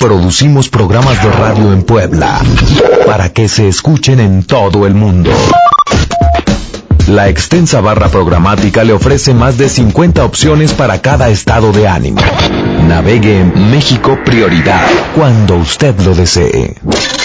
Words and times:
producimos 0.00 0.70
programas 0.70 1.22
de 1.22 1.30
radio 1.30 1.74
en 1.74 1.82
Puebla 1.82 2.40
para 3.04 3.28
que 3.34 3.48
se 3.48 3.68
escuchen 3.68 4.18
en 4.18 4.42
todo 4.44 4.86
el 4.86 4.94
mundo. 4.94 5.30
La 7.08 7.28
extensa 7.28 7.82
barra 7.82 8.08
programática 8.08 8.82
le 8.82 8.94
ofrece 8.94 9.34
más 9.34 9.58
de 9.58 9.68
50 9.68 10.24
opciones 10.24 10.72
para 10.72 11.02
cada 11.02 11.28
estado 11.28 11.70
de 11.72 11.86
ánimo. 11.86 12.22
Navegue 12.88 13.40
en 13.40 13.70
México 13.70 14.18
Prioridad 14.24 14.86
cuando 15.14 15.56
usted 15.56 15.94
lo 16.00 16.14
desee. 16.14 16.76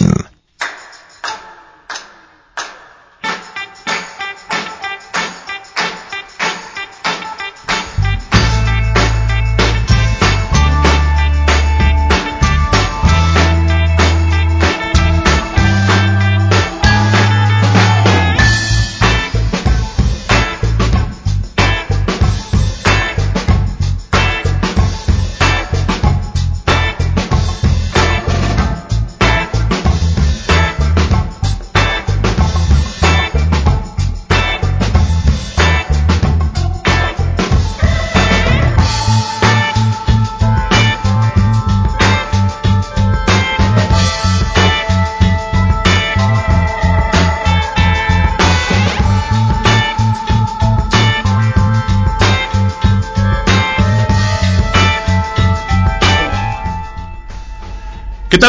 ¿Qué 0.00 0.29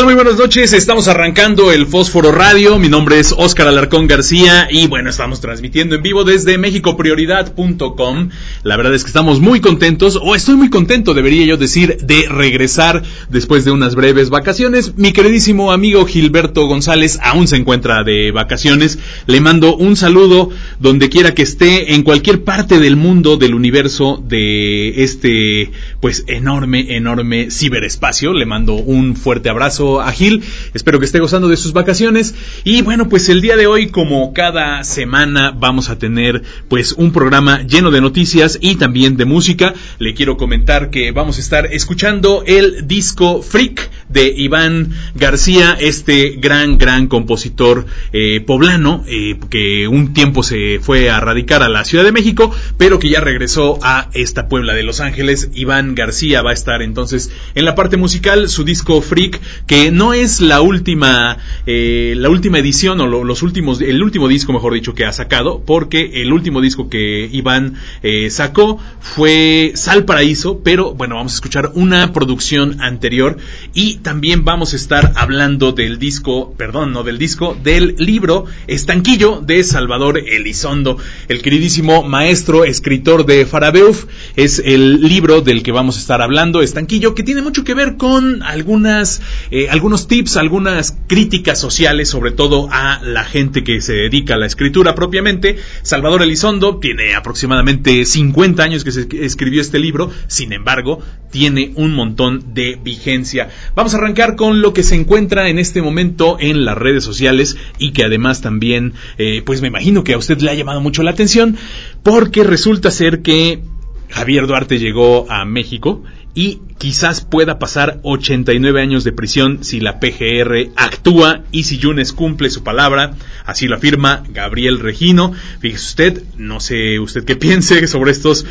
Muy 0.04 0.16
buenas 0.16 0.38
noches. 0.38 0.74
Estamos 0.74 1.08
arrancando 1.08 1.72
el 1.72 1.86
Fósforo 1.86 2.32
Radio. 2.32 2.80
Mi 2.80 2.90
nombre 2.90 3.20
es 3.20 3.36
Óscar 3.38 3.68
Alarcón 3.68 4.08
García 4.08 4.68
y 4.72 4.88
bueno, 4.88 5.12
estamos 5.12 5.42
transmitiendo 5.42 5.96
en 5.96 6.02
vivo 6.02 6.24
desde 6.24 6.58
mexicoprioridad.com. 6.58 8.30
La 8.64 8.78
verdad 8.78 8.96
es 8.96 9.04
que 9.04 9.10
estamos 9.10 9.40
muy 9.40 9.62
contentos, 9.62 10.20
o 10.20 10.34
estoy 10.34 10.56
muy 10.56 10.72
contento, 10.72 11.14
debería 11.14 11.46
yo 11.46 11.56
decir, 11.56 11.98
de 11.98 12.26
regresar 12.28 13.04
después 13.30 13.64
de 13.64 13.72
unas 13.72 13.94
breves 13.94 14.32
vacaciones. 14.32 14.98
Mi 14.98 15.14
queridísimo 15.14 15.72
amigo 15.72 16.04
Gilberto 16.06 16.66
González 16.66 17.20
aún 17.22 17.48
se 17.48 17.58
encuentra 17.58 18.04
de 18.04 18.32
vacaciones. 18.32 18.98
Le 19.28 19.40
mando 19.40 19.76
un 19.76 19.96
saludo 19.96 20.50
donde 20.80 21.10
quiera 21.10 21.36
que 21.36 21.44
esté, 21.44 21.94
en 21.94 22.02
cualquier 22.02 22.44
parte 22.44 22.80
del 22.80 22.96
mundo, 22.96 23.38
del 23.38 23.54
universo, 23.54 24.22
de 24.28 25.04
este, 25.04 25.72
pues, 26.00 26.24
enorme, 26.26 26.96
enorme 26.96 27.52
ciberespacio. 27.52 28.34
Le 28.34 28.48
mando 28.48 28.74
un 28.74 29.16
fuerte 29.16 29.50
abrazo 29.50 29.91
a 30.00 30.12
Gil. 30.14 30.44
Espero 30.74 31.00
que 31.00 31.06
esté 31.06 31.20
gozando 31.20 31.50
de 31.50 31.58
sus 31.58 31.74
vacaciones. 31.74 32.34
Y 32.64 32.82
bueno, 32.84 33.10
pues 33.10 33.28
el 33.28 33.42
día 33.42 33.58
de 33.58 33.68
hoy, 33.68 33.88
como 33.88 34.34
cada 34.34 34.84
semana, 34.86 35.52
vamos 35.52 35.90
a 35.90 35.98
tener 35.98 36.44
pues 36.70 36.94
un 36.94 37.12
programa 37.12 37.64
lleno 37.64 37.92
de 37.92 38.00
noticias 38.00 38.58
y 38.62 38.76
también 38.76 39.18
de 39.18 39.26
música. 39.26 39.74
Le 40.00 40.14
quiero 40.14 40.38
comentar 40.38 40.90
que 40.90 41.12
vamos 41.12 41.38
a 41.38 41.42
estar 41.42 41.66
escuchando 41.74 42.44
el 42.46 42.88
disco 42.88 43.42
Freak 43.42 43.90
de 44.08 44.34
Iván 44.36 44.92
García, 45.16 45.76
este 45.80 46.36
gran, 46.38 46.78
gran 46.78 47.08
compositor 47.08 47.86
eh, 48.14 48.42
poblano 48.42 49.04
eh, 49.08 49.38
que 49.50 49.88
un 49.88 50.14
tiempo 50.14 50.44
se 50.44 50.80
fue 50.82 51.10
a 51.10 51.20
radicar 51.20 51.64
a 51.64 51.70
la 51.70 51.84
Ciudad 51.84 52.04
de 52.04 52.12
México, 52.12 52.54
pero 52.78 53.00
que 53.00 53.10
ya 53.10 53.20
regresó 53.20 53.80
a 53.82 54.10
esta 54.14 54.48
Puebla 54.48 54.74
de 54.74 54.84
Los 54.84 55.00
Ángeles. 55.00 55.50
Iván 55.54 55.96
García 55.96 56.42
va 56.42 56.52
a 56.52 56.54
estar 56.54 56.82
entonces 56.82 57.32
en 57.56 57.66
la 57.66 57.76
parte 57.76 57.98
musical, 57.98 58.50
su 58.50 58.64
disco 58.64 59.02
Freak 59.02 59.40
que 59.72 59.90
no 59.90 60.14
es 60.14 60.42
la 60.42 60.60
última, 60.60 61.38
eh, 61.66 62.14
la 62.18 62.28
última 62.28 62.60
edición 62.60 63.00
o 63.00 63.08
los 63.08 63.42
últimos, 63.42 63.80
el 63.80 64.04
último 64.04 64.28
disco, 64.28 64.52
mejor 64.52 64.74
dicho, 64.74 64.94
que 64.94 65.06
ha 65.06 65.14
sacado, 65.14 65.64
porque 65.66 66.22
el 66.22 66.34
último 66.34 66.60
disco 66.60 66.90
que 66.90 67.30
Iván 67.32 67.76
eh, 68.04 68.30
sacó 68.32 68.80
fue 69.00 69.72
Sal 69.76 70.04
Paraíso, 70.04 70.60
pero 70.62 70.94
bueno, 70.94 71.16
vamos 71.16 71.32
a 71.32 71.36
escuchar 71.36 71.72
una 71.74 72.12
producción 72.12 72.82
anterior 72.82 73.38
y 73.74 74.00
también 74.00 74.44
vamos 74.44 74.74
a 74.74 74.76
estar 74.76 75.14
hablando 75.16 75.72
del 75.72 76.00
disco, 76.00 76.54
perdón, 76.58 76.92
no 76.92 77.04
del 77.04 77.18
disco, 77.18 77.56
del 77.64 77.96
libro 77.98 78.48
Estanquillo 78.68 79.40
de 79.40 79.64
Salvador 79.64 80.18
Elizondo, 80.18 80.98
el 81.30 81.42
queridísimo 81.42 82.04
maestro, 82.04 82.66
escritor 82.66 83.26
de 83.26 83.46
Farabeuf, 83.46 84.04
es 84.36 84.62
el 84.66 85.00
libro 85.02 85.40
del 85.40 85.64
que 85.64 85.72
vamos 85.72 85.96
a 85.96 86.02
estar 86.02 86.22
hablando, 86.22 86.62
Estanquillo, 86.62 87.16
que 87.16 87.24
tiene 87.24 87.42
mucho 87.42 87.64
que 87.64 87.74
ver 87.74 87.96
con 87.96 88.44
algunas 88.44 89.22
eh, 89.50 89.61
algunos 89.70 90.08
tips, 90.08 90.38
algunas 90.38 90.98
críticas 91.08 91.60
sociales, 91.60 92.10
sobre 92.10 92.32
todo 92.32 92.70
a 92.72 93.02
la 93.04 93.24
gente 93.24 93.64
que 93.64 93.82
se 93.82 93.94
dedica 93.94 94.36
a 94.36 94.38
la 94.38 94.46
escritura 94.46 94.96
propiamente. 94.96 95.58
Salvador 95.82 96.22
Elizondo 96.22 96.78
tiene 96.80 97.16
aproximadamente 97.16 98.06
50 98.06 98.64
años 98.64 98.84
que 98.84 98.92
se 98.92 99.08
escribió 99.22 99.62
este 99.62 99.80
libro, 99.80 100.12
sin 100.28 100.54
embargo, 100.54 101.00
tiene 101.32 101.72
un 101.76 101.94
montón 101.94 102.54
de 102.54 102.80
vigencia. 102.82 103.50
Vamos 103.76 103.94
a 103.94 103.98
arrancar 103.98 104.36
con 104.36 104.62
lo 104.62 104.74
que 104.74 104.84
se 104.84 104.96
encuentra 104.96 105.50
en 105.50 105.60
este 105.60 105.82
momento 105.82 106.38
en 106.40 106.66
las 106.66 106.78
redes 106.78 107.04
sociales 107.04 107.58
y 107.78 107.92
que 107.92 108.04
además 108.04 108.42
también, 108.42 108.94
eh, 109.18 109.42
pues 109.46 109.62
me 109.62 109.68
imagino 109.68 110.04
que 110.04 110.14
a 110.14 110.18
usted 110.18 110.40
le 110.40 110.52
ha 110.52 110.56
llamado 110.56 110.82
mucho 110.82 111.04
la 111.04 111.12
atención, 111.12 111.58
porque 112.04 112.44
resulta 112.44 112.92
ser 112.92 113.22
que 113.22 113.62
Javier 114.10 114.46
Duarte 114.46 114.78
llegó 114.78 115.32
a 115.32 115.46
México 115.46 116.04
y 116.34 116.62
quizás 116.78 117.22
pueda 117.22 117.60
pasar 117.60 118.00
89 118.04 118.82
años 118.82 119.04
de 119.04 119.12
prisión 119.12 119.64
si 119.64 119.80
la 119.80 120.00
PGR 120.00 120.72
actúa 120.76 121.42
y 121.52 121.64
si 121.64 121.78
Yunes 121.78 122.14
cumple 122.14 122.50
su 122.50 122.64
palabra, 122.64 123.14
así 123.46 123.68
lo 123.68 123.76
afirma 123.76 124.24
Gabriel 124.30 124.80
Regino. 124.80 125.34
Fíjese 125.60 125.86
usted, 125.86 126.24
no 126.38 126.60
sé 126.60 127.00
usted 127.00 127.26
qué 127.26 127.36
piense 127.38 127.86
sobre 127.88 128.12
estos 128.12 128.46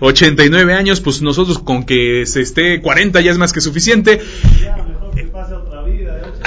89 0.00 0.72
eh, 0.72 0.76
años, 0.76 1.00
pues 1.00 1.22
nosotros 1.22 1.58
con 1.58 1.84
que 1.84 2.24
se 2.26 2.42
esté 2.42 2.80
40 2.80 3.20
ya 3.20 3.30
es 3.30 3.38
más 3.38 3.52
que 3.52 3.60
suficiente. 3.60 4.20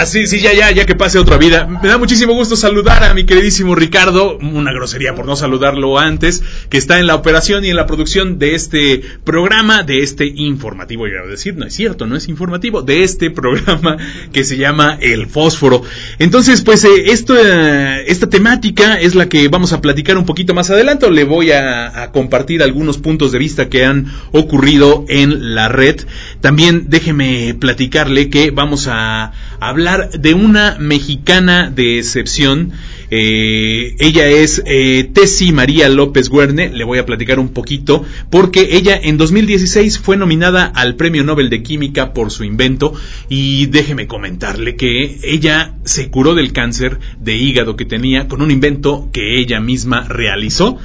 Así, 0.01 0.25
sí, 0.25 0.39
ya, 0.39 0.51
ya, 0.51 0.71
ya 0.71 0.87
que 0.87 0.95
pase 0.95 1.19
otra 1.19 1.37
vida. 1.37 1.67
Me 1.67 1.87
da 1.87 1.99
muchísimo 1.99 2.33
gusto 2.33 2.55
saludar 2.55 3.03
a 3.03 3.13
mi 3.13 3.23
queridísimo 3.23 3.75
Ricardo, 3.75 4.39
una 4.39 4.73
grosería 4.73 5.13
por 5.13 5.27
no 5.27 5.35
saludarlo 5.35 5.99
antes, 5.99 6.41
que 6.71 6.79
está 6.79 6.97
en 6.97 7.05
la 7.05 7.13
operación 7.13 7.63
y 7.63 7.69
en 7.69 7.75
la 7.75 7.85
producción 7.85 8.39
de 8.39 8.55
este 8.55 9.03
programa, 9.23 9.83
de 9.83 10.01
este 10.01 10.25
informativo, 10.25 11.05
a 11.05 11.27
decir, 11.27 11.55
no 11.55 11.67
es 11.67 11.75
cierto, 11.75 12.07
no 12.07 12.15
es 12.15 12.29
informativo, 12.29 12.81
de 12.81 13.03
este 13.03 13.29
programa 13.29 13.97
que 14.33 14.43
se 14.43 14.57
llama 14.57 14.97
El 14.99 15.27
Fósforo. 15.27 15.83
Entonces, 16.17 16.63
pues, 16.63 16.83
eh, 16.83 17.11
esto, 17.11 17.35
eh, 17.37 18.05
esta 18.07 18.27
temática 18.27 18.99
es 18.99 19.13
la 19.13 19.29
que 19.29 19.49
vamos 19.49 19.71
a 19.71 19.81
platicar 19.81 20.17
un 20.17 20.25
poquito 20.25 20.55
más 20.55 20.71
adelante. 20.71 21.11
Le 21.11 21.25
voy 21.25 21.51
a 21.51 22.09
compartir 22.11 22.63
algunos 22.63 22.97
puntos 22.97 23.31
de 23.31 23.37
vista 23.37 23.69
que 23.69 23.85
han 23.85 24.11
ocurrido 24.31 25.05
en 25.09 25.53
la 25.53 25.67
red. 25.67 26.01
También 26.39 26.85
déjeme 26.87 27.55
platicarle 27.59 28.31
que 28.31 28.49
vamos 28.49 28.87
a 28.89 29.31
hablar 29.61 30.09
de 30.09 30.33
una 30.33 30.77
mexicana 30.79 31.69
de 31.69 31.99
excepción. 31.99 32.71
Eh, 33.11 33.95
ella 33.99 34.27
es 34.27 34.61
eh, 34.65 35.09
María 35.53 35.87
López 35.87 36.29
Guerne, 36.29 36.69
le 36.69 36.83
voy 36.83 36.97
a 36.97 37.05
platicar 37.05 37.39
un 37.39 37.49
poquito, 37.49 38.03
porque 38.29 38.69
ella 38.71 38.99
en 39.01 39.17
2016 39.17 39.99
fue 39.99 40.17
nominada 40.17 40.65
al 40.65 40.95
Premio 40.95 41.23
Nobel 41.23 41.49
de 41.49 41.61
Química 41.61 42.13
por 42.13 42.31
su 42.31 42.43
invento. 42.43 42.93
Y 43.29 43.67
déjeme 43.67 44.07
comentarle 44.07 44.75
que 44.75 45.19
ella 45.23 45.75
se 45.85 46.09
curó 46.09 46.33
del 46.33 46.53
cáncer 46.53 46.99
de 47.19 47.37
hígado 47.37 47.75
que 47.75 47.85
tenía 47.85 48.27
con 48.27 48.41
un 48.41 48.49
invento 48.49 49.09
que 49.13 49.39
ella 49.39 49.59
misma 49.59 50.07
realizó 50.09 50.79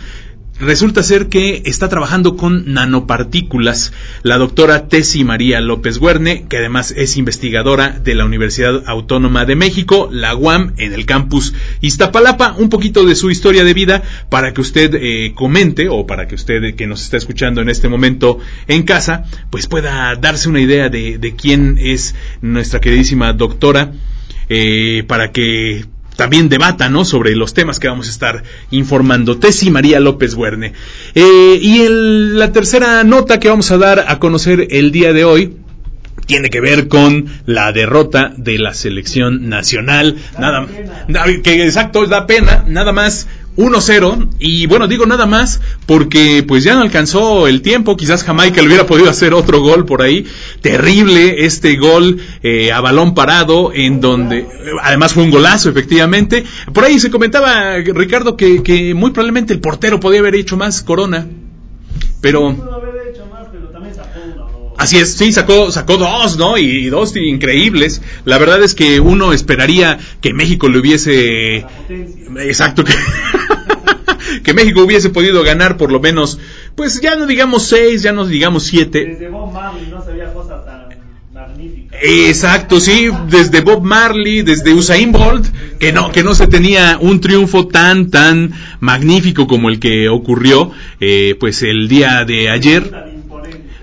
resulta 0.59 1.03
ser 1.03 1.29
que 1.29 1.63
está 1.67 1.89
trabajando 1.89 2.37
con 2.37 2.73
nanopartículas 2.73 3.93
la 4.23 4.39
doctora 4.39 4.89
Tessie 4.89 5.25
María 5.25 5.61
López 5.61 5.99
Guerne, 5.99 6.47
que 6.49 6.59
además 6.59 6.93
es 6.97 7.17
investigadora 7.17 7.91
de 7.91 8.15
la 8.15 8.25
Universidad 8.25 8.83
Autónoma 8.87 9.45
de 9.45 9.57
México, 9.57 10.09
la 10.11 10.35
UAM, 10.35 10.75
en 10.79 10.93
el 10.93 11.07
campus 11.07 11.55
Iztapalapa. 11.81 12.55
Un 12.59 12.69
poquito 12.69 13.05
de 13.05 13.15
su 13.15 13.31
historia 13.31 13.65
de 13.65 13.75
vida 13.75 14.03
para 14.31 14.53
que 14.53 14.61
usted 14.61 14.95
eh, 14.95 15.33
comente 15.35 15.89
o 15.89 16.07
para 16.07 16.27
que 16.27 16.35
usted 16.35 16.75
que 16.75 16.87
nos 16.87 17.03
está 17.03 17.17
escuchando 17.17 17.61
en 17.61 17.69
este 17.69 17.89
momento 17.89 18.39
en 18.67 18.83
casa, 18.85 19.25
pues 19.51 19.67
pueda 19.67 20.15
darse 20.17 20.49
una 20.49 20.61
idea 20.61 20.89
de, 20.89 21.19
de 21.19 21.37
quién 21.37 21.79
es 21.79 22.15
nuestra 22.41 22.81
queridísima 22.81 23.33
doctora. 23.33 23.93
Eh, 24.49 25.03
para 25.09 25.33
que 25.33 25.85
también 26.17 26.49
debata 26.49 26.89
¿no? 26.89 27.05
sobre 27.05 27.37
los 27.37 27.55
temas 27.55 27.79
que 27.79 27.89
vamos 27.89 28.09
a 28.09 28.11
estar 28.11 28.43
informando. 28.71 29.39
Tessy 29.39 29.71
María 29.71 30.01
López 30.01 30.35
Guerne. 30.35 30.73
Eh, 31.15 31.59
y 31.61 31.81
el, 31.83 32.39
la 32.39 32.53
tercera 32.53 33.05
nota 33.05 33.39
que 33.39 33.49
vamos 33.49 33.71
a 33.71 33.79
dar 33.79 34.05
a 34.09 34.19
conocer 34.19 34.69
el 34.71 34.91
día 34.93 35.13
de 35.13 35.25
hoy 35.25 35.57
tiene 36.27 36.51
que 36.51 36.61
ver 36.61 36.89
con 36.89 37.27
la 37.47 37.73
derrota 37.73 38.33
de 38.37 38.59
la 38.59 38.75
selección 38.75 39.49
nacional. 39.49 40.17
Nada, 40.39 40.67
que 41.43 41.65
exacto, 41.65 42.07
da 42.07 42.27
pena, 42.27 42.65
nada 42.67 42.93
más 42.93 43.29
1-0 43.57 44.29
y 44.39 44.67
bueno, 44.67 44.87
digo 44.87 45.07
nada 45.07 45.27
más 45.27 45.61
porque 45.87 46.45
pues 46.47 46.65
ya 46.65 46.75
no 46.75 46.83
alcanzó 46.83 47.47
el 47.49 47.63
tiempo, 47.63 47.97
quizás 47.97 48.23
Jamaica 48.23 48.61
le 48.61 48.69
hubiera 48.69 48.87
podido 48.87 49.09
hacer 49.09 49.35
otro 49.35 49.61
gol 49.61 49.87
por 49.87 50.03
ahí, 50.03 50.27
terrible 50.61 51.45
este 51.45 51.77
gol 51.77 52.19
eh, 52.43 52.73
a 52.73 52.81
balón 52.81 53.15
parado 53.15 53.73
en 53.73 54.01
donde 54.01 54.47
además 54.83 55.15
fue 55.15 55.23
un 55.23 55.31
golazo 55.31 55.71
efectivamente, 55.71 56.45
por 56.73 56.85
ahí 56.85 57.01
se 57.01 57.11
comentaba 57.11 57.77
Ricardo 57.79 58.37
que, 58.37 58.63
que 58.63 58.95
muy 58.95 59.11
probablemente 59.11 59.55
el 59.55 59.61
portero 59.61 60.01
podía 60.01 60.21
haber 60.21 60.35
hecho 60.35 60.57
más 60.57 60.83
Corona, 60.83 61.27
pero... 62.21 62.55
Así 64.87 64.99
es, 64.99 65.15
sí, 65.15 65.33
sacó, 65.33 65.73
sacó 65.73 65.97
dos, 65.97 66.37
¿no? 66.37 66.57
Y, 66.57 66.89
dos 66.91 67.17
increíbles. 67.17 68.03
La 68.25 68.39
verdad 68.39 68.63
es 68.63 68.73
que 68.73 69.01
uno 69.01 69.33
esperaría 69.33 69.99
que 70.21 70.33
México 70.33 70.69
le 70.69 70.79
hubiese... 70.79 71.67
Exacto, 72.39 72.85
que... 72.85 72.93
que 74.45 74.55
México 74.55 74.85
hubiese 74.85 75.11
podido 75.11 75.43
ganar 75.43 75.77
por 75.77 75.91
lo 75.91 75.99
menos, 75.99 76.39
pues 76.77 77.01
ya 77.01 77.17
no 77.17 77.27
digamos 77.27 77.65
seis, 77.65 78.05
ya 78.05 78.13
no 78.13 78.27
digamos 78.27 78.63
siete. 78.63 79.05
Desde 79.07 79.29
Bob 79.29 79.53
Marley 79.53 79.89
no 79.91 80.05
se 80.05 80.13
veía 80.13 80.33
cosa 80.33 80.65
tan 80.65 80.87
magnífica. 81.35 81.97
Exacto, 82.01 82.79
sí, 82.79 83.09
desde 83.29 83.63
Bob 83.63 83.83
Marley, 83.83 84.43
desde 84.43 84.73
Usain 84.73 85.11
Bolt, 85.11 85.49
que 85.81 85.93
no, 85.93 86.13
que 86.13 86.23
no 86.23 86.33
se 86.37 86.47
tenía 86.47 86.97
un 87.01 87.21
triunfo 87.21 87.67
tan, 87.67 88.09
tan 88.09 88.53
magnífico 88.79 89.49
como 89.49 89.69
el 89.69 89.81
que 89.81 90.09
ocurrió, 90.09 90.71
eh, 91.01 91.35
pues 91.41 91.65
el 91.65 91.89
día 91.89 92.25
de 92.25 92.51
ayer 92.51 93.16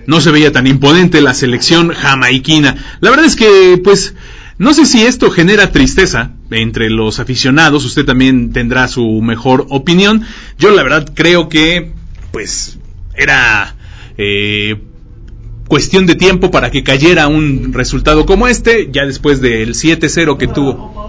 no 0.08 0.22
se 0.22 0.32
veía 0.32 0.52
tan 0.52 0.68
imponente 0.68 1.22
la 1.22 1.34
selección 1.34 1.90
jamaiquina. 1.90 2.76
La 3.00 3.10
verdad 3.10 3.26
es 3.26 3.36
que, 3.36 3.80
pues, 3.84 4.16
no 4.58 4.74
sé 4.74 4.86
si 4.86 5.04
esto 5.04 5.32
genera 5.32 5.72
tristeza 5.72 6.32
entre 6.52 6.90
los 6.90 7.20
aficionados, 7.20 7.86
usted 7.86 8.06
también 8.06 8.54
tendrá 8.54 8.88
su 8.88 9.22
mejor 9.22 9.66
opinión. 9.70 10.24
Yo 10.60 10.72
la 10.72 10.84
verdad 10.84 11.12
creo 11.14 11.50
que, 11.50 11.92
pues, 12.32 12.78
era 13.16 13.76
eh, 14.18 14.82
cuestión 15.68 16.06
de 16.06 16.16
tiempo 16.16 16.52
para 16.52 16.70
que 16.72 16.84
cayera 16.84 17.28
un 17.28 17.74
resultado 17.74 18.26
como 18.26 18.48
este, 18.48 18.90
ya 18.92 19.06
después 19.06 19.42
del 19.42 19.74
7-0 19.74 20.38
que 20.38 20.48
tuvo. 20.48 21.04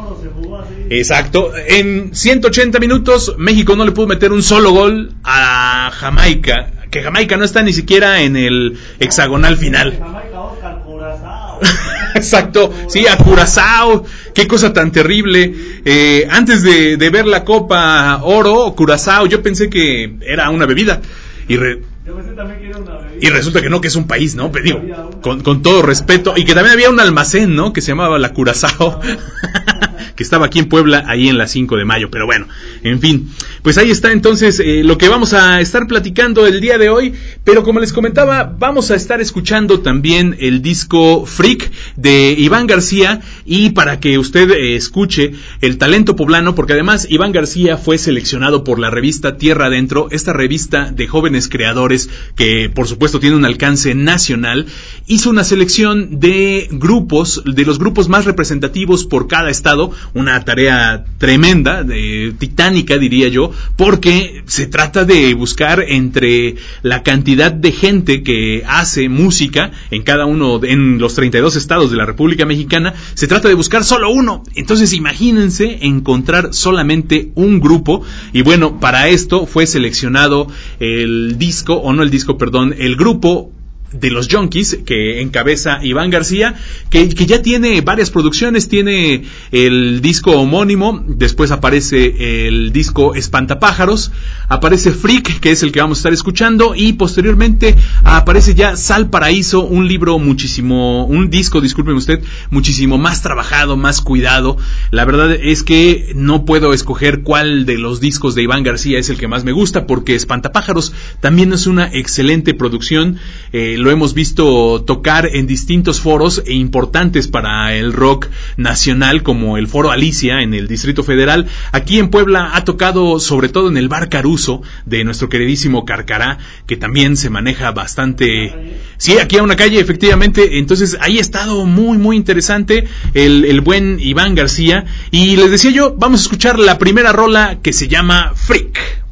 Exacto. 0.91 1.53
En 1.57 2.15
180 2.15 2.79
minutos, 2.79 3.35
México 3.39 3.75
no 3.77 3.85
le 3.85 3.93
pudo 3.93 4.07
meter 4.07 4.33
un 4.33 4.43
solo 4.43 4.71
gol 4.71 5.15
a 5.25 5.91
Jamaica 5.93 6.84
que 6.95 7.03
Jamaica 7.03 7.37
no 7.37 7.45
está 7.45 7.61
ni 7.61 7.73
siquiera 7.73 8.23
en 8.23 8.37
el 8.37 8.79
hexagonal 9.01 9.57
final. 9.57 9.99
Exacto, 12.15 12.73
sí, 12.87 13.09
a 13.09 13.17
Curazao, 13.17 14.05
qué 14.33 14.47
cosa 14.47 14.73
tan 14.73 14.93
terrible. 14.93 15.53
Eh, 15.85 16.29
antes 16.31 16.63
de, 16.63 16.97
ver 17.11 17.27
la 17.27 17.45
Copa 17.45 18.21
Oro, 18.23 18.73
Curazao, 18.77 19.27
yo 19.27 19.43
pensé 19.43 19.69
que 19.69 20.15
era 20.25 20.51
una 20.51 20.67
bebida. 20.67 21.01
Y, 21.49 21.55
y 21.55 23.29
resulta 23.29 23.61
que 23.61 23.69
no, 23.69 23.81
que 23.81 23.89
es 23.89 23.97
un 23.97 24.07
país, 24.07 24.37
¿no? 24.37 24.53
Pero 24.53 25.21
con, 25.21 25.41
con 25.41 25.63
todo 25.63 25.83
respeto. 25.83 26.35
Y 26.37 26.45
que 26.45 26.55
también 26.55 26.75
había 26.75 26.91
un 26.91 27.01
almacén, 27.01 27.57
¿no? 27.57 27.73
Que 27.73 27.81
se 27.81 27.89
llamaba 27.89 28.21
la 28.21 28.33
Curazao. 28.33 29.01
que 30.17 30.23
estaba 30.23 30.47
aquí 30.47 30.59
en 30.59 30.69
Puebla, 30.69 31.05
ahí 31.07 31.29
en 31.29 31.39
la 31.39 31.47
5 31.47 31.77
de 31.77 31.85
mayo. 31.85 32.11
Pero 32.11 32.27
bueno, 32.27 32.47
en 32.83 33.01
fin, 33.01 33.31
pues 33.63 33.79
ahí 33.79 33.91
está 33.91 34.13
entonces 34.13 34.61
eh, 34.61 34.83
lo 34.85 34.99
que 34.99 35.09
vamos 35.09 35.33
a 35.33 35.61
estar 35.61 35.87
platicando 35.87 36.47
el 36.47 36.61
día 36.61 36.79
de 36.79 36.89
hoy. 36.89 37.15
Pero 37.45 37.63
como 37.63 37.81
les 37.81 37.93
comentaba, 37.93 38.55
vamos 38.59 38.91
a 38.91 38.95
estar 38.95 39.21
escuchando 39.21 39.81
también 39.81 40.37
el 40.39 40.63
disco 40.63 41.27
Freak 41.27 41.71
de 41.97 42.35
Iván 42.39 42.67
García 42.67 43.21
y 43.45 43.71
para 43.71 44.01
que 44.01 44.19
usted 44.19 44.51
eh, 44.51 44.77
escuche 44.77 45.33
el 45.61 45.79
talento 45.79 46.17
poblano, 46.17 46.55
porque 46.55 46.75
además 46.75 47.07
Iván 47.11 47.33
García 47.33 47.77
fue 47.77 47.99
seleccionado 47.99 48.65
por 48.65 48.79
la 48.79 48.91
revista 48.91 49.37
Tierra 49.37 49.67
Adentro, 49.67 50.09
esta 50.11 50.33
revista 50.33 50.91
de 50.91 51.07
jóvenes 51.07 51.49
creadores 51.49 52.09
que 52.37 52.71
por 52.71 52.87
supuesto 52.89 53.21
tiene 53.21 53.37
un 53.37 53.45
alcance 53.45 53.95
nacional, 53.95 54.67
hizo 55.07 55.31
una 55.31 55.45
selección 55.45 56.21
de 56.21 56.69
grupos, 56.71 57.43
de 57.45 57.65
los 57.65 57.79
grupos 57.79 58.09
más 58.09 58.25
representativos 58.25 59.05
por 59.05 59.29
cada 59.29 59.51
estado, 59.51 59.93
una 60.13 60.45
tarea 60.45 61.05
tremenda, 61.19 61.83
de, 61.83 62.35
titánica 62.39 62.99
diría 62.99 63.29
yo, 63.29 63.51
porque 63.77 64.43
se 64.47 64.67
trata 64.67 65.05
de 65.05 65.35
buscar 65.35 65.85
entre 65.87 66.57
la 66.83 67.03
cantidad 67.03 67.53
de 67.53 67.73
gente 67.73 68.23
que 68.23 68.63
hace 68.67 69.09
música 69.09 69.73
en 69.91 70.03
cada 70.03 70.27
uno, 70.27 70.61
en 70.63 70.99
los 70.99 71.15
32 71.15 71.57
estados 71.57 71.91
de 71.91 71.97
la 71.97 72.07
República 72.07 72.45
Mexicana, 72.45 72.95
se 73.15 73.27
trata 73.27 73.49
de 73.49 73.55
buscar 73.55 73.85
solo 73.85 74.11
uno. 74.11 74.43
Entonces 74.55 74.93
imagínense 74.93 75.79
encontrar 75.83 76.53
solamente 76.53 77.31
un 77.35 77.61
grupo 77.61 78.03
y 78.33 78.43
bueno, 78.43 78.81
para 78.81 79.09
esto 79.09 79.47
fue 79.47 79.67
seleccionado 79.67 80.49
el 80.81 81.39
disco, 81.39 81.75
o 81.75 81.93
no 81.93 82.03
el 82.03 82.11
disco, 82.11 82.39
perdón, 82.39 82.75
el 82.79 82.97
grupo 82.97 83.53
de 83.93 84.11
los 84.11 84.29
Junkies 84.29 84.79
que 84.85 85.21
encabeza 85.21 85.79
Iván 85.83 86.11
García, 86.11 86.55
que, 86.91 87.09
ya 87.09 87.43
tiene 87.43 87.81
varias 87.81 88.11
producciones, 88.11 88.69
tiene 88.69 89.25
el 89.53 90.01
disco 90.01 90.33
homónimo, 90.33 91.05
después 91.07 91.51
aparece 91.51 92.49
el 92.49 92.73
disco 92.73 93.15
Espantapájaros, 93.15 94.11
aparece 94.49 94.91
Freak, 94.91 95.41
que 95.41 95.53
es 95.53 95.63
el 95.63 95.73
que 95.73 95.81
vamos 95.81 95.99
a 95.99 96.01
estar 96.01 96.13
escuchando, 96.13 96.75
y 96.75 96.95
posteriormente 96.95 97.77
aparece 98.03 98.55
ya 98.55 98.77
Sal 98.77 99.11
Paraíso, 99.11 99.65
un 99.65 99.87
libro 99.87 100.19
muchísimo, 100.19 101.07
un 101.07 101.31
disco, 101.31 101.61
disculpen 101.61 101.95
usted, 101.95 102.23
muchísimo 102.51 102.99
más 102.99 103.23
trabajado, 103.23 103.77
más 103.77 104.01
cuidado. 104.01 104.57
La 104.91 105.05
verdad 105.05 105.33
es 105.33 105.63
que 105.63 106.13
no 106.17 106.45
puedo 106.45 106.73
escoger 106.73 107.23
cuál 107.23 107.65
de 107.65 107.79
los 107.79 108.01
discos 108.01 108.35
de 108.35 108.43
Iván 108.43 108.65
García 108.65 108.99
es 108.99 109.09
el 109.09 109.19
que 109.19 109.29
más 109.29 109.45
me 109.45 109.53
gusta, 109.53 109.87
porque 109.87 110.15
Espantapájaros 110.15 110.93
también 111.21 111.53
es 111.53 111.67
una 111.67 111.87
excelente 111.93 112.55
producción. 112.55 113.19
Eh, 113.53 113.77
lo 113.85 113.91
hemos 113.91 114.15
visto 114.15 114.83
tocar 114.83 115.29
en 115.33 115.47
distintos 115.47 116.01
foros 116.01 116.43
e 116.47 116.55
importantes 116.55 117.29
para 117.29 117.75
el 117.77 117.93
rock 117.93 118.29
nacional, 118.57 119.23
como 119.23 119.59
el 119.59 119.69
Foro 119.69 119.91
Alicia 119.91 120.41
en 120.41 120.55
el 120.55 120.67
Distrito 120.67 121.05
Federal. 121.05 121.47
Aquí 121.71 121.99
en 121.99 122.09
Puebla 122.09 122.53
ha 122.55 122.65
tocado 122.65 123.21
sobre 123.21 123.51
todo 123.51 123.69
en 123.69 123.77
el 123.77 123.89
Bar 123.89 124.09
Caruso 124.09 124.63
de 124.87 125.05
nuestro 125.05 125.29
queridísimo 125.29 125.85
Carcará, 125.85 126.39
que 126.67 126.77
también 126.77 127.17
se 127.17 127.29
maneja 127.31 127.71
bastante. 127.73 128.79
Sí, 128.97 129.19
aquí 129.19 129.37
a 129.37 129.43
una 129.43 129.57
calle, 129.57 129.79
efectivamente. 129.79 130.59
Entonces 130.59 130.97
ahí 131.01 131.19
ha 131.19 131.21
estado 131.21 131.67
muy, 131.67 131.99
muy 131.99 132.17
interesante 132.17 132.89
el, 133.13 133.45
el 133.45 133.61
buen 133.61 134.01
Iván 134.01 134.35
García. 134.35 134.87
Y 135.11 135.37
les 135.37 135.51
decía 135.51 135.71
yo, 135.71 135.95
vamos 135.97 136.21
a 136.21 136.23
escuchar 136.23 136.59
la 136.59 136.79
primera 136.79 137.13
rola 137.13 137.59
que 137.63 137.75
se 137.75 137.87
llama 137.87 138.33
Freak. 138.35 139.04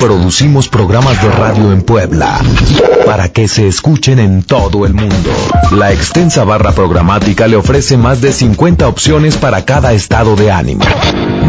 Producimos 0.00 0.68
programas 0.68 1.20
de 1.20 1.28
radio 1.28 1.72
en 1.72 1.82
Puebla 1.82 2.40
para 3.04 3.28
que 3.30 3.48
se 3.48 3.66
escuchen 3.66 4.20
en 4.20 4.44
todo 4.44 4.86
el 4.86 4.94
mundo. 4.94 5.30
La 5.72 5.92
extensa 5.92 6.44
barra 6.44 6.70
programática 6.70 7.48
le 7.48 7.56
ofrece 7.56 7.96
más 7.96 8.20
de 8.20 8.32
50 8.32 8.86
opciones 8.86 9.36
para 9.36 9.64
cada 9.64 9.92
estado 9.92 10.36
de 10.36 10.52
ánimo. 10.52 10.84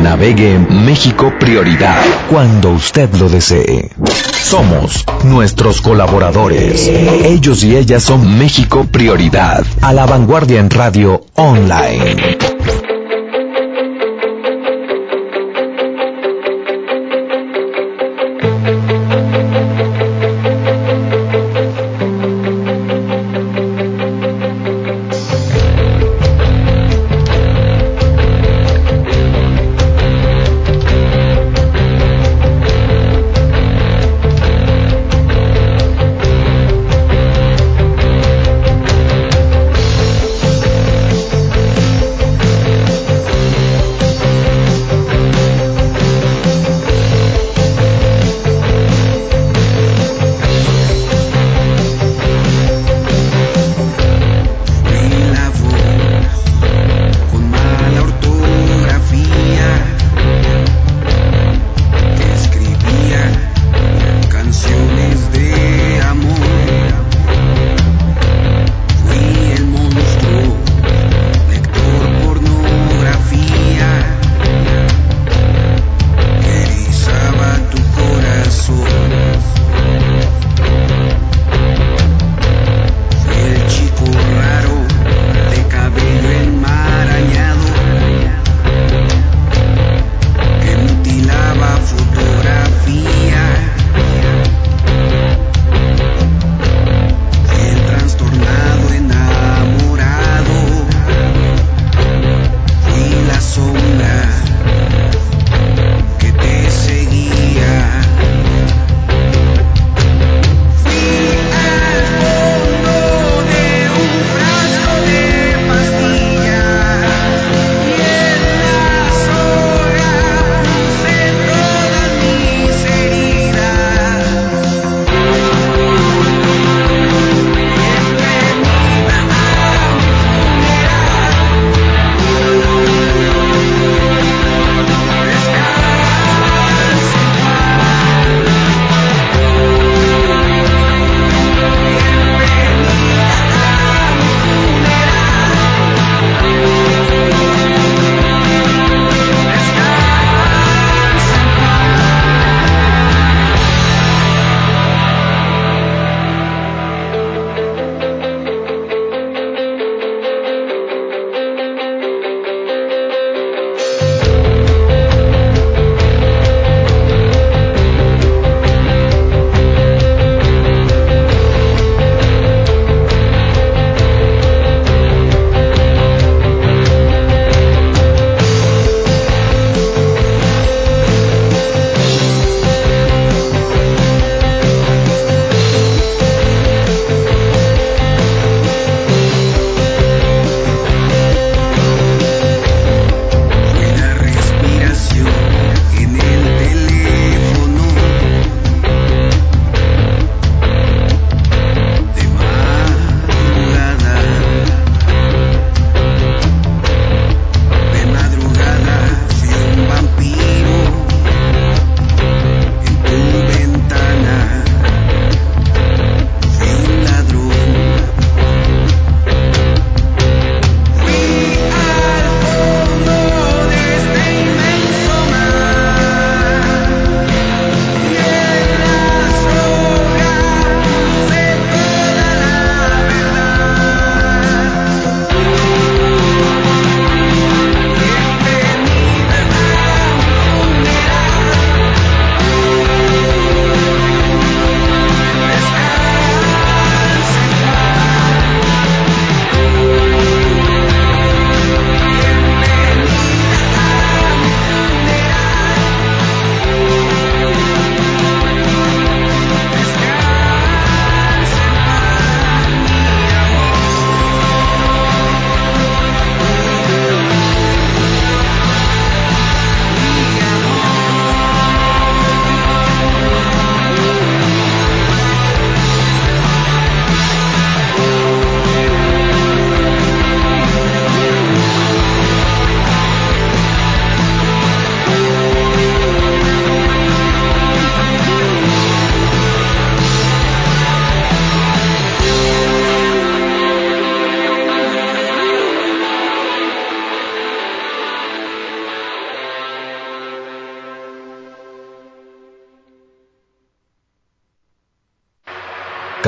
Navegue 0.01 0.55
en 0.55 0.85
México 0.85 1.31
Prioridad 1.39 2.01
cuando 2.29 2.71
usted 2.71 3.13
lo 3.15 3.29
desee. 3.29 3.91
Somos 4.43 5.05
nuestros 5.23 5.81
colaboradores. 5.81 6.87
Ellos 6.87 7.63
y 7.63 7.75
ellas 7.75 8.01
son 8.01 8.39
México 8.39 8.87
Prioridad, 8.91 9.63
a 9.81 9.93
la 9.93 10.07
vanguardia 10.07 10.59
en 10.59 10.71
radio 10.71 11.21
online. 11.35 12.37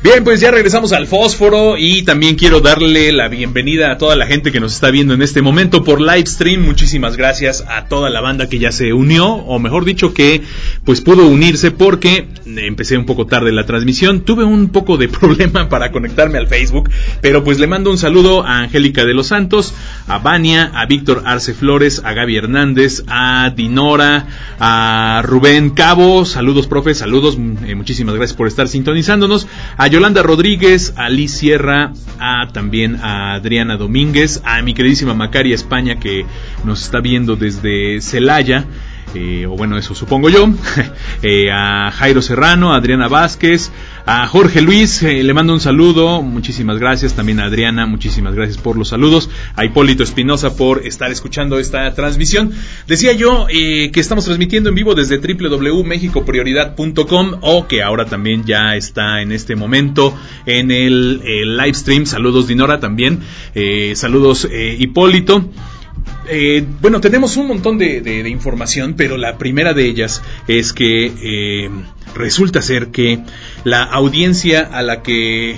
Bien, 0.00 0.22
pues 0.22 0.40
ya 0.40 0.52
regresamos 0.52 0.92
al 0.92 1.08
fósforo 1.08 1.76
y 1.76 2.02
también 2.02 2.36
quiero 2.36 2.60
darle 2.60 3.10
la 3.10 3.26
bienvenida 3.26 3.90
a 3.90 3.98
toda 3.98 4.14
la 4.14 4.26
gente 4.26 4.52
que 4.52 4.60
nos 4.60 4.72
está 4.72 4.92
viendo 4.92 5.12
en 5.12 5.22
este 5.22 5.42
momento 5.42 5.82
por 5.82 6.00
live 6.00 6.24
stream. 6.24 6.62
Muchísimas 6.62 7.16
gracias 7.16 7.64
a 7.68 7.86
toda 7.86 8.08
la 8.08 8.20
banda 8.20 8.48
que 8.48 8.60
ya 8.60 8.70
se 8.70 8.92
unió, 8.92 9.26
o 9.26 9.58
mejor 9.58 9.84
dicho 9.84 10.14
que 10.14 10.42
pues 10.84 11.00
pudo 11.00 11.26
unirse 11.26 11.72
porque 11.72 12.28
empecé 12.46 12.96
un 12.96 13.06
poco 13.06 13.26
tarde 13.26 13.50
la 13.50 13.66
transmisión. 13.66 14.20
Tuve 14.20 14.44
un 14.44 14.68
poco 14.68 14.98
de 14.98 15.08
problema 15.08 15.68
para 15.68 15.90
conectarme 15.90 16.38
al 16.38 16.46
Facebook, 16.46 16.88
pero 17.20 17.42
pues 17.42 17.58
le 17.58 17.66
mando 17.66 17.90
un 17.90 17.98
saludo 17.98 18.44
a 18.44 18.60
Angélica 18.60 19.04
de 19.04 19.14
los 19.14 19.26
Santos, 19.26 19.74
a 20.08 20.18
Vania, 20.18 20.70
a 20.74 20.86
Víctor 20.86 21.22
Arce 21.26 21.54
Flores, 21.54 22.02
a 22.04 22.12
Gaby 22.14 22.36
Hernández, 22.36 23.04
a 23.06 23.50
Dinora, 23.54 24.26
a 24.58 25.22
Rubén 25.24 25.70
Cabo. 25.70 26.24
Saludos, 26.24 26.66
profe, 26.66 26.94
saludos. 26.94 27.36
Eh, 27.66 27.74
muchísimas 27.74 28.14
gracias 28.14 28.36
por 28.36 28.48
estar 28.48 28.68
sintonizándonos. 28.68 29.46
A 29.76 29.86
Yolanda 29.86 30.22
Rodríguez, 30.22 30.94
a 30.96 31.08
Liz 31.08 31.32
Sierra, 31.32 31.92
a 32.18 32.48
también 32.52 32.96
a 32.96 33.34
Adriana 33.34 33.76
Domínguez, 33.76 34.40
a 34.44 34.60
mi 34.62 34.74
queridísima 34.74 35.14
Macaria 35.14 35.54
España 35.54 36.00
que 36.00 36.24
nos 36.64 36.82
está 36.82 37.00
viendo 37.00 37.36
desde 37.36 38.00
Celaya. 38.00 38.64
Eh, 39.14 39.46
o 39.46 39.56
bueno, 39.56 39.78
eso 39.78 39.94
supongo 39.94 40.28
yo, 40.28 40.48
eh, 41.22 41.50
a 41.50 41.90
Jairo 41.90 42.20
Serrano, 42.20 42.72
a 42.72 42.76
Adriana 42.76 43.08
Vázquez, 43.08 43.72
a 44.10 44.26
Jorge 44.26 44.62
Luis, 44.62 45.02
eh, 45.02 45.22
le 45.22 45.34
mando 45.34 45.52
un 45.52 45.60
saludo, 45.60 46.22
muchísimas 46.22 46.78
gracias, 46.78 47.12
también 47.12 47.40
a 47.40 47.44
Adriana, 47.44 47.84
muchísimas 47.84 48.34
gracias 48.34 48.56
por 48.56 48.78
los 48.78 48.88
saludos, 48.88 49.28
a 49.54 49.66
Hipólito 49.66 50.02
Espinosa 50.02 50.56
por 50.56 50.86
estar 50.86 51.12
escuchando 51.12 51.58
esta 51.58 51.92
transmisión. 51.92 52.52
Decía 52.86 53.12
yo 53.12 53.46
que 53.48 53.90
estamos 53.94 54.24
transmitiendo 54.24 54.70
en 54.70 54.76
vivo 54.76 54.94
desde 54.94 55.18
www.mexicoprioridad.com 55.18 57.32
o 57.42 57.66
que 57.66 57.82
ahora 57.82 58.06
también 58.06 58.46
ya 58.46 58.76
está 58.76 59.20
en 59.20 59.30
este 59.30 59.56
momento 59.56 60.16
en 60.46 60.70
el, 60.70 61.58
live 61.58 61.74
stream. 61.74 62.06
Saludos 62.06 62.48
Dinora 62.48 62.80
también, 62.80 63.20
saludos 63.94 64.48
Hipólito. 64.50 65.50
Eh, 66.30 66.64
bueno, 66.80 67.00
tenemos 67.00 67.36
un 67.36 67.48
montón 67.48 67.78
de, 67.78 68.28
información, 68.28 68.94
pero 68.96 69.16
la 69.16 69.38
primera 69.38 69.72
de 69.72 69.86
ellas 69.86 70.22
es 70.46 70.72
que 70.72 71.12
eh, 71.22 71.70
resulta 72.14 72.62
ser 72.62 72.88
que 72.88 73.20
la 73.64 73.82
audiencia 73.82 74.60
a 74.60 74.82
la 74.82 75.02
que 75.02 75.56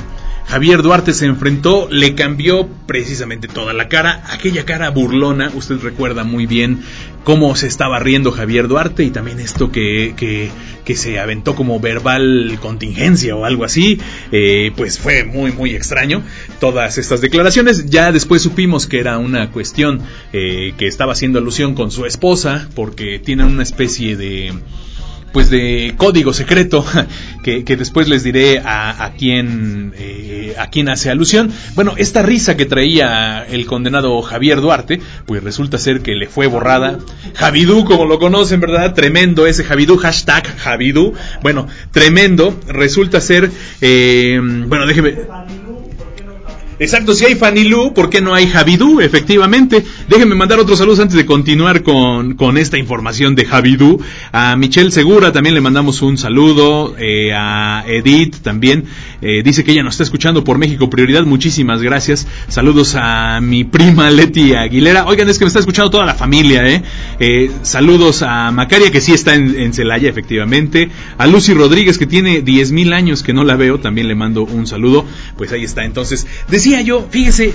Javier 0.50 0.82
Duarte 0.82 1.12
se 1.12 1.26
enfrentó, 1.26 1.86
le 1.92 2.16
cambió 2.16 2.68
precisamente 2.88 3.46
toda 3.46 3.72
la 3.72 3.88
cara, 3.88 4.24
aquella 4.30 4.64
cara 4.64 4.90
burlona, 4.90 5.52
usted 5.54 5.76
recuerda 5.80 6.24
muy 6.24 6.46
bien 6.46 6.80
cómo 7.22 7.54
se 7.54 7.68
estaba 7.68 8.00
riendo 8.00 8.32
Javier 8.32 8.66
Duarte 8.66 9.04
y 9.04 9.10
también 9.10 9.38
esto 9.38 9.70
que, 9.70 10.14
que, 10.16 10.50
se 10.96 11.20
aventó 11.20 11.54
como 11.54 11.78
verbal 11.78 12.58
contingencia 12.60 13.36
o 13.36 13.44
algo 13.44 13.62
así, 13.62 14.00
eh, 14.32 14.72
pues 14.76 14.98
fue 14.98 15.22
muy 15.22 15.52
muy 15.52 15.76
extraño 15.76 16.24
todas 16.58 16.98
estas 16.98 17.20
declaraciones. 17.20 17.86
Ya 17.86 18.10
después 18.10 18.42
supimos 18.42 18.88
que 18.88 18.98
era 18.98 19.18
una 19.18 19.52
cuestión 19.52 20.00
eh, 20.32 20.74
que 20.76 20.88
estaba 20.88 21.12
haciendo 21.12 21.38
alusión 21.38 21.76
con 21.76 21.92
su 21.92 22.06
esposa 22.06 22.68
porque 22.74 23.20
tienen 23.20 23.46
una 23.46 23.62
especie 23.62 24.16
de 24.16 24.52
pues 25.32 25.50
de 25.50 25.94
código 25.96 26.32
secreto 26.32 26.84
que, 27.42 27.62
después 27.62 28.08
les 28.08 28.22
diré 28.22 28.58
a, 28.58 29.04
a 29.04 29.12
quién 29.12 29.92
eh, 29.96 30.54
a 30.58 30.68
quién 30.68 30.88
hace 30.88 31.10
alusión. 31.10 31.50
Bueno, 31.74 31.94
esta 31.96 32.22
risa 32.22 32.56
que 32.56 32.66
traía 32.66 33.44
el 33.44 33.66
condenado 33.66 34.20
Javier 34.22 34.60
Duarte, 34.60 35.00
pues 35.26 35.42
resulta 35.42 35.78
ser 35.78 36.00
que 36.00 36.14
le 36.14 36.26
fue 36.26 36.46
borrada. 36.46 36.98
Javidú, 37.34 37.84
como 37.84 38.06
lo 38.06 38.18
conocen, 38.18 38.60
¿verdad? 38.60 38.94
Tremendo 38.94 39.46
ese 39.46 39.64
Javidú, 39.64 39.96
hashtag 39.96 40.46
Javidú. 40.58 41.14
Bueno, 41.42 41.66
tremendo. 41.92 42.58
Resulta 42.68 43.20
ser, 43.20 43.50
eh, 43.80 44.38
bueno, 44.42 44.86
déjeme. 44.86 45.14
Exacto, 46.80 47.12
si 47.12 47.26
hay 47.26 47.34
Fanilú, 47.34 47.92
¿por 47.92 48.08
qué 48.08 48.22
no 48.22 48.34
hay 48.34 48.46
Javidú? 48.46 49.02
Efectivamente. 49.02 49.84
Déjenme 50.08 50.34
mandar 50.34 50.58
otros 50.58 50.78
saludos 50.78 51.00
antes 51.00 51.14
de 51.14 51.26
continuar 51.26 51.82
con, 51.82 52.36
con 52.36 52.56
esta 52.56 52.78
información 52.78 53.34
de 53.34 53.44
Javidú. 53.44 54.00
A 54.32 54.56
Michelle 54.56 54.90
Segura 54.90 55.30
también 55.30 55.54
le 55.54 55.60
mandamos 55.60 56.00
un 56.00 56.16
saludo. 56.16 56.96
Eh, 56.98 57.34
a 57.34 57.84
Edith 57.86 58.36
también. 58.42 58.86
Eh, 59.22 59.42
dice 59.44 59.64
que 59.64 59.72
ella 59.72 59.82
nos 59.82 59.94
está 59.94 60.04
escuchando 60.04 60.44
por 60.44 60.58
México 60.58 60.88
Prioridad. 60.90 61.24
Muchísimas 61.24 61.82
gracias. 61.82 62.26
Saludos 62.48 62.96
a 62.96 63.40
mi 63.40 63.64
prima 63.64 64.10
Leti 64.10 64.54
Aguilera. 64.54 65.06
Oigan, 65.06 65.28
es 65.28 65.38
que 65.38 65.44
me 65.44 65.48
está 65.48 65.60
escuchando 65.60 65.90
toda 65.90 66.06
la 66.06 66.14
familia, 66.14 66.66
¿eh? 66.66 66.82
eh 67.18 67.50
saludos 67.62 68.22
a 68.22 68.50
Macaria, 68.50 68.90
que 68.90 69.00
sí 69.00 69.12
está 69.12 69.34
en, 69.34 69.72
Celaya, 69.72 70.08
efectivamente. 70.08 70.90
A 71.18 71.26
Lucy 71.26 71.54
Rodríguez, 71.54 71.98
que 71.98 72.06
tiene 72.06 72.44
10.000 72.44 72.92
años 72.92 73.22
que 73.22 73.32
no 73.32 73.44
la 73.44 73.56
veo. 73.56 73.78
También 73.80 74.08
le 74.08 74.14
mando 74.14 74.42
un 74.42 74.66
saludo. 74.66 75.04
Pues 75.36 75.52
ahí 75.52 75.64
está. 75.64 75.84
Entonces, 75.84 76.26
decía 76.48 76.80
yo, 76.80 77.06
fíjese, 77.10 77.54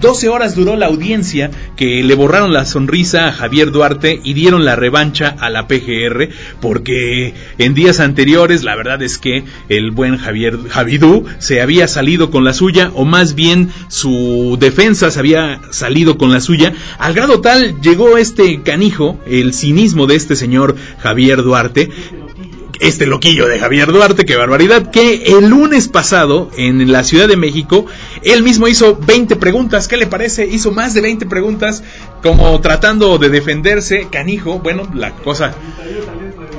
12 0.00 0.28
horas 0.28 0.54
duró 0.54 0.76
la 0.76 0.86
audiencia 0.86 1.50
que 1.76 2.02
le 2.02 2.14
borraron 2.14 2.52
la 2.52 2.64
sonrisa 2.64 3.28
a 3.28 3.32
Javier 3.32 3.70
Duarte 3.70 4.20
y 4.22 4.34
dieron 4.34 4.64
la 4.64 4.76
revancha 4.76 5.34
a 5.38 5.50
la 5.50 5.66
PGR 5.66 6.28
porque 6.60 7.34
en 7.58 7.74
días 7.74 8.00
anteriores 8.00 8.64
la 8.64 8.76
verdad 8.76 9.02
es 9.02 9.18
que 9.18 9.44
el 9.68 9.90
buen 9.90 10.16
Javier 10.16 10.58
Javidú 10.68 11.24
se 11.38 11.60
había 11.60 11.88
salido 11.88 12.30
con 12.30 12.44
la 12.44 12.52
suya 12.52 12.90
o 12.94 13.04
más 13.04 13.34
bien 13.34 13.70
su 13.88 14.56
defensa 14.58 15.10
se 15.10 15.18
había 15.18 15.60
salido 15.70 16.18
con 16.18 16.32
la 16.32 16.40
suya. 16.40 16.72
Al 16.98 17.14
grado 17.14 17.40
tal 17.40 17.80
llegó 17.80 18.16
este 18.16 18.62
canijo, 18.62 19.20
el 19.26 19.54
cinismo 19.54 20.06
de 20.06 20.16
este 20.16 20.36
señor 20.36 20.76
Javier 20.98 21.42
Duarte 21.42 21.90
este 22.80 23.06
loquillo 23.06 23.46
de 23.46 23.58
Javier 23.58 23.92
Duarte, 23.92 24.24
qué 24.24 24.36
barbaridad, 24.36 24.90
que 24.90 25.38
el 25.38 25.48
lunes 25.48 25.88
pasado 25.88 26.50
en 26.56 26.90
la 26.90 27.04
Ciudad 27.04 27.28
de 27.28 27.36
México, 27.36 27.86
él 28.22 28.42
mismo 28.42 28.68
hizo 28.68 28.96
20 28.96 29.36
preguntas, 29.36 29.88
¿qué 29.88 29.96
le 29.96 30.06
parece? 30.06 30.46
Hizo 30.46 30.72
más 30.72 30.94
de 30.94 31.00
20 31.00 31.26
preguntas 31.26 31.82
como 32.22 32.60
tratando 32.60 33.18
de 33.18 33.28
defenderse, 33.28 34.08
canijo, 34.10 34.58
bueno, 34.58 34.88
la 34.94 35.12
cosa 35.12 35.54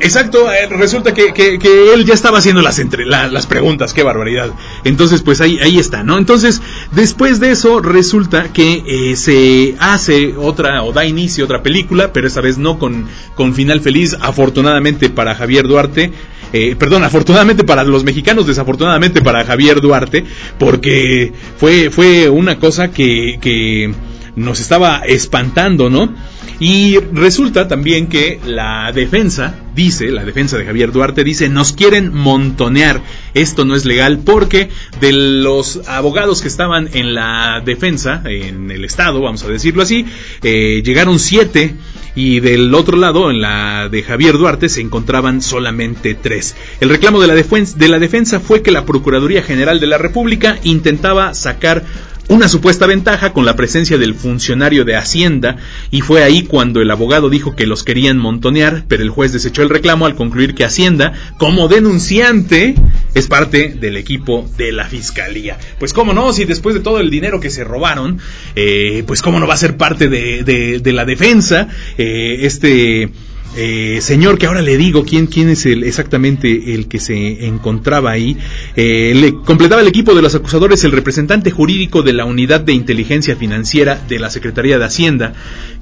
Exacto, 0.01 0.51
eh, 0.51 0.67
resulta 0.69 1.13
que, 1.13 1.33
que, 1.33 1.93
él 1.93 2.05
ya 2.05 2.13
estaba 2.13 2.39
haciendo 2.39 2.61
las, 2.61 2.79
entre, 2.79 3.05
las 3.05 3.47
preguntas, 3.47 3.93
qué 3.93 4.03
barbaridad. 4.03 4.51
Entonces, 4.83 5.21
pues 5.21 5.41
ahí, 5.41 5.59
ahí 5.61 5.79
está, 5.79 6.03
¿no? 6.03 6.17
Entonces, 6.17 6.61
después 6.91 7.39
de 7.39 7.51
eso, 7.51 7.79
resulta 7.81 8.51
que 8.53 8.83
eh, 8.85 9.15
se 9.15 9.75
hace 9.79 10.35
otra, 10.37 10.83
o 10.83 10.91
da 10.91 11.05
inicio 11.05 11.45
otra 11.45 11.63
película, 11.63 12.13
pero 12.13 12.27
esta 12.27 12.41
vez 12.41 12.57
no 12.57 12.77
con, 12.77 13.07
con 13.35 13.53
final 13.53 13.81
feliz, 13.81 14.15
afortunadamente 14.19 15.09
para 15.09 15.35
Javier 15.35 15.67
Duarte. 15.67 16.11
Eh, 16.53 16.75
perdón, 16.77 17.03
afortunadamente 17.03 17.63
para 17.63 17.83
los 17.83 18.03
mexicanos, 18.03 18.47
desafortunadamente 18.47 19.21
para 19.21 19.43
Javier 19.43 19.81
Duarte, 19.81 20.23
porque 20.57 21.33
fue, 21.57 21.89
fue 21.89 22.29
una 22.29 22.59
cosa 22.59 22.91
que, 22.91 23.39
que 23.41 23.93
nos 24.35 24.59
estaba 24.59 24.99
espantando, 25.05 25.89
¿no? 25.89 26.13
Y 26.59 26.97
resulta 27.11 27.67
también 27.67 28.07
que 28.07 28.39
la 28.45 28.91
defensa 28.93 29.55
dice, 29.75 30.09
la 30.09 30.23
defensa 30.23 30.57
de 30.57 30.65
Javier 30.65 30.91
Duarte 30.91 31.23
dice, 31.23 31.49
nos 31.49 31.73
quieren 31.73 32.13
montonear. 32.13 33.01
Esto 33.33 33.65
no 33.65 33.75
es 33.75 33.85
legal 33.85 34.19
porque 34.23 34.69
de 35.01 35.11
los 35.11 35.81
abogados 35.87 36.41
que 36.41 36.47
estaban 36.47 36.89
en 36.93 37.13
la 37.13 37.61
defensa, 37.63 38.21
en 38.25 38.71
el 38.71 38.85
Estado, 38.85 39.21
vamos 39.21 39.43
a 39.43 39.49
decirlo 39.49 39.83
así, 39.83 40.05
eh, 40.43 40.81
llegaron 40.83 41.19
siete 41.19 41.75
y 42.15 42.39
del 42.39 42.73
otro 42.73 42.97
lado, 42.97 43.29
en 43.29 43.41
la 43.41 43.89
de 43.89 44.01
Javier 44.01 44.37
Duarte, 44.37 44.69
se 44.69 44.79
encontraban 44.79 45.41
solamente 45.41 46.15
tres. 46.15 46.55
El 46.79 46.89
reclamo 46.89 47.19
de 47.19 47.27
la, 47.27 47.35
de 47.35 47.87
la 47.89 47.99
defensa 47.99 48.39
fue 48.39 48.61
que 48.61 48.71
la 48.71 48.85
Procuraduría 48.85 49.43
General 49.43 49.81
de 49.81 49.87
la 49.87 49.97
República 49.97 50.57
intentaba 50.63 51.33
sacar 51.33 51.83
una 52.27 52.47
supuesta 52.47 52.87
ventaja 52.87 53.33
con 53.33 53.45
la 53.45 53.55
presencia 53.55 53.97
del 53.97 54.15
funcionario 54.15 54.83
de 54.83 54.95
Hacienda 54.95 55.57
y 55.91 56.01
fue 56.01 56.23
ahí 56.23 56.43
cuando 56.43 56.81
el 56.81 56.89
abogado 56.89 57.29
dijo 57.29 57.55
que 57.55 57.67
los 57.67 57.83
querían 57.83 58.17
montonear, 58.17 58.85
pero 58.87 59.03
el 59.03 59.09
juez 59.09 59.31
desechó 59.31 59.61
el 59.61 59.69
reclamo 59.69 60.05
al 60.05 60.15
concluir 60.15 60.55
que 60.55 60.65
Hacienda, 60.65 61.13
como 61.37 61.67
denunciante, 61.67 62.75
es 63.13 63.27
parte 63.27 63.75
del 63.79 63.97
equipo 63.97 64.49
de 64.57 64.71
la 64.71 64.85
Fiscalía. 64.85 65.57
Pues 65.79 65.93
cómo 65.93 66.13
no, 66.13 66.33
si 66.33 66.45
después 66.45 66.75
de 66.75 66.81
todo 66.81 66.99
el 66.99 67.09
dinero 67.09 67.39
que 67.39 67.49
se 67.49 67.63
robaron, 67.63 68.19
eh, 68.55 69.03
pues 69.05 69.21
cómo 69.21 69.39
no 69.39 69.47
va 69.47 69.53
a 69.53 69.57
ser 69.57 69.77
parte 69.77 70.09
de, 70.09 70.43
de, 70.43 70.93
la 70.93 71.05
defensa, 71.05 71.67
eh, 71.97 72.39
este 72.41 73.09
eh, 73.55 73.99
señor 74.01 74.37
que 74.37 74.47
ahora 74.47 74.61
le 74.61 74.77
digo 74.77 75.05
quién, 75.05 75.27
quién 75.27 75.49
es 75.49 75.65
el, 75.65 75.83
exactamente 75.83 76.73
el 76.73 76.87
que 76.87 76.99
se 76.99 77.45
encontraba 77.45 78.11
ahí, 78.11 78.37
eh, 78.75 79.13
le 79.15 79.33
completaba 79.33 79.81
el 79.81 79.87
equipo 79.87 80.13
de 80.13 80.21
los 80.21 80.35
acusadores 80.35 80.83
el 80.83 80.91
representante 80.91 81.51
jurídico 81.51 82.03
de 82.03 82.13
la 82.13 82.25
Unidad 82.25 82.61
de 82.61 82.73
Inteligencia 82.73 83.35
Financiera 83.35 83.99
de 84.07 84.19
la 84.19 84.29
Secretaría 84.29 84.77
de 84.77 84.85
Hacienda, 84.85 85.33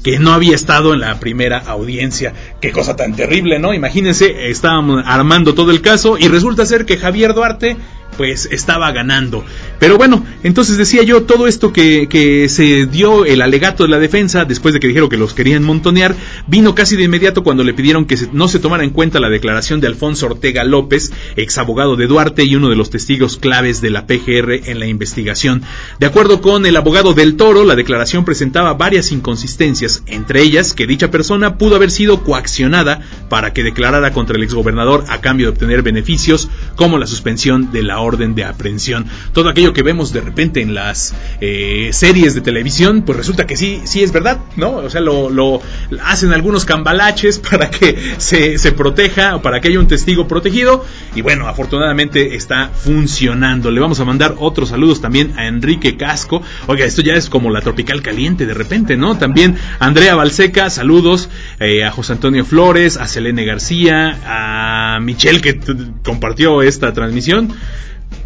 que 0.04 0.20
no 0.20 0.34
había 0.34 0.56
estado 0.56 0.94
en 0.94 1.00
la 1.00 1.20
primera 1.20 1.58
audiencia. 1.58 2.34
Qué 2.60 2.72
cosa 2.72 2.96
tan 2.96 3.16
terrible, 3.16 3.58
¿no? 3.60 3.74
Imagínense, 3.74 4.50
estábamos 4.50 5.04
armando 5.06 5.54
todo 5.54 5.72
el 5.72 5.82
caso 5.82 6.18
y 6.20 6.28
resulta 6.28 6.66
ser 6.66 6.86
que 6.86 6.98
Javier 6.98 7.34
Duarte 7.34 7.78
pues 8.18 8.48
estaba 8.52 8.92
ganando. 8.92 9.44
Pero 9.80 9.98
bueno, 9.98 10.26
entonces 10.44 10.78
decía 10.78 11.04
yo, 11.04 11.24
todo 11.24 11.48
esto 11.48 11.74
que, 11.74 12.08
que, 12.08 12.48
se 12.50 12.86
dio 12.86 13.26
el 13.26 13.42
alegato 13.42 13.84
de 13.84 13.89
la 13.89 14.00
defensa, 14.00 14.46
después 14.46 14.74
de 14.74 14.80
que 14.80 14.88
dijeron 14.88 15.10
que 15.10 15.18
los 15.18 15.34
querían 15.34 15.63
montonear, 15.63 16.16
vino 16.48 16.76
casi 16.76 16.96
de 16.96 17.04
inmediato 17.04 17.44
cuando 17.44 17.63
le 17.63 17.74
pidieron 17.74 18.06
que 18.06 18.18
no 18.32 18.48
se 18.48 18.60
tomara 18.60 18.84
en 18.84 18.92
cuenta 18.92 19.20
la 19.20 19.30
declaración 19.30 19.82
de 19.82 19.88
Alfonso 19.88 20.28
Ortega 20.28 20.63
López, 20.63 21.12
ex 21.36 21.58
abogado 21.58 21.96
de 21.96 22.08
Duarte 22.08 22.44
y 22.44 22.56
uno 22.56 22.70
de 22.70 22.76
los 22.76 22.89
testigos 22.89 23.38
claves 23.38 23.82
de 23.82 23.89
la 23.89 24.06
PGR 24.06 24.70
en 24.70 24.80
la 24.80 24.88
investigación. 24.88 25.63
De 26.00 26.06
acuerdo 26.06 26.42
con 26.42 26.66
el 26.66 26.78
abogado 26.78 27.13
del 27.13 27.36
Toro, 27.36 27.66
la 27.66 27.76
declaración 27.76 28.26
presentaba 28.26 28.74
varias 28.74 29.12
inconsistencias, 29.12 29.93
entre 30.08 30.42
ellas 30.42 30.74
que 30.74 30.88
dicha 30.88 31.12
persona 31.12 31.58
pudo 31.58 31.76
haber 31.76 31.92
sido 31.92 32.24
coaccionada 32.24 33.02
para 33.30 33.54
que 33.54 33.64
declarara 33.64 34.14
contra 34.14 34.38
el 34.38 34.44
exgobernador 34.44 35.06
a 35.10 35.22
cambio 35.22 35.48
de 35.48 35.54
obtener 35.54 35.82
beneficios 35.84 36.50
como 36.76 36.98
la 36.98 37.06
suspensión 37.06 37.72
de 37.72 37.84
la 37.84 38.00
orden 38.00 38.36
de 38.36 38.46
aprehensión. 38.46 39.06
Todo 39.34 39.50
aquello 39.50 39.74
que 39.74 39.84
vemos 39.84 40.14
de 40.14 40.22
repente 40.22 40.62
en 40.62 40.74
las 40.74 41.14
eh, 41.42 41.90
series 41.92 42.34
de 42.34 42.42
televisión, 42.42 43.04
pues 43.04 43.18
resulta 43.18 43.46
que 43.46 43.58
sí, 43.58 43.82
sí 43.86 44.04
es 44.04 44.12
verdad, 44.12 44.40
¿no? 44.56 44.72
O 44.78 44.90
sea, 44.90 45.02
lo, 45.02 45.30
lo 45.30 45.62
hacen 46.04 46.32
algunos 46.34 46.66
cambalaches 46.66 47.40
para 47.50 47.70
que 47.70 47.98
se, 48.18 48.58
se 48.58 48.72
proteja 48.72 49.36
o 49.36 49.42
para 49.42 49.62
que 49.62 49.70
haya 49.70 49.80
un 49.80 49.88
testigo 49.88 50.28
protegido. 50.28 50.86
Y 51.16 51.22
bueno, 51.22 51.48
afortunadamente 51.48 52.36
está 52.36 52.70
funcionando. 52.70 53.72
Le 53.72 53.80
vamos 53.80 54.00
a 54.00 54.06
mandar 54.06 54.36
otros 54.40 54.70
saludos 54.70 55.02
también 55.02 55.34
a 55.38 55.48
Enrique 55.48 55.98
Casco. 55.98 56.42
Oiga, 56.68 56.86
esto 56.86 57.02
ya 57.02 57.14
es 57.14 57.30
como 57.30 57.50
la 57.50 57.62
tropical 57.62 58.02
caliente 58.02 58.46
de 58.46 58.54
repente, 58.54 58.98
¿no? 58.98 59.18
También 59.18 59.58
Andrea 59.86 60.15
Balseca, 60.15 60.69
saludos. 60.69 61.30
Eh, 61.60 61.84
a 61.84 61.91
José 61.91 62.13
Antonio 62.13 62.46
Flores, 62.46 62.98
a 62.98 63.08
Selene 63.08 63.46
García, 63.46 64.19
a 64.26 65.00
Michelle 65.02 65.41
que 65.41 65.60
compartió 66.04 66.62
esta 66.62 66.93
transmisión 66.93 67.54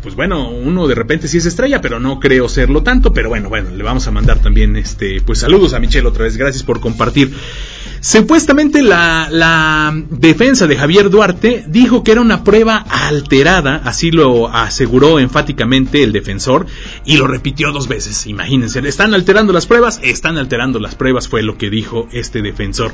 pues 0.02 0.16
bueno, 0.16 0.50
uno 0.50 0.88
de 0.88 0.96
repente 0.96 1.28
sí 1.28 1.38
es 1.38 1.46
estrella, 1.46 1.82
pero 1.82 2.00
no 2.00 2.20
creo 2.20 2.48
serlo 2.48 2.84
tanto, 2.84 3.14
pero 3.14 3.30
bueno, 3.30 3.50
bueno, 3.50 3.72
le 3.72 3.84
vamos 3.84 4.08
a 4.08 4.12
mandar 4.12 4.40
también 4.40 4.76
este, 4.76 5.22
pues 5.22 5.40
saludos 5.40 5.74
a 5.74 5.80
Michelle 5.80 6.08
otra 6.08 6.24
vez, 6.24 6.38
gracias 6.38 6.64
por 6.64 6.80
compartir. 6.80 7.34
Supuestamente 8.00 8.82
la, 8.82 9.94
defensa 10.10 10.68
de 10.68 10.78
Javier 10.78 11.10
Duarte 11.10 11.66
dijo 11.68 12.04
que 12.04 12.12
era 12.12 12.22
una 12.22 12.44
prueba 12.44 12.78
alterada, 12.78 13.82
así 13.84 14.12
lo 14.12 14.50
aseguró 14.50 15.20
enfáticamente 15.20 16.04
el 16.04 16.12
defensor, 16.12 16.66
y 17.06 17.18
lo 17.18 17.28
repitió 17.28 17.72
dos 17.72 17.88
veces, 17.88 18.28
imagínense, 18.28 18.80
están 18.88 19.14
alterando 19.14 19.54
las 19.54 19.66
pruebas, 19.66 20.00
están 20.04 20.38
alterando 20.38 20.80
las 20.80 20.96
pruebas, 20.96 21.28
fue 21.28 21.44
lo 21.44 21.58
que 21.58 21.70
dijo 21.70 22.08
este 22.12 22.42
defensor. 22.42 22.94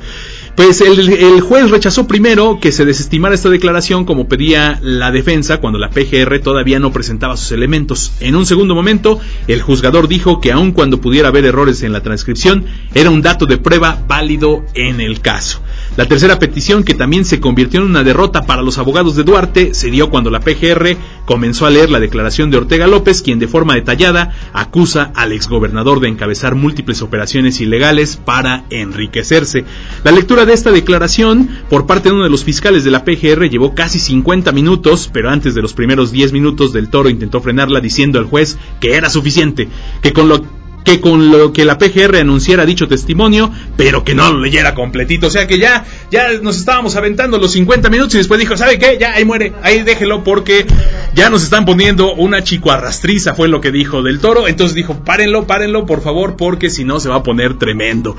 Pues 0.56 0.82
el, 0.82 1.10
el 1.10 1.42
juez 1.42 1.70
rechazó 1.70 2.08
primero 2.08 2.60
que 2.60 2.72
se 2.72 2.86
desestimara 2.86 3.36
esta 3.36 3.50
declaración 3.50 4.06
como 4.06 4.28
pedía 4.28 4.80
la 4.82 5.12
defensa 5.12 5.60
cuando 5.60 5.80
la 5.80 5.90
PGR 5.90 6.40
todavía 6.40 6.80
no 6.80 6.92
presentaba 6.92 7.38
sus 7.38 7.52
elementos. 7.52 8.14
En 8.20 8.36
un 8.36 8.46
segundo 8.46 8.76
momento, 8.76 9.20
el 9.48 9.62
juzgador 9.62 10.08
dijo 10.08 10.40
que 10.40 10.52
aun 10.52 10.72
cuando 10.72 11.02
pudiera 11.02 11.30
haber 11.30 11.46
errores 11.46 11.84
en 11.84 11.94
la 11.94 12.02
transcripción, 12.02 12.66
era 12.94 13.10
un 13.10 13.22
dato 13.22 13.46
de 13.46 13.58
prueba 13.58 14.04
válido 14.08 14.64
en 14.74 15.02
el 15.04 15.22
caso. 15.22 15.62
La 15.96 16.08
tercera 16.08 16.40
petición, 16.40 16.84
que 16.84 16.96
también 16.96 17.24
se 17.24 17.40
convirtió 17.40 17.80
en 17.80 17.86
una 17.86 18.04
derrota 18.04 18.44
para 18.44 18.64
los 18.64 18.80
abogados 18.80 19.16
de 19.16 19.24
Duarte, 19.24 19.74
se 19.74 19.92
dio 19.92 20.10
cuando 20.10 20.32
la 20.32 20.40
PGR 20.40 20.98
comenzó 21.26 21.66
a 21.66 21.70
leer 21.70 21.92
la 21.92 22.00
declaración 22.00 22.50
de 22.50 22.58
Ortega 22.58 22.88
López, 22.88 23.22
quien 23.22 23.38
de 23.38 23.48
forma 23.48 23.76
detallada 23.76 24.34
acusa 24.54 25.12
al 25.16 25.32
exgobernador 25.32 26.00
de 26.00 26.08
encabezar 26.08 26.56
múltiples 26.56 27.02
operaciones 27.02 27.62
ilegales 27.62 28.18
para 28.18 28.66
enriquecerse. 28.70 29.66
La 30.04 30.12
lectura 30.12 30.46
de 30.46 30.54
esta 30.54 30.72
declaración 30.72 31.48
por 31.70 31.86
parte 31.86 32.10
de 32.10 32.16
uno 32.16 32.24
de 32.24 32.30
los 32.30 32.44
fiscales 32.44 32.84
de 32.84 32.92
la 32.92 33.04
PGR 33.04 33.50
llevó 33.50 33.76
casi 33.76 34.00
50 34.00 34.52
minutos, 34.52 35.10
pero 35.14 35.30
antes 35.30 35.54
de 35.54 35.62
los 35.62 35.74
primeros 35.74 36.12
10 36.12 36.34
minutos 36.34 36.74
del 36.74 36.90
toro 36.90 37.10
intentó 37.10 37.42
frenarla 37.42 37.80
diciendo 37.80 38.20
al 38.20 38.26
juez 38.26 38.58
que 38.80 38.96
era 38.96 39.10
suficiente, 39.10 39.68
que 40.02 40.14
con 40.14 40.28
lo 40.28 40.63
que 40.84 41.00
con 41.00 41.32
lo 41.32 41.54
que 41.54 41.66
la 41.66 41.78
PGR 41.78 42.18
anunciara 42.18 42.66
dicho 42.66 42.88
testimonio, 42.88 43.52
pero 43.78 44.04
que 44.04 44.16
no 44.16 44.32
lo 44.32 44.40
leyera 44.40 44.74
completito. 44.76 45.28
O 45.28 45.30
sea 45.30 45.48
que 45.48 45.58
ya, 45.58 45.86
ya 46.12 46.34
nos 46.42 46.58
estábamos 46.58 46.96
aventando 46.96 47.38
los 47.38 47.52
50 47.54 47.90
minutos 47.90 48.16
y 48.16 48.18
después 48.18 48.40
dijo, 48.40 48.58
¿sabe 48.58 48.78
qué? 48.78 48.98
Ya 49.00 49.14
ahí 49.14 49.26
muere, 49.26 49.54
ahí 49.62 49.84
déjelo 49.84 50.24
porque 50.24 50.66
ya 51.14 51.30
nos 51.30 51.44
están 51.44 51.66
poniendo 51.66 52.14
una 52.14 52.44
chico 52.44 52.72
arrastriza, 52.72 53.34
fue 53.34 53.48
lo 53.48 53.62
que 53.62 53.72
dijo 53.72 54.04
del 54.04 54.20
toro. 54.20 54.48
Entonces 54.48 54.76
dijo, 54.76 55.04
párenlo, 55.04 55.48
párenlo, 55.48 55.86
por 55.86 56.02
favor, 56.02 56.36
porque 56.36 56.70
si 56.70 56.84
no 56.84 57.00
se 57.00 57.10
va 57.10 57.16
a 57.18 57.24
poner 57.24 57.58
tremendo. 57.58 58.18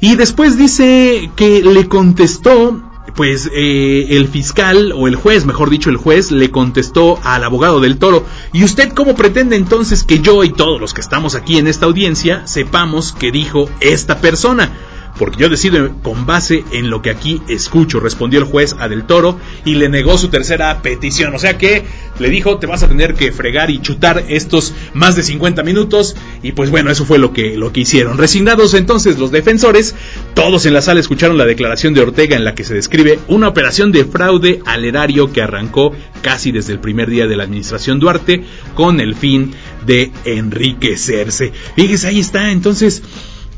Y 0.00 0.14
después 0.14 0.56
dice 0.56 1.30
que 1.36 1.62
le 1.62 1.88
contestó 1.88 2.87
pues 3.14 3.50
eh, 3.52 4.06
el 4.10 4.28
fiscal 4.28 4.92
o 4.94 5.08
el 5.08 5.16
juez, 5.16 5.44
mejor 5.44 5.70
dicho 5.70 5.90
el 5.90 5.96
juez, 5.96 6.30
le 6.30 6.50
contestó 6.50 7.18
al 7.22 7.44
abogado 7.44 7.80
del 7.80 7.98
toro, 7.98 8.24
¿y 8.52 8.64
usted 8.64 8.92
cómo 8.92 9.14
pretende 9.14 9.56
entonces 9.56 10.04
que 10.04 10.20
yo 10.20 10.44
y 10.44 10.52
todos 10.52 10.80
los 10.80 10.94
que 10.94 11.00
estamos 11.00 11.34
aquí 11.34 11.58
en 11.58 11.68
esta 11.68 11.86
audiencia 11.86 12.46
sepamos 12.46 13.12
que 13.12 13.32
dijo 13.32 13.68
esta 13.80 14.20
persona? 14.20 14.72
Porque 15.18 15.38
yo 15.38 15.48
decido 15.48 15.90
con 16.02 16.26
base 16.26 16.64
en 16.72 16.90
lo 16.90 17.02
que 17.02 17.10
aquí 17.10 17.42
escucho, 17.48 18.00
respondió 18.00 18.38
el 18.38 18.46
juez 18.46 18.74
a 18.78 18.88
Del 18.88 19.04
Toro 19.04 19.38
y 19.64 19.74
le 19.74 19.88
negó 19.88 20.16
su 20.16 20.28
tercera 20.28 20.80
petición. 20.82 21.34
O 21.34 21.38
sea 21.38 21.58
que 21.58 21.84
le 22.18 22.30
dijo, 22.30 22.58
te 22.58 22.66
vas 22.66 22.82
a 22.82 22.88
tener 22.88 23.14
que 23.14 23.32
fregar 23.32 23.70
y 23.70 23.80
chutar 23.80 24.24
estos 24.28 24.72
más 24.94 25.16
de 25.16 25.22
50 25.22 25.62
minutos. 25.62 26.16
Y 26.42 26.52
pues 26.52 26.70
bueno, 26.70 26.90
eso 26.90 27.04
fue 27.04 27.18
lo 27.18 27.32
que, 27.32 27.56
lo 27.56 27.72
que 27.72 27.80
hicieron. 27.80 28.18
Resignados 28.18 28.74
entonces 28.74 29.18
los 29.18 29.30
defensores, 29.30 29.94
todos 30.34 30.66
en 30.66 30.74
la 30.74 30.82
sala 30.82 31.00
escucharon 31.00 31.38
la 31.38 31.46
declaración 31.46 31.94
de 31.94 32.00
Ortega 32.00 32.36
en 32.36 32.44
la 32.44 32.54
que 32.54 32.64
se 32.64 32.74
describe 32.74 33.18
una 33.28 33.48
operación 33.48 33.92
de 33.92 34.04
fraude 34.04 34.60
al 34.64 34.84
erario 34.84 35.32
que 35.32 35.42
arrancó 35.42 35.92
casi 36.22 36.52
desde 36.52 36.72
el 36.72 36.80
primer 36.80 37.10
día 37.10 37.26
de 37.26 37.36
la 37.36 37.44
administración 37.44 37.98
Duarte 37.98 38.44
con 38.74 39.00
el 39.00 39.14
fin 39.14 39.52
de 39.86 40.12
enriquecerse. 40.24 41.52
Fíjese, 41.76 42.08
ahí 42.08 42.20
está 42.20 42.50
entonces 42.50 43.02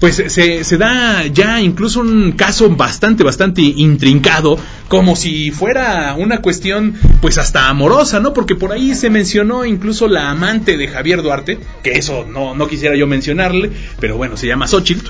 pues 0.00 0.16
se, 0.16 0.64
se, 0.64 0.78
da 0.78 1.26
ya 1.26 1.60
incluso 1.60 2.00
un 2.00 2.32
caso 2.32 2.70
bastante, 2.70 3.22
bastante 3.22 3.60
intrincado, 3.60 4.58
como 4.88 5.14
si 5.14 5.50
fuera 5.50 6.14
una 6.18 6.40
cuestión 6.40 6.94
pues 7.20 7.36
hasta 7.36 7.68
amorosa, 7.68 8.18
¿no? 8.18 8.32
Porque 8.32 8.56
por 8.56 8.72
ahí 8.72 8.94
se 8.94 9.10
mencionó 9.10 9.66
incluso 9.66 10.08
la 10.08 10.30
amante 10.30 10.78
de 10.78 10.88
Javier 10.88 11.22
Duarte, 11.22 11.58
que 11.82 11.92
eso 11.92 12.26
no, 12.26 12.54
no 12.54 12.66
quisiera 12.66 12.96
yo 12.96 13.06
mencionarle, 13.06 13.70
pero 14.00 14.16
bueno, 14.16 14.38
se 14.38 14.46
llama 14.46 14.66
Xochitl. 14.66 15.06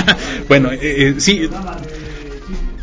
bueno, 0.48 0.72
eh, 0.72 0.78
eh, 0.82 1.14
sí. 1.18 1.48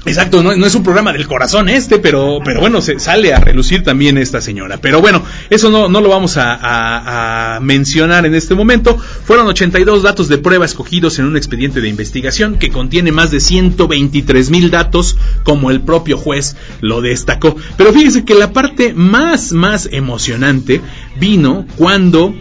Exacto, 0.06 0.42
no, 0.42 0.54
es 0.66 0.76
un 0.76 0.84
programa 0.84 1.12
del 1.12 1.28
corazón 1.28 1.68
este, 1.68 2.00
pero, 2.00 2.40
pero 2.44 2.62
bueno, 2.62 2.82
se 2.82 3.00
sale 3.00 3.34
a 3.34 3.40
relucir 3.40 3.84
también 3.84 4.18
esta 4.18 4.40
señora. 4.40 4.78
Pero 4.78 5.02
bueno, 5.02 5.24
eso 5.50 5.70
no, 5.70 5.90
no 5.90 6.00
lo 6.00 6.10
vamos 6.10 6.36
a, 6.38 7.60
mencionar 7.62 8.26
en 8.26 8.34
este 8.34 8.56
momento. 8.56 8.98
Fueron 8.98 9.48
82 9.48 10.04
datos 10.04 10.30
de 10.30 10.38
prueba 10.38 10.66
escogidos 10.66 11.20
en 11.20 11.26
un 11.26 11.36
expediente 11.36 11.82
de 11.82 11.90
investigación 11.90 12.58
que 12.58 12.70
contiene 12.70 13.12
más 13.12 13.32
de 13.32 13.40
123 13.40 14.50
mil 14.50 14.72
datos, 14.72 15.18
como 15.44 15.72
el 15.72 15.82
propio 15.82 16.18
juez 16.18 16.56
lo 16.80 17.02
destacó. 17.02 17.56
Pero 17.78 17.92
fíjense 17.92 18.24
que 18.24 18.36
la 18.36 18.54
parte 18.54 18.94
más, 18.94 19.52
más 19.52 19.90
emocionante 19.92 20.82
vino 21.20 21.66
cuando 21.76 22.34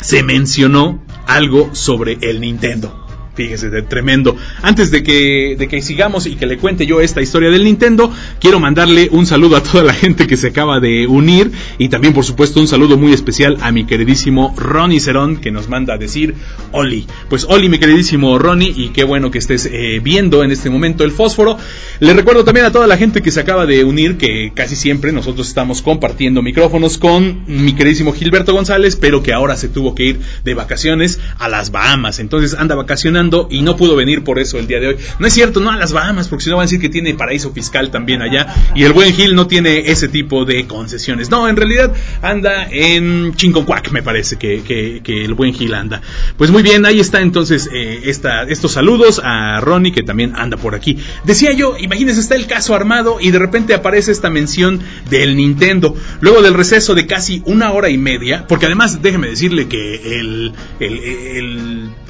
se 0.00 0.22
mencionó 0.22 1.04
algo 1.26 1.70
sobre 1.74 2.18
el 2.22 2.40
Nintendo. 2.40 3.07
Fíjese, 3.38 3.70
de 3.70 3.82
tremendo. 3.82 4.34
Antes 4.62 4.90
de 4.90 5.04
que, 5.04 5.54
de 5.56 5.68
que 5.68 5.80
sigamos 5.80 6.26
y 6.26 6.34
que 6.34 6.44
le 6.44 6.58
cuente 6.58 6.86
yo 6.86 7.00
esta 7.00 7.22
historia 7.22 7.50
del 7.50 7.62
Nintendo, 7.62 8.12
quiero 8.40 8.58
mandarle 8.58 9.10
un 9.12 9.26
saludo 9.26 9.54
a 9.54 9.62
toda 9.62 9.84
la 9.84 9.92
gente 9.92 10.26
que 10.26 10.36
se 10.36 10.48
acaba 10.48 10.80
de 10.80 11.06
unir 11.06 11.52
y 11.78 11.88
también, 11.88 12.14
por 12.14 12.24
supuesto, 12.24 12.58
un 12.58 12.66
saludo 12.66 12.96
muy 12.96 13.12
especial 13.12 13.56
a 13.60 13.70
mi 13.70 13.84
queridísimo 13.86 14.56
Ronnie 14.56 14.98
Cerón 14.98 15.36
que 15.36 15.52
nos 15.52 15.68
manda 15.68 15.94
a 15.94 15.98
decir 15.98 16.34
Oli. 16.72 17.06
Pues 17.28 17.44
Oli, 17.48 17.68
mi 17.68 17.78
queridísimo 17.78 18.40
Ronnie, 18.40 18.72
y 18.74 18.88
qué 18.88 19.04
bueno 19.04 19.30
que 19.30 19.38
estés 19.38 19.66
eh, 19.66 20.00
viendo 20.02 20.42
en 20.42 20.50
este 20.50 20.68
momento 20.68 21.04
el 21.04 21.12
fósforo. 21.12 21.58
Le 22.00 22.14
recuerdo 22.14 22.42
también 22.42 22.66
a 22.66 22.72
toda 22.72 22.88
la 22.88 22.96
gente 22.96 23.22
que 23.22 23.30
se 23.30 23.38
acaba 23.38 23.66
de 23.66 23.84
unir 23.84 24.16
que 24.16 24.50
casi 24.52 24.74
siempre 24.74 25.12
nosotros 25.12 25.46
estamos 25.46 25.80
compartiendo 25.80 26.42
micrófonos 26.42 26.98
con 26.98 27.44
mi 27.46 27.74
queridísimo 27.74 28.12
Gilberto 28.12 28.52
González, 28.52 28.96
pero 28.96 29.22
que 29.22 29.32
ahora 29.32 29.56
se 29.56 29.68
tuvo 29.68 29.94
que 29.94 30.06
ir 30.06 30.20
de 30.42 30.54
vacaciones 30.54 31.20
a 31.38 31.48
las 31.48 31.70
Bahamas. 31.70 32.18
Entonces 32.18 32.58
anda 32.58 32.74
vacacionando 32.74 33.27
y 33.50 33.62
no 33.62 33.76
pudo 33.76 33.96
venir 33.96 34.24
por 34.24 34.38
eso 34.38 34.58
el 34.58 34.66
día 34.66 34.80
de 34.80 34.88
hoy. 34.88 34.96
No 35.18 35.26
es 35.26 35.32
cierto, 35.32 35.60
no 35.60 35.70
a 35.70 35.76
las 35.76 35.92
Bahamas, 35.92 36.28
porque 36.28 36.44
si 36.44 36.50
no 36.50 36.56
van 36.56 36.64
a 36.64 36.66
decir 36.66 36.80
que 36.80 36.88
tiene 36.88 37.14
paraíso 37.14 37.52
fiscal 37.52 37.90
también 37.90 38.22
allá 38.22 38.54
y 38.74 38.84
el 38.84 38.92
buen 38.92 39.12
Gil 39.12 39.34
no 39.34 39.46
tiene 39.46 39.90
ese 39.90 40.08
tipo 40.08 40.44
de 40.44 40.66
concesiones. 40.66 41.30
No, 41.30 41.48
en 41.48 41.56
realidad 41.56 41.92
anda 42.22 42.68
en 42.70 43.34
Chinconcuac, 43.34 43.90
me 43.90 44.02
parece 44.02 44.36
que, 44.36 44.62
que, 44.62 45.24
el 45.24 45.34
buen 45.34 45.52
Gil 45.52 45.74
anda. 45.74 46.00
Pues 46.36 46.50
muy 46.50 46.62
bien, 46.62 46.86
ahí 46.86 47.00
está 47.00 47.20
entonces 47.20 47.68
eh, 47.72 48.02
esta, 48.04 48.44
estos 48.44 48.72
saludos 48.72 49.20
a 49.22 49.60
Ronnie 49.60 49.92
que 49.92 50.02
también 50.02 50.34
anda 50.36 50.56
por 50.56 50.74
aquí. 50.74 50.98
Decía 51.24 51.52
yo, 51.52 51.76
imagínense, 51.78 52.20
está 52.20 52.36
el 52.36 52.46
caso 52.46 52.74
armado 52.74 53.18
y 53.20 53.30
de 53.30 53.38
repente 53.38 53.74
aparece 53.74 54.12
esta 54.12 54.30
mención 54.30 54.80
del 55.10 55.36
Nintendo. 55.36 55.94
Luego 56.20 56.42
del 56.42 56.54
receso 56.54 56.94
de 56.94 57.06
casi 57.06 57.42
una 57.44 57.72
hora 57.72 57.90
y 57.90 57.98
media, 57.98 58.46
porque 58.46 58.66
además 58.66 59.02
déjeme 59.02 59.28
decirle 59.28 59.68
que 59.68 60.18
el, 60.18 60.52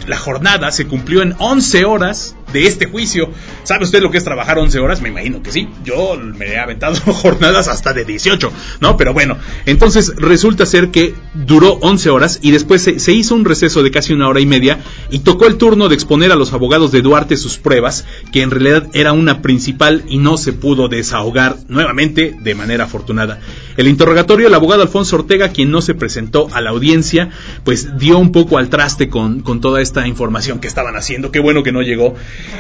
la 0.07 0.17
jornada 0.17 0.71
se 0.71 0.87
cumplió 0.87 1.08
en 1.23 1.35
11 1.39 1.85
horas 1.85 2.35
de 2.53 2.67
este 2.67 2.87
juicio. 2.87 3.31
¿Sabe 3.63 3.85
usted 3.85 4.03
lo 4.03 4.11
que 4.11 4.19
es 4.19 4.25
trabajar 4.25 4.59
11 4.59 4.79
horas? 4.79 5.01
Me 5.01 5.09
imagino 5.09 5.43
que 5.43 5.53
sí. 5.53 5.69
Yo 5.85 6.17
me 6.17 6.47
he 6.47 6.59
aventado 6.59 6.97
jornadas 7.13 7.69
hasta 7.69 7.93
de 7.93 8.05
18, 8.05 8.53
¿no? 8.81 8.97
Pero 8.97 9.13
bueno, 9.13 9.37
entonces 9.67 10.15
resulta 10.17 10.67
ser 10.67 10.91
que 10.91 11.15
duró 11.35 11.79
11 11.81 12.11
horas 12.11 12.39
y 12.43 12.51
después 12.51 12.83
se, 12.83 13.13
hizo 13.13 13.35
un 13.35 13.45
receso 13.45 13.83
de 13.83 13.91
casi 13.91 14.13
una 14.13 14.29
hora 14.29 14.41
y 14.41 14.47
media 14.47 14.81
y 15.11 15.21
tocó 15.21 15.47
el 15.47 15.57
turno 15.57 15.89
de 15.89 15.95
exponer 15.95 16.33
a 16.33 16.37
los 16.37 16.53
abogados 16.53 16.93
de 16.93 17.03
Duarte 17.03 17.37
sus 17.37 17.59
pruebas, 17.59 18.07
que 18.33 18.43
en 18.43 18.51
realidad 18.51 18.89
era 18.93 19.13
una 19.13 19.43
principal 19.43 20.05
y 20.09 20.19
no 20.19 20.37
se 20.37 20.53
pudo 20.53 20.89
desahogar 20.89 21.57
nuevamente 21.69 22.37
de 22.41 22.55
manera 22.55 22.85
afortunada. 22.85 23.41
El 23.77 23.89
interrogatorio, 23.89 24.49
el 24.49 24.55
abogado 24.55 24.83
Alfonso 24.83 25.17
Ortega, 25.17 25.51
quien 25.51 25.71
no 25.71 25.81
se 25.81 25.95
presentó 25.95 26.49
a 26.53 26.61
la 26.61 26.71
audiencia, 26.71 27.31
pues 27.65 27.99
dio 27.99 28.19
un 28.19 28.33
poco 28.33 28.59
al 28.59 28.69
traste 28.69 29.09
con, 29.09 29.41
con 29.41 29.61
toda 29.61 29.81
esta 29.81 30.07
información 30.07 30.59
que 30.59 30.67
estaban 30.67 30.97
haciendo. 30.97 31.31
Qué 31.31 31.41
bueno 31.41 31.63
que 31.63 31.73
no 31.73 31.83
llegó. 31.83 32.15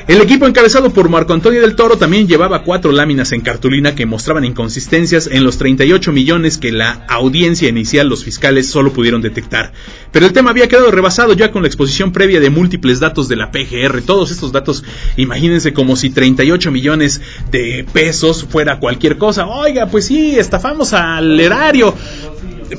El 0.08 0.22
equipo 0.22 0.46
encabezado 0.46 0.90
por 0.90 1.08
Marco 1.08 1.34
Antonio 1.34 1.60
del 1.60 1.76
Toro 1.76 1.98
también 1.98 2.26
llevaba 2.26 2.62
cuatro 2.62 2.92
láminas 2.92 3.32
en 3.32 3.42
cartulina 3.42 3.94
que 3.94 4.06
mostraban 4.06 4.44
inconsistencias 4.44 5.28
en 5.30 5.44
los 5.44 5.58
38 5.58 6.12
millones 6.12 6.56
que 6.56 6.72
la 6.72 7.04
audiencia 7.08 7.68
inicial 7.68 8.08
los 8.08 8.24
fiscales 8.24 8.70
solo 8.70 8.92
pudieron 8.92 9.20
detectar. 9.20 9.72
Pero 10.10 10.26
el 10.26 10.32
tema 10.32 10.50
había 10.50 10.68
quedado 10.68 10.90
rebasado 10.90 11.34
ya 11.34 11.50
con 11.50 11.62
la 11.62 11.68
exposición 11.68 12.12
previa 12.12 12.40
de 12.40 12.50
múltiples 12.50 13.00
datos 13.00 13.28
de 13.28 13.36
la 13.36 13.50
PGR. 13.50 14.02
Todos 14.02 14.30
estos 14.30 14.50
datos, 14.50 14.82
imagínense 15.16 15.72
como 15.72 15.96
si 15.96 16.10
38 16.10 16.70
millones 16.70 17.20
de 17.50 17.84
pesos 17.92 18.46
fuera 18.48 18.78
cualquier 18.78 19.18
cosa. 19.18 19.46
Oiga, 19.46 19.86
pues 19.86 20.06
sí, 20.06 20.38
estafamos 20.38 20.92
al 20.94 21.38
erario. 21.38 21.94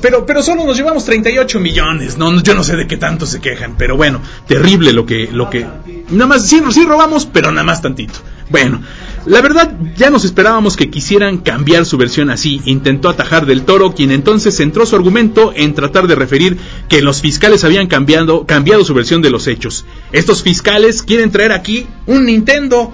Pero, 0.02 0.26
pero 0.26 0.44
solo 0.44 0.66
nos 0.66 0.78
llevamos 0.78 1.06
38 1.06 1.60
millones. 1.60 2.18
No, 2.18 2.42
yo 2.42 2.54
no 2.54 2.64
sé 2.64 2.76
de 2.76 2.88
qué 2.88 2.98
tanto 2.98 3.26
se 3.26 3.40
quejan. 3.40 3.76
Pero 3.78 3.98
bueno, 3.98 4.22
terrible 4.48 4.94
lo 4.94 5.06
que, 5.06 5.30
lo 5.32 5.50
que. 5.50 5.66
Nada 6.12 6.28
más, 6.28 6.48
sí, 6.48 6.62
sí 6.72 6.86
robamos, 6.86 7.26
pero 7.26 7.52
nada 7.52 7.64
más 7.64 7.82
tantito. 7.82 8.20
Bueno, 8.50 8.82
la 9.26 9.42
verdad 9.42 9.72
ya 9.96 10.10
nos 10.10 10.26
esperábamos 10.26 10.76
que 10.76 10.90
quisieran 10.90 11.38
cambiar 11.38 11.86
su 11.86 11.98
versión 11.98 12.30
así. 12.32 12.62
Intentó 12.66 13.10
atajar 13.10 13.46
del 13.46 13.64
toro, 13.64 13.94
quien 13.94 14.12
entonces 14.12 14.58
centró 14.58 14.86
su 14.86 14.96
argumento 14.96 15.54
en 15.56 15.76
tratar 15.76 16.08
de 16.08 16.16
referir 16.16 16.58
que 16.88 17.02
los 17.02 17.22
fiscales 17.22 17.64
habían 17.64 17.88
cambiado, 17.88 18.46
cambiado 18.46 18.84
su 18.84 18.94
versión 18.94 19.22
de 19.22 19.30
los 19.30 19.48
hechos. 19.48 19.86
Estos 20.12 20.42
fiscales 20.42 21.04
quieren 21.04 21.32
traer 21.32 21.52
aquí 21.52 21.86
un 22.08 22.26
Nintendo 22.26 22.92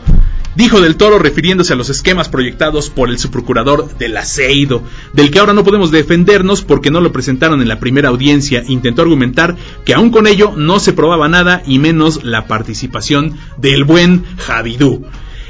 dijo 0.55 0.81
del 0.81 0.95
Toro 0.95 1.19
refiriéndose 1.19 1.73
a 1.73 1.75
los 1.75 1.89
esquemas 1.89 2.29
proyectados 2.29 2.89
por 2.89 3.09
el 3.09 3.19
subprocurador 3.19 3.97
del 3.97 4.17
Aceido, 4.17 4.83
del 5.13 5.31
que 5.31 5.39
ahora 5.39 5.53
no 5.53 5.63
podemos 5.63 5.91
defendernos 5.91 6.61
porque 6.61 6.91
no 6.91 7.01
lo 7.01 7.11
presentaron 7.11 7.61
en 7.61 7.67
la 7.67 7.79
primera 7.79 8.09
audiencia. 8.09 8.63
Intentó 8.67 9.01
argumentar 9.01 9.55
que 9.85 9.93
aún 9.93 10.09
con 10.09 10.27
ello 10.27 10.53
no 10.55 10.79
se 10.79 10.93
probaba 10.93 11.27
nada 11.27 11.61
y 11.65 11.79
menos 11.79 12.23
la 12.23 12.47
participación 12.47 13.37
del 13.57 13.83
buen 13.83 14.25
Javidú. 14.37 15.05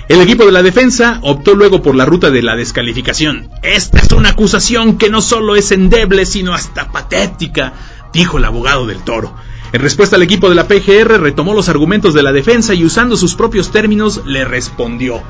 El 0.08 0.22
equipo 0.22 0.46
de 0.46 0.52
la 0.52 0.62
defensa 0.62 1.20
optó 1.24 1.56
luego 1.56 1.82
por 1.82 1.96
la 1.96 2.06
ruta 2.06 2.30
de 2.30 2.44
la 2.44 2.56
descalificación. 2.56 3.50
Esta 3.64 4.00
es 4.00 4.12
una 4.12 4.30
acusación 4.30 5.00
que 5.00 5.10
no 5.10 5.20
solo 5.20 5.56
es 5.56 5.72
endeble, 5.72 6.28
sino 6.28 6.54
hasta 6.54 6.92
patética, 6.92 7.74
dijo 8.14 8.38
el 8.38 8.46
abogado 8.46 8.86
del 8.86 9.04
toro. 9.04 9.36
En 9.76 9.82
respuesta 9.82 10.16
al 10.16 10.22
equipo 10.22 10.48
de 10.48 10.56
la 10.56 10.70
PGR 10.70 11.20
retomó 11.20 11.54
los 11.54 11.68
argumentos 11.68 12.14
de 12.14 12.24
la 12.24 12.32
defensa 12.32 12.74
y 12.74 12.86
usando 12.86 13.18
sus 13.18 13.36
propios 13.36 13.74
términos 13.74 14.22
le 14.26 14.46
respondió. 14.46 15.22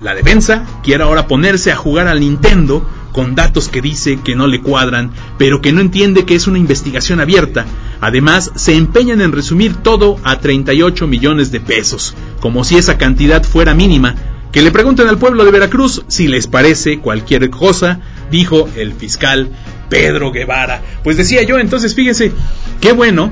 La 0.00 0.16
defensa 0.16 0.66
quiere 0.82 1.04
ahora 1.04 1.28
ponerse 1.28 1.70
a 1.70 1.76
jugar 1.76 2.08
al 2.08 2.18
Nintendo 2.18 2.84
con 3.12 3.36
datos 3.36 3.68
que 3.68 3.80
dice 3.80 4.18
que 4.18 4.34
no 4.34 4.48
le 4.48 4.62
cuadran, 4.62 5.12
pero 5.38 5.60
que 5.60 5.70
no 5.70 5.80
entiende 5.80 6.24
que 6.24 6.34
es 6.34 6.48
una 6.48 6.58
investigación 6.58 7.20
abierta. 7.20 7.66
Además, 8.00 8.50
se 8.56 8.74
empeñan 8.74 9.20
en 9.20 9.30
resumir 9.30 9.76
todo 9.76 10.16
a 10.24 10.40
38 10.40 11.06
millones 11.06 11.52
de 11.52 11.60
pesos, 11.60 12.16
como 12.40 12.64
si 12.64 12.78
esa 12.78 12.98
cantidad 12.98 13.44
fuera 13.44 13.74
mínima. 13.74 14.16
Que 14.50 14.62
le 14.62 14.72
pregunten 14.72 15.06
al 15.06 15.18
pueblo 15.18 15.44
de 15.44 15.52
Veracruz 15.52 16.02
si 16.08 16.26
les 16.26 16.48
parece 16.48 16.98
cualquier 16.98 17.48
cosa, 17.48 18.00
dijo 18.28 18.68
el 18.74 18.92
fiscal 18.94 19.50
Pedro 19.88 20.32
Guevara. 20.32 20.82
Pues 21.04 21.16
decía 21.16 21.44
yo, 21.44 21.60
entonces 21.60 21.94
fíjense, 21.94 22.32
qué 22.80 22.90
bueno 22.90 23.30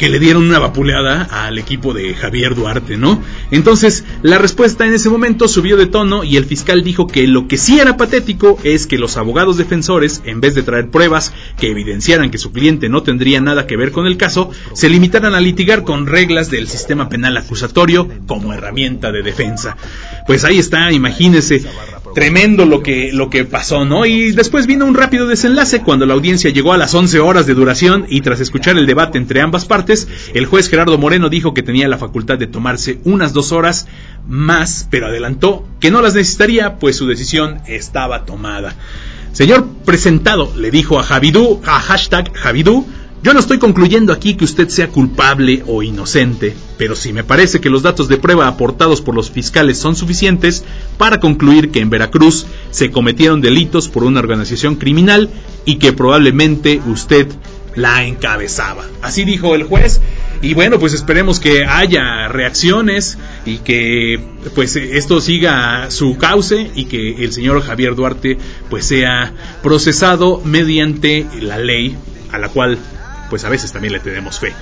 que 0.00 0.08
le 0.08 0.18
dieron 0.18 0.44
una 0.44 0.58
vapuleada 0.58 1.24
al 1.24 1.58
equipo 1.58 1.92
de 1.92 2.14
Javier 2.14 2.54
Duarte, 2.54 2.96
¿no? 2.96 3.22
Entonces, 3.50 4.06
la 4.22 4.38
respuesta 4.38 4.86
en 4.86 4.94
ese 4.94 5.10
momento 5.10 5.46
subió 5.46 5.76
de 5.76 5.84
tono 5.84 6.24
y 6.24 6.38
el 6.38 6.46
fiscal 6.46 6.82
dijo 6.82 7.06
que 7.06 7.26
lo 7.26 7.48
que 7.48 7.58
sí 7.58 7.78
era 7.78 7.98
patético 7.98 8.58
es 8.64 8.86
que 8.86 8.96
los 8.96 9.18
abogados 9.18 9.58
defensores, 9.58 10.22
en 10.24 10.40
vez 10.40 10.54
de 10.54 10.62
traer 10.62 10.88
pruebas 10.88 11.34
que 11.58 11.70
evidenciaran 11.70 12.30
que 12.30 12.38
su 12.38 12.50
cliente 12.50 12.88
no 12.88 13.02
tendría 13.02 13.42
nada 13.42 13.66
que 13.66 13.76
ver 13.76 13.92
con 13.92 14.06
el 14.06 14.16
caso, 14.16 14.50
se 14.72 14.88
limitaran 14.88 15.34
a 15.34 15.40
litigar 15.40 15.84
con 15.84 16.06
reglas 16.06 16.50
del 16.50 16.66
sistema 16.66 17.10
penal 17.10 17.36
acusatorio 17.36 18.08
como 18.26 18.54
herramienta 18.54 19.12
de 19.12 19.20
defensa. 19.20 19.76
Pues 20.26 20.46
ahí 20.46 20.58
está, 20.58 20.90
imagínese, 20.92 21.62
tremendo 22.14 22.64
lo 22.66 22.82
que, 22.82 23.10
lo 23.12 23.30
que 23.30 23.44
pasó, 23.44 23.84
¿no? 23.84 24.06
Y 24.06 24.32
después 24.32 24.66
vino 24.66 24.86
un 24.86 24.94
rápido 24.94 25.26
desenlace 25.26 25.82
cuando 25.82 26.06
la 26.06 26.14
audiencia 26.14 26.50
llegó 26.50 26.72
a 26.72 26.78
las 26.78 26.94
11 26.94 27.20
horas 27.20 27.46
de 27.46 27.54
duración 27.54 28.06
y 28.08 28.20
tras 28.20 28.40
escuchar 28.40 28.76
el 28.76 28.86
debate 28.86 29.18
entre 29.18 29.40
ambas 29.40 29.64
partes, 29.64 30.08
el 30.34 30.46
juez 30.46 30.68
Gerardo 30.68 30.98
Moreno 30.98 31.28
dijo 31.28 31.54
que 31.54 31.62
tenía 31.62 31.88
la 31.88 31.98
facultad 31.98 32.38
de 32.38 32.46
tomarse 32.46 32.98
unas 33.04 33.32
dos 33.32 33.52
horas 33.52 33.86
más, 34.26 34.86
pero 34.90 35.06
adelantó 35.06 35.66
que 35.80 35.90
no 35.90 36.02
las 36.02 36.14
necesitaría, 36.14 36.76
pues 36.76 36.96
su 36.96 37.06
decisión 37.06 37.60
estaba 37.66 38.24
tomada. 38.24 38.74
Señor 39.32 39.68
presentado, 39.84 40.52
le 40.56 40.70
dijo 40.70 40.98
a 40.98 41.04
Javidú, 41.04 41.60
a 41.64 41.80
hashtag 41.80 42.32
Javidú, 42.34 42.86
yo 43.22 43.34
no 43.34 43.40
estoy 43.40 43.58
concluyendo 43.58 44.14
aquí 44.14 44.34
que 44.34 44.44
usted 44.44 44.68
sea 44.68 44.88
culpable 44.88 45.62
o 45.66 45.82
inocente, 45.82 46.54
pero 46.78 46.96
sí 46.96 47.12
me 47.12 47.22
parece 47.22 47.60
que 47.60 47.68
los 47.68 47.82
datos 47.82 48.08
de 48.08 48.16
prueba 48.16 48.48
aportados 48.48 49.02
por 49.02 49.14
los 49.14 49.30
fiscales 49.30 49.78
son 49.78 49.94
suficientes 49.94 50.64
para 50.96 51.20
concluir 51.20 51.70
que 51.70 51.80
en 51.80 51.90
Veracruz 51.90 52.46
se 52.70 52.90
cometieron 52.90 53.42
delitos 53.42 53.88
por 53.88 54.04
una 54.04 54.20
organización 54.20 54.76
criminal 54.76 55.28
y 55.66 55.76
que 55.76 55.92
probablemente 55.92 56.80
usted 56.86 57.28
la 57.74 58.04
encabezaba. 58.04 58.84
Así 59.02 59.24
dijo 59.24 59.54
el 59.54 59.64
juez. 59.64 60.00
Y 60.42 60.54
bueno, 60.54 60.78
pues 60.78 60.94
esperemos 60.94 61.38
que 61.38 61.66
haya 61.66 62.26
reacciones 62.28 63.18
y 63.44 63.58
que 63.58 64.18
pues 64.54 64.74
esto 64.76 65.20
siga 65.20 65.90
su 65.90 66.16
cauce 66.16 66.70
y 66.74 66.86
que 66.86 67.22
el 67.22 67.32
señor 67.32 67.60
Javier 67.60 67.94
Duarte 67.94 68.38
pues 68.70 68.86
sea 68.86 69.34
procesado 69.62 70.40
mediante 70.42 71.26
la 71.42 71.58
ley 71.58 71.96
a 72.32 72.38
la 72.38 72.48
cual 72.48 72.78
pues 73.30 73.44
a 73.44 73.48
veces 73.48 73.72
también 73.72 73.94
le 73.94 74.00
tenemos 74.00 74.38
fe. 74.38 74.52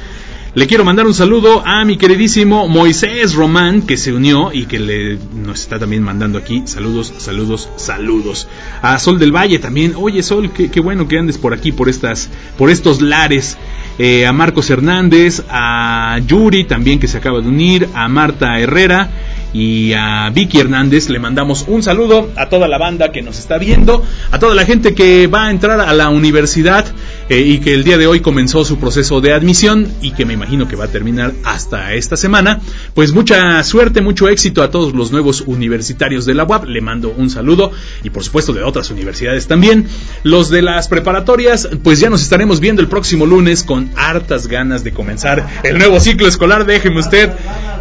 Le 0.55 0.67
quiero 0.67 0.85
mandar 0.85 1.07
un 1.07 1.15
saludo 1.15 1.63
a 1.65 1.85
mi 1.85 1.99
queridísimo 1.99 2.69
Moisés 2.69 3.35
Román, 3.35 3.83
que 3.83 3.97
se 3.97 4.13
unió 4.13 4.51
y 4.53 4.67
que 4.67 4.79
le, 4.79 5.19
nos 5.35 5.61
está 5.61 5.79
también 5.79 6.03
mandando 6.03 6.39
aquí 6.39 6.63
saludos, 6.67 7.13
saludos, 7.19 7.69
saludos. 7.77 8.49
A 8.81 8.99
Sol 8.99 9.19
del 9.19 9.31
Valle 9.31 9.59
también. 9.59 9.95
Oye, 9.97 10.23
Sol, 10.23 10.51
qué, 10.51 10.81
bueno 10.81 11.07
que 11.07 11.19
andes 11.19 11.37
por 11.37 11.53
aquí, 11.53 11.71
por 11.71 11.89
estas, 11.89 12.31
por 12.57 12.71
estos 12.71 13.01
lares. 13.01 13.59
Eh, 13.99 14.27
a 14.27 14.33
Marcos 14.33 14.71
Hernández, 14.71 15.43
a 15.51 16.21
Yuri 16.27 16.65
también 16.65 17.01
que 17.01 17.09
se 17.09 17.19
acaba 17.19 17.41
de 17.41 17.49
unir, 17.49 17.89
a 17.95 18.09
Marta 18.09 18.59
Herrera 18.59 19.11
y 19.53 19.93
a 19.95 20.31
Vicky 20.31 20.59
Hernández 20.59 21.09
le 21.09 21.19
mandamos 21.19 21.65
un 21.67 21.83
saludo 21.83 22.31
a 22.37 22.49
toda 22.49 22.69
la 22.69 22.79
banda 22.79 23.11
que 23.11 23.23
nos 23.23 23.39
está 23.39 23.59
viendo, 23.59 24.05
a 24.31 24.39
toda 24.39 24.55
la 24.55 24.65
gente 24.65 24.95
que 24.95 25.27
va 25.27 25.47
a 25.47 25.51
entrar 25.51 25.81
a 25.81 25.93
la 25.95 26.11
universidad 26.11 26.87
eh, 27.29 27.41
y 27.41 27.59
que 27.59 27.75
el 27.75 27.85
día 27.85 27.99
de 27.99 28.07
hoy 28.07 28.21
comenzó 28.21 28.65
su 28.65 28.79
proceso 28.79 29.21
de 29.21 29.33
admisión 29.33 29.87
y 30.01 30.13
que 30.13 30.25
me 30.25 30.35
imagino 30.35 30.67
que 30.67 30.77
va 30.77 30.85
a 30.85 30.89
terminar 30.89 31.33
hasta 31.45 31.95
esta 31.95 32.17
semana. 32.17 32.61
Pues 32.95 33.13
mucha 33.13 33.63
suerte, 33.65 34.01
mucho 34.01 34.29
éxito 34.29 34.63
a 34.63 34.71
todos 34.71 34.95
los 34.95 35.13
nuevos 35.13 35.43
universitarios 35.43 36.25
de 36.25 36.35
la 36.35 36.45
UAP. 36.45 36.65
Le 36.65 36.81
mando 36.81 37.15
un 37.17 37.31
saludo 37.31 37.71
y 38.03 38.11
por 38.11 38.25
supuesto 38.25 38.53
de 38.53 38.63
otras 38.63 38.91
universidades 38.91 39.47
también. 39.47 39.87
Los 40.23 40.51
de 40.51 40.63
las 40.63 40.89
preparatorias, 40.89 41.69
pues 41.83 42.01
ya 42.01 42.11
nos 42.11 42.23
estaremos 42.23 42.61
viendo 42.61 42.83
el 42.83 42.89
próximo 42.89 43.27
lunes 43.27 43.63
con 43.63 43.91
hartas 43.97 44.47
ganas 44.47 44.85
de 44.85 44.93
comenzar 44.93 45.47
el 45.63 45.79
nuevo 45.79 46.01
ciclo 46.01 46.29
escolar. 46.29 46.65
Déjeme 46.67 47.01
usted 47.01 47.31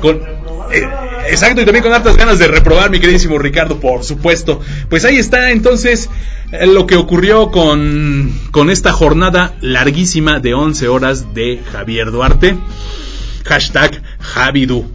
con... 0.02 0.18
Eh, 0.72 1.07
Exacto, 1.30 1.62
y 1.62 1.66
también 1.66 1.84
con 1.84 1.94
hartas 1.94 2.18
ganas 2.18 2.40
de 2.40 2.48
reprobar, 2.48 2.90
mi 2.90 3.00
queridísimo 3.00 3.38
Ricardo, 3.38 3.80
por 3.80 4.04
supuesto. 4.04 4.62
Pues 4.90 5.06
ahí 5.06 5.18
está 5.18 5.52
entonces 5.52 6.10
eh, 6.52 6.68
lo 6.68 6.88
que 6.88 6.96
ocurrió 6.96 7.52
con, 7.52 8.34
con 8.52 8.70
esta 8.70 8.92
jornada 8.92 9.56
larguísima 9.62 10.40
de 10.40 10.54
11 10.54 10.88
horas 10.88 11.34
de 11.34 11.62
Javier 11.72 12.12
Duarte. 12.12 12.58
Hashtag 13.46 14.02
Javidú. 14.20 14.92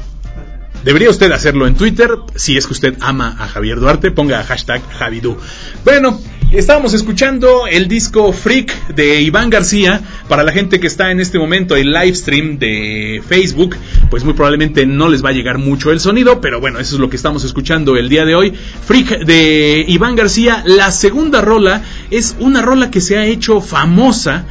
Debería 0.84 1.10
usted 1.10 1.30
hacerlo 1.30 1.66
en 1.66 1.76
Twitter, 1.76 2.10
si 2.34 2.56
es 2.56 2.66
que 2.66 2.72
usted 2.72 2.96
ama 3.00 3.36
a 3.38 3.46
Javier 3.46 3.78
Duarte, 3.78 4.10
ponga 4.10 4.42
hashtag 4.42 4.82
Javidú. 4.98 5.36
Bueno, 5.84 6.20
estábamos 6.52 6.92
escuchando 6.92 7.66
el 7.66 7.88
disco 7.88 8.32
Freak 8.32 8.88
de 8.88 9.20
Iván 9.22 9.50
García. 9.50 10.00
Para 10.28 10.42
la 10.42 10.52
gente 10.52 10.80
que 10.80 10.86
está 10.86 11.10
en 11.10 11.20
este 11.20 11.38
momento 11.38 11.76
en 11.76 11.92
live 11.92 12.14
stream 12.14 12.58
de 12.58 13.22
Facebook, 13.26 13.76
pues 14.10 14.24
muy 14.24 14.34
probablemente 14.34 14.86
no 14.86 15.08
les 15.08 15.24
va 15.24 15.30
a 15.30 15.32
llegar 15.32 15.58
mucho 15.58 15.90
el 15.90 16.00
sonido, 16.00 16.40
pero 16.40 16.60
bueno, 16.60 16.78
eso 16.78 16.94
es 16.96 17.00
lo 17.00 17.08
que 17.08 17.16
estamos 17.16 17.44
escuchando 17.44 17.96
el 17.96 18.08
día 18.08 18.24
de 18.24 18.34
hoy. 18.34 18.52
Freak 18.52 19.24
de 19.24 19.84
Iván 19.88 20.16
García, 20.16 20.62
la 20.66 20.90
segunda 20.90 21.40
rola 21.40 21.82
es 22.10 22.36
una 22.38 22.62
rola 22.62 22.90
que 22.90 23.00
se 23.00 23.16
ha 23.18 23.24
hecho 23.24 23.60
famosa 23.60 24.44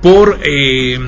por... 0.00 0.38
Eh, 0.44 0.98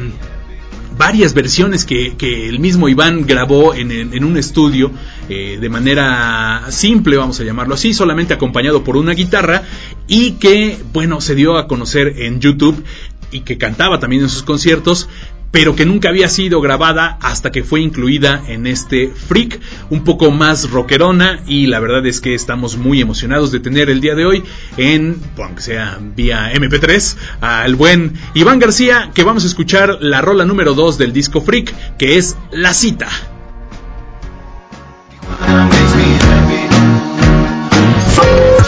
varias 1.01 1.33
versiones 1.33 1.87
que, 1.87 2.15
el 2.21 2.59
mismo 2.59 2.87
Iván 2.87 3.25
grabó 3.27 3.75
en, 3.75 4.23
un 4.23 4.37
estudio 4.37 4.91
eh, 5.31 5.57
de 5.59 5.69
manera 5.71 6.67
simple, 6.69 7.17
vamos 7.17 7.41
a 7.41 7.45
llamarlo 7.45 7.75
así, 7.75 7.95
solamente 7.95 8.35
acompañado 8.35 8.85
por 8.85 8.99
una 8.99 9.13
guitarra 9.13 9.63
y 10.07 10.33
que, 10.33 10.79
bueno, 10.93 11.23
se 11.23 11.35
dio 11.35 11.57
a 11.57 11.67
conocer 11.67 12.17
en 12.19 12.39
YouTube 12.41 12.85
y 13.31 13.41
que 13.41 13.57
cantaba 13.57 13.99
también 13.99 14.25
en 14.25 14.29
sus 14.29 14.43
conciertos 14.43 15.09
pero 15.51 15.75
que 15.75 15.87
nunca 15.87 16.09
había 16.09 16.29
sido 16.29 16.61
grabada 16.61 17.19
hasta 17.21 17.51
que 17.51 17.65
fue 17.65 17.81
incluida 17.81 18.43
en 18.49 18.67
este 18.67 19.09
Freak, 19.09 19.61
un 19.91 20.05
poco 20.05 20.31
más 20.31 20.71
rockerona 20.71 21.43
y 21.47 21.67
la 21.67 21.81
verdad 21.81 22.07
es 22.07 22.21
que 22.21 22.35
estamos 22.35 22.77
muy 22.77 23.01
emocionados 23.01 23.51
de 23.53 23.61
tener 23.61 23.91
el 23.91 24.01
día 24.01 24.15
de 24.15 24.27
hoy 24.27 24.45
en, 24.77 25.21
aunque 25.39 25.63
sea 25.63 25.99
vía 26.01 26.53
MP3, 26.53 27.17
al 27.41 27.75
buen 27.75 28.15
Iván 28.35 28.59
García, 28.59 29.11
que 29.15 29.25
vamos 29.25 29.45
a 29.45 29.49
escuchar 29.49 29.99
la 30.01 30.21
rola 30.21 30.45
número 30.45 30.75
2 30.75 30.99
del 30.99 31.13
disco 31.13 31.41
Freak, 31.41 31.97
que 31.97 32.17
es 32.17 32.37
La 32.53 32.73
Cita. 32.73 33.09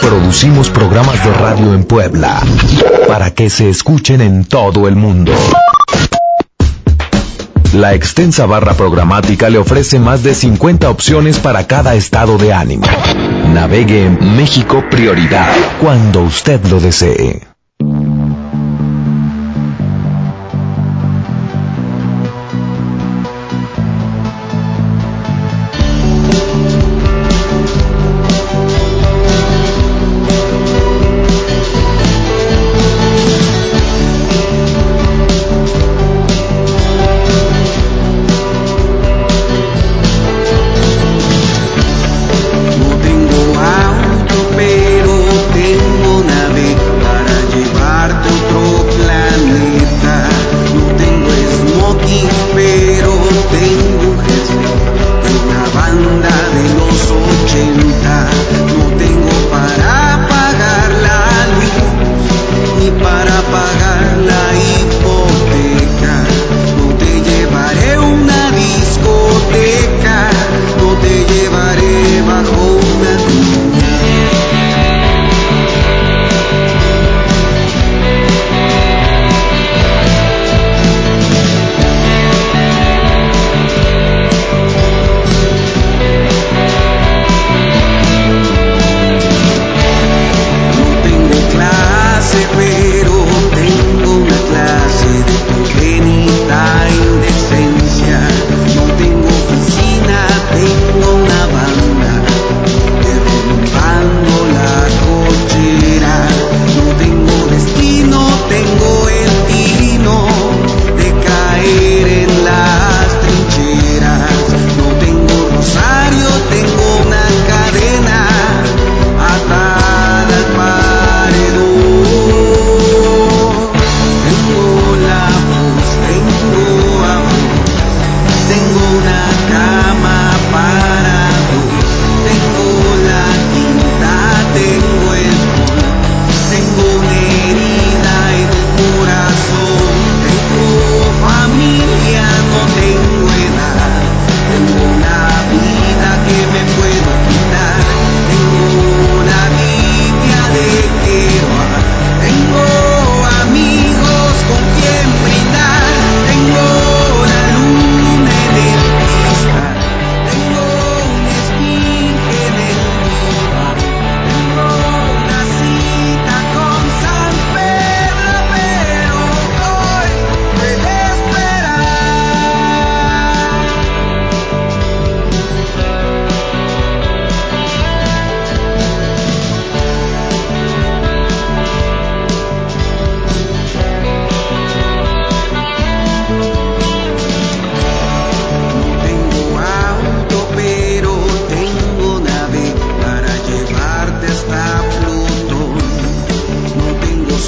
Producimos 0.00 0.70
programas 0.70 1.24
de 1.24 1.32
radio 1.32 1.74
en 1.74 1.84
Puebla 1.84 2.42
para 3.06 3.32
que 3.32 3.50
se 3.50 3.68
escuchen 3.68 4.20
en 4.20 4.44
todo 4.44 4.88
el 4.88 4.96
mundo. 4.96 5.32
La 7.72 7.94
extensa 7.94 8.44
barra 8.44 8.74
programática 8.74 9.48
le 9.48 9.56
ofrece 9.56 9.98
más 9.98 10.22
de 10.22 10.34
50 10.34 10.90
opciones 10.90 11.38
para 11.38 11.66
cada 11.66 11.94
estado 11.94 12.36
de 12.36 12.52
ánimo. 12.52 12.84
Navegue 13.54 14.04
en 14.04 14.36
México 14.36 14.84
Prioridad 14.90 15.48
cuando 15.80 16.22
usted 16.22 16.62
lo 16.66 16.80
desee. 16.80 17.51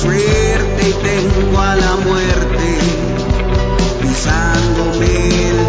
suerte 0.04 0.88
y 0.88 0.92
tengo 1.02 1.58
a 1.58 1.76
la 1.76 1.96
muerte 1.96 2.78
pisándome 4.02 5.63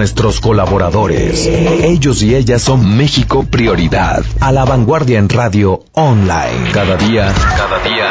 nuestros 0.00 0.40
colaboradores. 0.40 1.46
Ellos 1.46 2.22
y 2.22 2.34
ellas 2.34 2.62
son 2.62 2.96
México 2.96 3.44
Prioridad, 3.44 4.24
a 4.40 4.50
la 4.50 4.64
vanguardia 4.64 5.18
en 5.18 5.28
radio 5.28 5.84
online. 5.92 6.70
Cada 6.72 6.96
día, 6.96 7.30
cada 7.34 7.78
día, 7.80 8.10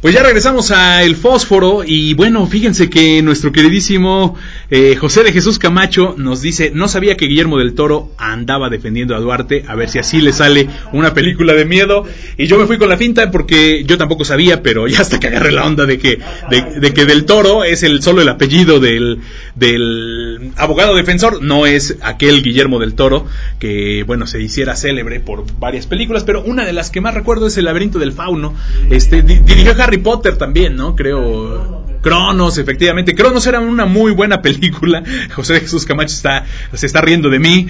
Pues 0.00 0.14
ya 0.14 0.22
regresamos 0.22 0.70
a 0.70 1.02
El 1.02 1.16
Fósforo 1.16 1.82
y 1.84 2.14
bueno, 2.14 2.46
fíjense 2.46 2.88
que 2.88 3.20
nuestro 3.20 3.50
queridísimo 3.50 4.36
eh, 4.70 4.94
José 4.94 5.24
de 5.24 5.32
Jesús 5.32 5.58
Camacho 5.58 6.14
nos 6.16 6.40
dice, 6.40 6.70
no 6.72 6.86
sabía 6.86 7.16
que 7.16 7.26
Guillermo 7.26 7.58
del 7.58 7.74
Toro 7.74 8.12
andaba 8.16 8.70
defendiendo 8.70 9.16
a 9.16 9.18
Duarte, 9.18 9.64
a 9.66 9.74
ver 9.74 9.88
si 9.88 9.98
así 9.98 10.20
le 10.20 10.32
sale 10.32 10.68
una 10.92 11.14
película 11.14 11.52
de 11.52 11.64
miedo. 11.64 12.04
Y 12.36 12.46
yo 12.46 12.58
me 12.58 12.66
fui 12.66 12.78
con 12.78 12.88
la 12.88 12.96
finta 12.96 13.32
porque 13.32 13.82
yo 13.84 13.98
tampoco 13.98 14.24
sabía, 14.24 14.62
pero 14.62 14.86
ya 14.86 15.00
hasta 15.00 15.18
que 15.18 15.26
agarré 15.26 15.50
la 15.50 15.66
onda 15.66 15.84
de 15.84 15.98
que, 15.98 16.20
de, 16.48 16.78
de 16.78 16.94
que 16.94 17.04
del 17.04 17.24
Toro 17.24 17.64
es 17.64 17.82
el 17.82 18.00
solo 18.00 18.22
el 18.22 18.28
apellido 18.28 18.78
del, 18.78 19.18
del 19.58 20.52
abogado 20.56 20.94
defensor, 20.94 21.42
no 21.42 21.66
es 21.66 21.96
aquel 22.02 22.42
Guillermo 22.42 22.78
del 22.78 22.94
Toro 22.94 23.26
que 23.58 24.04
bueno 24.06 24.26
se 24.26 24.40
hiciera 24.40 24.76
célebre 24.76 25.20
por 25.20 25.44
varias 25.58 25.86
películas, 25.86 26.24
pero 26.24 26.42
una 26.42 26.64
de 26.64 26.72
las 26.72 26.90
que 26.90 27.00
más 27.00 27.14
recuerdo 27.14 27.46
es 27.46 27.56
El 27.58 27.64
laberinto 27.64 27.98
del 27.98 28.12
fauno. 28.12 28.54
Este 28.90 29.22
di- 29.22 29.38
dirigió 29.40 29.74
Harry 29.82 29.98
Potter 29.98 30.36
también, 30.36 30.76
¿no? 30.76 30.94
Creo 30.96 31.84
Cronos, 32.00 32.58
efectivamente. 32.58 33.14
Cronos 33.14 33.46
era 33.46 33.58
una 33.60 33.84
muy 33.84 34.12
buena 34.12 34.40
película. 34.40 35.02
José 35.34 35.60
Jesús 35.60 35.84
Camacho 35.84 36.14
está, 36.14 36.46
se 36.72 36.86
está 36.86 37.00
riendo 37.00 37.28
de 37.28 37.38
mí. 37.40 37.66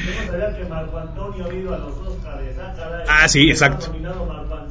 Ah, 3.08 3.28
sí, 3.28 3.48
exacto. 3.50 3.94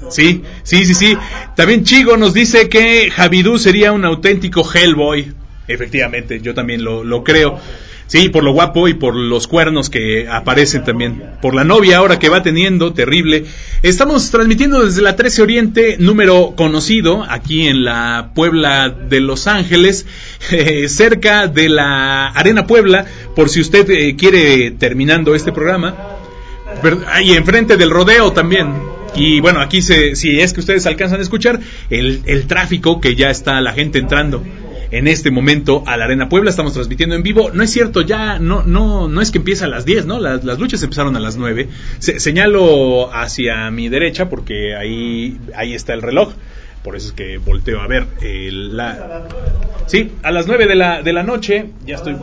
Sí, 0.09 0.43
sí, 0.63 0.85
sí, 0.85 0.93
sí. 0.93 1.17
También 1.55 1.83
Chigo 1.83 2.15
nos 2.17 2.33
dice 2.33 2.69
que 2.69 3.09
Javidú 3.11 3.57
sería 3.57 3.91
un 3.91 4.05
auténtico 4.05 4.63
Hellboy. 4.71 5.33
Efectivamente, 5.67 6.39
yo 6.41 6.53
también 6.53 6.83
lo, 6.83 7.03
lo 7.03 7.23
creo. 7.23 7.59
Sí, 8.07 8.29
por 8.29 8.45
lo 8.45 8.53
guapo 8.53 8.87
y 8.87 8.93
por 8.93 9.15
los 9.15 9.47
cuernos 9.47 9.89
que 9.89 10.29
aparecen 10.29 10.85
también. 10.85 11.21
Por 11.41 11.53
la 11.53 11.65
novia 11.65 11.97
ahora 11.97 12.19
que 12.19 12.29
va 12.29 12.41
teniendo, 12.41 12.93
terrible. 12.93 13.43
Estamos 13.83 14.31
transmitiendo 14.31 14.85
desde 14.85 15.01
la 15.01 15.17
13 15.17 15.41
Oriente, 15.41 15.97
número 15.99 16.53
conocido, 16.55 17.25
aquí 17.27 17.67
en 17.67 17.83
la 17.83 18.31
Puebla 18.33 18.89
de 18.89 19.19
Los 19.19 19.47
Ángeles, 19.47 20.05
eh, 20.51 20.87
cerca 20.89 21.47
de 21.47 21.67
la 21.67 22.27
Arena 22.27 22.65
Puebla, 22.65 23.05
por 23.35 23.49
si 23.49 23.59
usted 23.59 23.89
eh, 23.89 24.15
quiere, 24.15 24.71
terminando 24.71 25.35
este 25.35 25.51
programa. 25.51 25.95
Y 27.23 27.33
enfrente 27.33 27.75
del 27.75 27.89
rodeo 27.89 28.31
también. 28.31 28.73
Y 29.15 29.41
bueno, 29.41 29.59
aquí 29.59 29.81
se, 29.81 30.15
si 30.15 30.39
es 30.39 30.53
que 30.53 30.61
ustedes 30.61 30.85
alcanzan 30.85 31.19
a 31.19 31.23
escuchar 31.23 31.59
el, 31.89 32.21
el 32.25 32.47
tráfico 32.47 33.01
que 33.01 33.15
ya 33.15 33.31
está 33.31 33.59
la 33.59 33.73
gente 33.73 33.99
entrando 33.99 34.43
en 34.91 35.07
este 35.07 35.31
momento 35.31 35.83
a 35.85 35.97
la 35.97 36.05
Arena 36.05 36.29
Puebla. 36.29 36.49
Estamos 36.49 36.73
transmitiendo 36.73 37.15
en 37.15 37.23
vivo. 37.23 37.51
No 37.53 37.63
es 37.63 37.71
cierto, 37.71 38.01
ya 38.01 38.39
no, 38.39 38.63
no, 38.63 39.07
no 39.07 39.21
es 39.21 39.31
que 39.31 39.37
empieza 39.39 39.65
a 39.65 39.67
las 39.67 39.85
10, 39.85 40.05
¿no? 40.05 40.19
Las, 40.19 40.43
las 40.43 40.59
luchas 40.59 40.81
empezaron 40.83 41.15
a 41.15 41.19
las 41.19 41.37
9. 41.37 41.69
Se- 41.99 42.19
señalo 42.19 43.13
hacia 43.13 43.69
mi 43.71 43.89
derecha 43.89 44.29
porque 44.29 44.75
ahí, 44.75 45.37
ahí 45.55 45.73
está 45.73 45.93
el 45.93 46.01
reloj. 46.01 46.33
Por 46.83 46.95
eso 46.95 47.07
es 47.07 47.13
que 47.13 47.37
volteo 47.37 47.81
a 47.81 47.87
ver 47.87 48.05
el- 48.21 48.77
la... 48.77 49.27
Sí, 49.87 50.11
a 50.23 50.31
las 50.31 50.47
9 50.47 50.67
de 50.67 50.75
la, 50.75 51.01
de 51.01 51.13
la 51.13 51.23
noche. 51.23 51.65
Ya 51.85 51.95
estoy... 51.95 52.15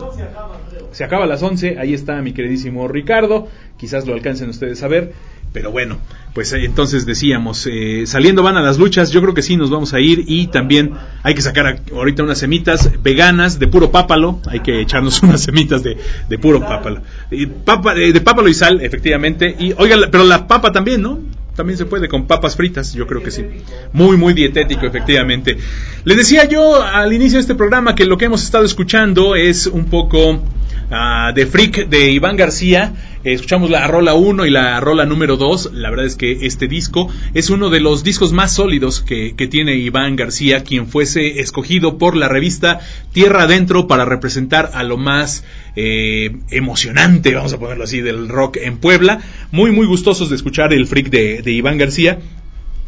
Se 0.91 1.03
acaba 1.03 1.25
a 1.25 1.27
las 1.27 1.43
11, 1.43 1.77
ahí 1.77 1.93
está 1.93 2.21
mi 2.21 2.31
queridísimo 2.31 2.87
Ricardo, 2.87 3.49
quizás 3.77 4.07
lo 4.07 4.13
alcancen 4.13 4.47
ustedes 4.49 4.81
a 4.81 4.87
ver, 4.87 5.11
pero 5.55 5.71
bueno, 5.71 5.99
pues 6.33 6.51
eh, 6.51 6.65
entonces 6.65 7.05
decíamos, 7.05 7.65
eh, 7.71 8.03
saliendo 8.07 8.43
van 8.43 8.57
a 8.57 8.61
las 8.61 8.77
luchas, 8.77 9.09
yo 9.11 9.21
creo 9.21 9.33
que 9.33 9.41
sí 9.41 9.55
nos 9.55 9.69
vamos 9.69 9.93
a 9.93 10.01
ir 10.01 10.25
y 10.27 10.47
también 10.47 10.91
hay 11.23 11.33
que 11.33 11.41
sacar 11.41 11.79
ahorita 11.93 12.23
unas 12.23 12.39
semitas 12.39 12.91
veganas 13.01 13.57
de 13.57 13.67
puro 13.67 13.89
pápalo, 13.89 14.41
hay 14.47 14.59
que 14.59 14.81
echarnos 14.81 15.23
unas 15.23 15.41
semitas 15.41 15.81
de, 15.81 15.97
de 16.27 16.37
puro 16.37 16.59
pápalo, 16.59 17.01
Y 17.31 17.45
papa, 17.45 17.95
eh, 17.95 18.11
de 18.11 18.19
pápalo 18.19 18.49
y 18.49 18.53
sal, 18.53 18.81
efectivamente, 18.81 19.55
y 19.57 19.73
oiga, 19.77 19.95
la- 19.95 20.11
pero 20.11 20.25
la 20.25 20.45
papa 20.45 20.73
también, 20.73 21.01
¿no? 21.01 21.19
También 21.55 21.77
se 21.77 21.85
puede 21.85 22.09
con 22.09 22.27
papas 22.27 22.57
fritas, 22.57 22.91
yo 22.93 23.07
creo 23.07 23.23
que 23.23 23.31
sí. 23.31 23.45
Muy, 23.93 24.17
muy 24.17 24.33
dietético, 24.33 24.85
efectivamente. 24.87 25.57
Les 26.03 26.17
decía 26.17 26.43
yo 26.49 26.83
al 26.83 27.13
inicio 27.13 27.37
de 27.37 27.41
este 27.43 27.55
programa 27.55 27.95
que 27.95 28.05
lo 28.05 28.17
que 28.17 28.25
hemos 28.25 28.43
estado 28.43 28.65
escuchando 28.65 29.37
es 29.37 29.65
un 29.65 29.85
poco 29.85 30.43
ah, 30.91 31.31
de 31.33 31.45
Freak 31.45 31.87
de 31.87 32.11
Iván 32.11 32.37
García. 32.37 32.93
Eh, 33.23 33.33
escuchamos 33.33 33.69
la 33.69 33.87
rola 33.87 34.13
1 34.13 34.45
y 34.45 34.51
la 34.51 34.79
rola 34.79 35.05
número 35.05 35.37
2. 35.37 35.71
La 35.73 35.89
verdad 35.89 36.05
es 36.05 36.15
que 36.15 36.45
este 36.45 36.67
disco 36.67 37.09
es 37.33 37.49
uno 37.49 37.69
de 37.69 37.79
los 37.79 38.03
discos 38.03 38.31
más 38.31 38.53
sólidos 38.53 39.01
que, 39.01 39.35
que 39.35 39.47
tiene 39.47 39.75
Iván 39.75 40.15
García, 40.15 40.63
quien 40.63 40.87
fuese 40.87 41.39
escogido 41.39 41.97
por 41.97 42.15
la 42.15 42.27
revista 42.27 42.79
Tierra 43.13 43.43
Adentro 43.43 43.87
para 43.87 44.05
representar 44.05 44.71
a 44.73 44.83
lo 44.83 44.97
más 44.97 45.43
eh, 45.75 46.35
emocionante, 46.51 47.33
vamos 47.33 47.53
a 47.53 47.59
ponerlo 47.59 47.83
así, 47.83 48.01
del 48.01 48.29
rock 48.29 48.57
en 48.57 48.77
Puebla. 48.77 49.21
Muy, 49.51 49.71
muy 49.71 49.87
gustosos 49.87 50.29
de 50.29 50.35
escuchar 50.35 50.73
el 50.73 50.87
Freak 50.87 51.09
de, 51.09 51.41
de 51.41 51.51
Iván 51.51 51.77
García. 51.77 52.19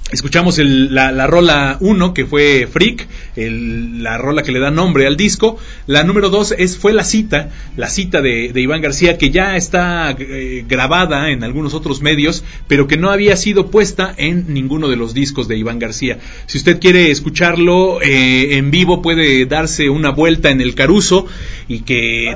Escuchamos 0.09 0.57
el- 0.57 0.95
la, 0.95 1.11
la 1.11 1.27
rola 1.27 1.75
1, 1.81 2.13
que 2.13 2.25
fue 2.25 2.65
Freak, 2.71 3.05
el- 3.35 4.01
la 4.03 4.17
rola 4.17 4.41
que 4.41 4.53
le 4.53 4.59
da 4.61 4.71
nombre 4.71 5.05
al 5.05 5.17
disco. 5.17 5.57
La 5.85 6.05
número 6.05 6.29
2 6.29 6.55
es, 6.57 6.77
fue 6.77 6.93
la 6.93 7.03
cita, 7.03 7.49
la 7.75 7.89
cita 7.89 8.21
de, 8.21 8.53
de 8.53 8.61
Iván 8.61 8.81
García, 8.81 9.17
que 9.17 9.31
ya 9.31 9.57
está 9.57 10.15
eh, 10.17 10.63
grabada 10.65 11.29
en 11.29 11.43
algunos 11.43 11.73
otros 11.73 12.01
medios, 12.01 12.45
pero 12.69 12.87
que 12.87 12.95
no 12.95 13.09
había 13.11 13.35
sido 13.35 13.69
puesta 13.69 14.13
en 14.17 14.53
ninguno 14.53 14.87
de 14.87 14.95
los 14.95 15.13
discos 15.13 15.49
de 15.49 15.57
Iván 15.57 15.77
García. 15.77 16.19
Si 16.45 16.57
usted 16.57 16.79
quiere 16.79 17.11
escucharlo 17.11 18.01
eh, 18.01 18.55
en 18.55 18.71
vivo, 18.71 19.01
puede 19.01 19.45
darse 19.45 19.89
una 19.89 20.11
vuelta 20.11 20.51
en 20.51 20.61
el 20.61 20.73
Caruso 20.73 21.27
y 21.67 21.81
que... 21.81 22.35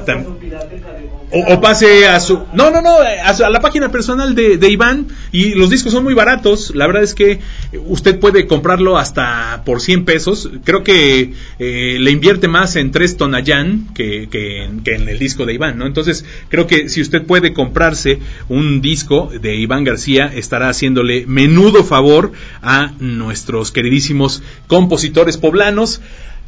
o, 1.31 1.53
o 1.53 1.61
pase 1.61 2.05
a 2.07 2.19
su... 2.19 2.39
No, 2.53 2.69
no, 2.71 2.81
no, 2.81 2.95
a, 3.23 3.33
su- 3.33 3.45
a 3.45 3.49
la 3.49 3.61
página 3.61 3.89
personal 3.91 4.35
de, 4.35 4.57
de 4.57 4.69
Iván 4.69 5.07
y 5.31 5.55
los 5.55 5.69
discos 5.69 5.93
son 5.93 6.03
muy 6.03 6.13
baratos. 6.13 6.73
La 6.75 6.87
verdad 6.87 7.03
es 7.03 7.13
que 7.15 7.39
usted 7.85 8.19
puede 8.19 8.47
comprarlo 8.47 8.97
hasta 8.97 9.63
por 9.65 9.79
100 9.81 10.03
pesos. 10.05 10.49
Creo 10.65 10.83
que 10.83 11.33
eh, 11.59 11.97
le 11.99 12.11
invierte 12.11 12.47
más 12.49 12.75
en 12.75 12.91
tres 12.91 13.15
Tonayán 13.15 13.87
que, 13.93 14.27
que 14.29 14.63
en 14.65 15.07
el 15.07 15.17
disco 15.19 15.45
de 15.45 15.53
Iván, 15.53 15.77
¿no? 15.77 15.85
Entonces 15.85 16.25
creo 16.49 16.67
que 16.67 16.89
si 16.89 17.01
usted 17.01 17.23
puede 17.25 17.53
comprarse 17.53 18.19
un 18.49 18.81
disco 18.81 19.31
de 19.41 19.55
Iván 19.55 19.83
García, 19.85 20.31
estará 20.35 20.67
haciéndole 20.69 21.25
menudo 21.25 21.83
favor 21.85 22.33
a 22.61 22.91
nuestros 22.99 23.71
queridísimos 23.71 24.43
compositores 24.67 25.37
poblanos 25.37 26.01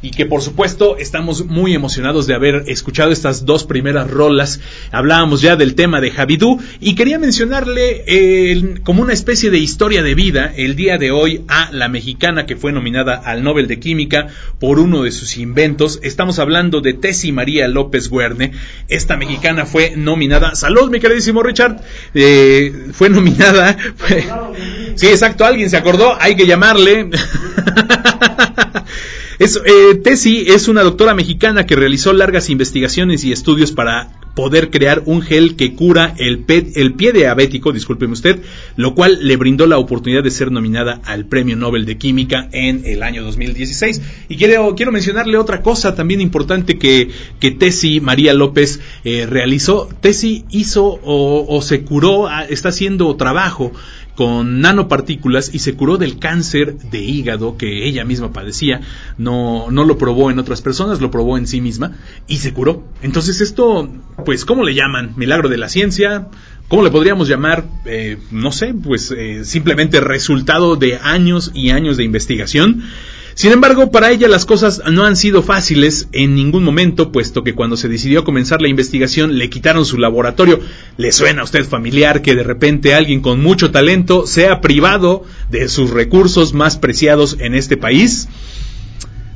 y 0.04 0.10
que 0.10 0.26
por 0.26 0.42
supuesto 0.42 0.98
estamos 0.98 1.46
muy 1.46 1.74
emocionados 1.74 2.26
de 2.26 2.34
haber 2.34 2.64
escuchado 2.66 3.10
estas 3.10 3.46
dos 3.46 3.64
primeras 3.64 4.10
rolas. 4.10 4.60
Hablábamos 4.92 5.40
ya 5.40 5.56
del 5.56 5.74
tema 5.74 6.02
de 6.02 6.10
Javidú 6.10 6.60
y 6.78 6.94
quería 6.94 7.18
mencionarle 7.18 8.04
eh, 8.06 8.80
como 8.84 9.00
una 9.02 9.14
especie 9.14 9.50
de 9.50 9.56
historia 9.56 10.02
de 10.02 10.14
vida 10.14 10.52
el 10.54 10.76
día 10.76 10.98
de 10.98 11.10
hoy 11.10 11.42
a 11.48 11.70
la 11.72 11.88
mexicana 11.88 12.44
que 12.44 12.54
fue 12.54 12.70
nominada 12.70 13.14
al 13.14 13.42
Nobel 13.42 13.66
de 13.66 13.80
Química 13.80 14.26
por 14.60 14.78
uno 14.78 15.04
de 15.04 15.10
sus 15.10 15.38
inventos. 15.38 16.00
Estamos 16.02 16.38
hablando 16.38 16.82
de 16.82 16.92
Tessie 16.92 17.32
María 17.32 17.66
López 17.66 18.10
Guerne. 18.10 18.52
Esta 18.88 19.16
mexicana 19.16 19.64
fue 19.64 19.96
nominada. 19.96 20.54
Salud, 20.54 20.90
mi 20.90 21.00
queridísimo 21.00 21.42
Richard. 21.42 21.80
Eh, 22.12 22.88
fue 22.92 23.08
nominada. 23.08 23.78
sí, 24.96 25.06
exacto. 25.06 25.46
Alguien 25.46 25.70
se 25.70 25.78
acordó. 25.78 26.14
Hay 26.20 26.36
que 26.36 26.46
llamarle. 26.46 27.08
Es, 29.38 29.56
eh, 29.64 29.94
Tessie 29.96 30.54
es 30.54 30.68
una 30.68 30.82
doctora 30.82 31.14
mexicana 31.14 31.66
que 31.66 31.76
realizó 31.76 32.12
largas 32.12 32.50
investigaciones 32.50 33.24
y 33.24 33.32
estudios 33.32 33.72
para 33.72 34.12
poder 34.34 34.70
crear 34.70 35.02
un 35.06 35.22
gel 35.22 35.54
que 35.54 35.74
cura 35.74 36.12
el, 36.18 36.40
pe- 36.40 36.72
el 36.74 36.94
pie 36.94 37.12
diabético, 37.12 37.72
discúlpeme 37.72 38.14
usted, 38.14 38.40
lo 38.76 38.94
cual 38.94 39.18
le 39.22 39.36
brindó 39.36 39.66
la 39.68 39.78
oportunidad 39.78 40.24
de 40.24 40.30
ser 40.32 40.50
nominada 40.50 41.00
al 41.04 41.26
Premio 41.26 41.56
Nobel 41.56 41.84
de 41.86 41.98
Química 41.98 42.48
en 42.52 42.82
el 42.84 43.02
año 43.04 43.22
2016. 43.22 44.02
Y 44.28 44.36
quiero, 44.36 44.74
mencionarle 44.90 45.36
otra 45.38 45.62
cosa 45.62 45.94
también 45.94 46.20
importante 46.20 46.78
que, 46.78 47.10
que 47.38 47.52
María 48.00 48.34
López 48.34 48.80
eh, 49.04 49.26
realizó. 49.26 49.88
Tessie 50.00 50.44
hizo 50.50 50.84
o, 50.84 51.46
o 51.48 51.62
se 51.62 51.82
curó, 51.82 52.26
ah, 52.26 52.44
está 52.44 52.70
haciendo 52.70 53.14
trabajo 53.16 53.72
con 54.14 54.60
nanopartículas 54.60 55.54
y 55.54 55.58
se 55.58 55.74
curó 55.74 55.96
del 55.96 56.18
cáncer 56.18 56.76
de 56.78 56.98
hígado 57.00 57.56
que 57.56 57.86
ella 57.86 58.04
misma 58.04 58.32
padecía. 58.32 58.80
No, 59.18 59.70
no 59.70 59.84
lo 59.84 59.98
probó 59.98 60.30
en 60.30 60.38
otras 60.38 60.62
personas, 60.62 61.00
lo 61.00 61.10
probó 61.10 61.36
en 61.38 61.46
sí 61.46 61.60
misma 61.60 61.92
y 62.26 62.36
se 62.36 62.52
curó. 62.52 62.84
Entonces 63.02 63.40
esto, 63.40 63.88
pues, 64.24 64.44
¿cómo 64.44 64.64
le 64.64 64.74
llaman? 64.74 65.14
Milagro 65.16 65.48
de 65.48 65.58
la 65.58 65.68
ciencia. 65.68 66.28
¿Cómo 66.68 66.82
le 66.82 66.90
podríamos 66.90 67.28
llamar? 67.28 67.64
Eh, 67.84 68.18
no 68.30 68.50
sé, 68.50 68.72
pues 68.74 69.10
eh, 69.10 69.44
simplemente 69.44 70.00
resultado 70.00 70.76
de 70.76 70.96
años 70.96 71.50
y 71.54 71.70
años 71.70 71.96
de 71.96 72.04
investigación. 72.04 72.84
Sin 73.34 73.50
embargo, 73.50 73.90
para 73.90 74.12
ella 74.12 74.28
las 74.28 74.46
cosas 74.46 74.80
no 74.92 75.04
han 75.04 75.16
sido 75.16 75.42
fáciles 75.42 76.08
en 76.12 76.36
ningún 76.36 76.62
momento, 76.62 77.10
puesto 77.10 77.42
que 77.42 77.54
cuando 77.54 77.76
se 77.76 77.88
decidió 77.88 78.22
comenzar 78.22 78.62
la 78.62 78.68
investigación 78.68 79.38
le 79.38 79.50
quitaron 79.50 79.84
su 79.84 79.98
laboratorio. 79.98 80.60
¿Le 80.96 81.10
suena 81.10 81.40
a 81.40 81.44
usted 81.44 81.64
familiar 81.64 82.22
que 82.22 82.36
de 82.36 82.44
repente 82.44 82.94
alguien 82.94 83.20
con 83.20 83.40
mucho 83.40 83.72
talento 83.72 84.26
sea 84.28 84.60
privado 84.60 85.24
de 85.50 85.68
sus 85.68 85.90
recursos 85.90 86.54
más 86.54 86.76
preciados 86.76 87.36
en 87.40 87.56
este 87.56 87.76
país? 87.76 88.28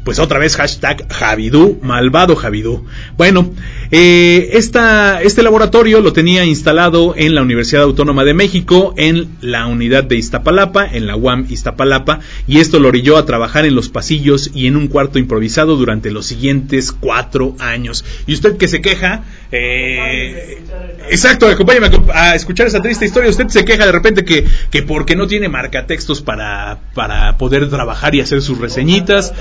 Pues 0.09 0.21
otra 0.21 0.39
vez 0.39 0.57
hashtag 0.57 1.07
Javidú, 1.13 1.81
malvado 1.83 2.35
Javidú. 2.35 2.87
Bueno, 3.19 3.53
eh, 3.91 4.53
esta, 4.55 5.21
este 5.21 5.43
laboratorio 5.43 6.01
lo 6.01 6.15
tenía 6.15 6.47
instalado 6.47 7.13
en 7.15 7.35
la 7.35 7.43
Universidad 7.43 7.83
Autónoma 7.83 8.25
de 8.25 8.33
México, 8.33 8.95
en 8.97 9.29
la 9.43 9.67
unidad 9.67 10.05
de 10.05 10.17
Iztapalapa, 10.17 10.87
en 10.87 11.07
la 11.07 11.15
UAM 11.15 11.45
Iztapalapa, 11.51 12.21
y 12.47 12.61
esto 12.61 12.81
lo 12.81 12.89
orilló 12.89 13.19
a 13.19 13.27
trabajar 13.27 13.67
en 13.67 13.75
los 13.75 13.91
pasillos 13.91 14.51
y 14.55 14.67
en 14.67 14.77
un 14.77 14.89
cuarto 14.89 15.19
improvisado 15.19 15.77
durante 15.77 16.11
los 16.11 16.25
siguientes 16.25 16.91
cuatro 16.91 17.55
años. 17.59 18.03
Y 18.27 18.33
usted 18.33 18.57
que 18.57 18.67
se 18.67 18.81
queja, 18.81 19.25
eh, 19.53 20.63
exacto, 21.11 21.49
acompáñame 21.49 21.91
a 22.15 22.35
escuchar 22.35 22.67
esa 22.67 22.81
triste 22.81 23.05
historia. 23.05 23.29
Usted 23.29 23.49
se 23.49 23.63
queja 23.67 23.85
de 23.85 23.93
repente 23.93 24.25
que, 24.25 24.47
que 24.71 24.83
porque 24.83 25.17
no 25.17 25.27
tiene 25.27 25.51
marcatextos 25.51 26.23
para, 26.23 26.79
para 26.95 27.37
poder 27.37 27.69
trabajar 27.69 28.15
y 28.15 28.23
hacer 28.23 28.41
sus 28.41 28.57
reseñitas. 28.57 29.35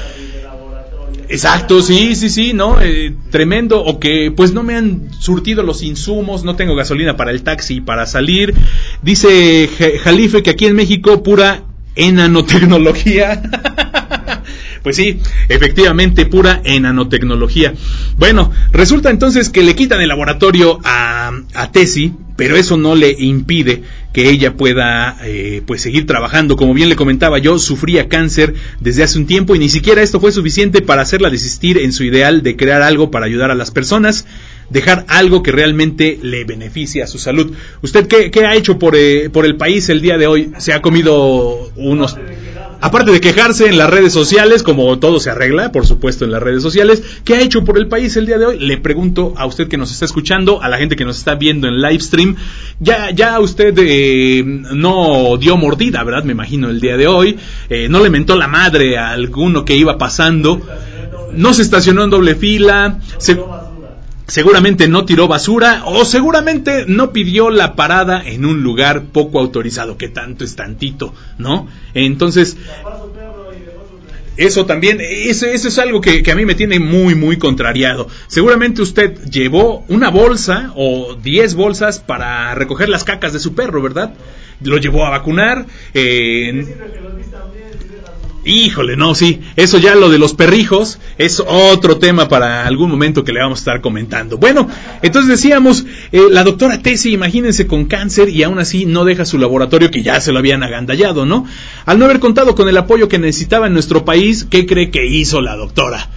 Exacto, 1.29 1.81
sí, 1.81 2.15
sí, 2.15 2.29
sí, 2.29 2.53
¿no? 2.53 2.81
Eh, 2.81 3.13
tremendo, 3.31 3.83
o 3.83 3.99
que 3.99 4.31
pues 4.35 4.53
no 4.53 4.63
me 4.63 4.75
han 4.75 5.11
surtido 5.19 5.61
los 5.63 5.83
insumos, 5.83 6.43
no 6.43 6.55
tengo 6.55 6.75
gasolina 6.75 7.17
para 7.17 7.31
el 7.31 7.43
taxi 7.43 7.81
para 7.81 8.05
salir. 8.05 8.53
Dice 9.01 9.69
Jalife 10.03 10.43
que 10.43 10.51
aquí 10.51 10.65
en 10.65 10.75
México 10.75 11.23
pura 11.23 11.63
enanotecnología. 11.95 13.41
Pues 14.87 14.95
sí, 14.95 15.19
efectivamente, 15.49 16.25
pura 16.25 16.61
enanotecnología. 16.63 17.73
Bueno, 18.17 18.53
resulta 18.71 19.09
entonces 19.09 19.49
que 19.49 19.61
le 19.61 19.75
quitan 19.75 19.99
el 19.99 20.07
laboratorio 20.07 20.79
a, 20.81 21.33
a 21.55 21.71
Tesi, 21.73 22.13
pero 22.37 22.55
eso 22.55 22.77
no 22.77 22.95
le 22.95 23.11
impide 23.11 23.83
que 24.13 24.29
ella 24.29 24.53
pueda 24.53 25.17
eh, 25.25 25.61
pues 25.67 25.81
seguir 25.81 26.07
trabajando. 26.07 26.55
Como 26.55 26.73
bien 26.73 26.87
le 26.87 26.95
comentaba 26.95 27.37
yo, 27.37 27.59
sufría 27.59 28.07
cáncer 28.07 28.53
desde 28.79 29.03
hace 29.03 29.19
un 29.19 29.25
tiempo 29.25 29.55
y 29.55 29.59
ni 29.59 29.67
siquiera 29.67 30.01
esto 30.01 30.21
fue 30.21 30.31
suficiente 30.31 30.81
para 30.81 31.01
hacerla 31.01 31.29
desistir 31.29 31.77
en 31.79 31.91
su 31.91 32.05
ideal 32.05 32.41
de 32.41 32.55
crear 32.55 32.81
algo 32.81 33.11
para 33.11 33.25
ayudar 33.25 33.51
a 33.51 33.55
las 33.55 33.71
personas 33.71 34.25
dejar 34.69 35.05
algo 35.09 35.43
que 35.43 35.51
realmente 35.51 36.17
le 36.21 36.45
beneficie 36.45 37.03
a 37.03 37.07
su 37.07 37.19
salud. 37.19 37.53
¿Usted 37.81 38.07
qué, 38.07 38.31
qué 38.31 38.45
ha 38.45 38.55
hecho 38.55 38.79
por, 38.79 38.95
eh, 38.95 39.29
por 39.29 39.45
el 39.45 39.57
país 39.57 39.89
el 39.89 40.01
día 40.01 40.17
de 40.17 40.27
hoy? 40.27 40.51
¿Se 40.59 40.73
ha 40.73 40.81
comido 40.81 41.71
unos 41.75 42.17
aparte 42.81 43.11
de 43.11 43.21
quejarse 43.21 43.67
en 43.67 43.77
las 43.77 43.89
redes 43.89 44.13
sociales, 44.13 44.63
como 44.63 44.97
todo 44.99 45.19
se 45.19 45.29
arregla, 45.29 45.71
por 45.71 45.85
supuesto, 45.85 46.25
en 46.25 46.31
las 46.31 46.41
redes 46.41 46.61
sociales, 46.61 47.03
¿qué 47.23 47.35
ha 47.35 47.41
hecho 47.41 47.63
por 47.63 47.77
el 47.77 47.87
país 47.87 48.15
el 48.17 48.25
día 48.25 48.37
de 48.37 48.45
hoy? 48.45 48.59
Le 48.59 48.77
pregunto 48.77 49.33
a 49.37 49.45
usted 49.45 49.67
que 49.67 49.77
nos 49.77 49.91
está 49.91 50.05
escuchando, 50.05 50.61
a 50.61 50.69
la 50.69 50.77
gente 50.77 50.95
que 50.95 51.05
nos 51.05 51.17
está 51.17 51.35
viendo 51.35 51.67
en 51.67 51.81
live 51.81 51.99
stream, 51.99 52.35
ya, 52.79 53.11
ya 53.11 53.39
usted 53.39 53.73
eh, 53.77 54.43
no 54.45 55.37
dio 55.37 55.57
mordida, 55.57 56.03
¿verdad? 56.03 56.23
Me 56.23 56.33
imagino 56.33 56.69
el 56.69 56.79
día 56.79 56.97
de 56.97 57.07
hoy, 57.07 57.37
eh, 57.69 57.87
no 57.89 58.01
le 58.01 58.09
mentó 58.09 58.35
la 58.35 58.47
madre 58.47 58.97
a 58.97 59.11
alguno 59.11 59.65
que 59.65 59.75
iba 59.75 59.97
pasando, 59.97 60.61
no 61.33 61.53
se 61.53 61.61
estacionó 61.61 62.03
en 62.03 62.09
doble 62.09 62.35
fila, 62.35 62.99
se, 63.17 63.37
seguramente 64.27 64.87
no 64.87 65.05
tiró 65.05 65.27
basura 65.27 65.83
o 65.85 66.05
seguramente 66.05 66.85
no 66.87 67.11
pidió 67.11 67.49
la 67.49 67.75
parada 67.75 68.21
en 68.25 68.45
un 68.45 68.61
lugar 68.61 69.05
poco 69.05 69.39
autorizado, 69.39 69.97
que 69.97 70.09
tanto 70.09 70.43
es 70.43 70.55
tantito, 70.55 71.13
¿no? 71.37 71.67
Entonces, 71.93 72.57
eso 74.35 74.65
también, 74.65 74.99
eso, 75.01 75.47
eso 75.47 75.67
es 75.67 75.79
algo 75.79 75.99
que, 75.99 76.21
que, 76.21 76.31
a 76.31 76.35
mí 76.35 76.45
me 76.45 76.55
tiene 76.55 76.79
muy, 76.79 77.15
muy 77.15 77.37
contrariado. 77.37 78.07
Seguramente 78.27 78.81
usted 78.81 79.17
llevó 79.31 79.83
una 79.87 80.09
bolsa 80.09 80.73
o 80.75 81.15
10 81.15 81.55
bolsas 81.55 81.99
para 81.99 82.53
recoger 82.53 82.89
las 82.89 83.03
cacas 83.03 83.33
de 83.33 83.39
su 83.39 83.55
perro, 83.55 83.81
¿verdad? 83.81 84.13
Lo 84.61 84.77
llevó 84.77 85.05
a 85.05 85.09
vacunar. 85.09 85.65
Eh, 85.93 86.65
Híjole, 88.47 88.95
no, 88.95 89.13
sí, 89.13 89.41
eso 89.57 89.77
ya 89.77 89.93
lo 89.93 90.09
de 90.09 90.17
los 90.17 90.33
perrijos 90.33 90.99
es 91.17 91.43
otro 91.45 91.97
tema 91.97 92.29
para 92.29 92.65
algún 92.65 92.89
momento 92.89 93.25
que 93.25 93.33
le 93.33 93.41
vamos 93.41 93.59
a 93.59 93.61
estar 93.61 93.81
comentando. 93.81 94.37
Bueno, 94.37 94.69
entonces 95.01 95.29
decíamos, 95.29 95.85
eh, 96.13 96.21
la 96.31 96.45
doctora 96.45 96.81
Tessie, 96.81 97.11
imagínense 97.11 97.67
con 97.67 97.85
cáncer 97.85 98.29
y 98.29 98.43
aún 98.43 98.57
así 98.57 98.85
no 98.85 99.03
deja 99.03 99.25
su 99.25 99.37
laboratorio 99.37 99.91
que 99.91 100.01
ya 100.01 100.21
se 100.21 100.31
lo 100.31 100.39
habían 100.39 100.63
agandallado, 100.63 101.25
¿no? 101.25 101.45
Al 101.85 101.99
no 101.99 102.05
haber 102.05 102.21
contado 102.21 102.55
con 102.55 102.69
el 102.69 102.77
apoyo 102.77 103.09
que 103.09 103.19
necesitaba 103.19 103.67
en 103.67 103.73
nuestro 103.73 104.05
país, 104.05 104.47
¿qué 104.49 104.65
cree 104.65 104.91
que 104.91 105.05
hizo 105.05 105.41
la 105.41 105.57
doctora? 105.57 106.09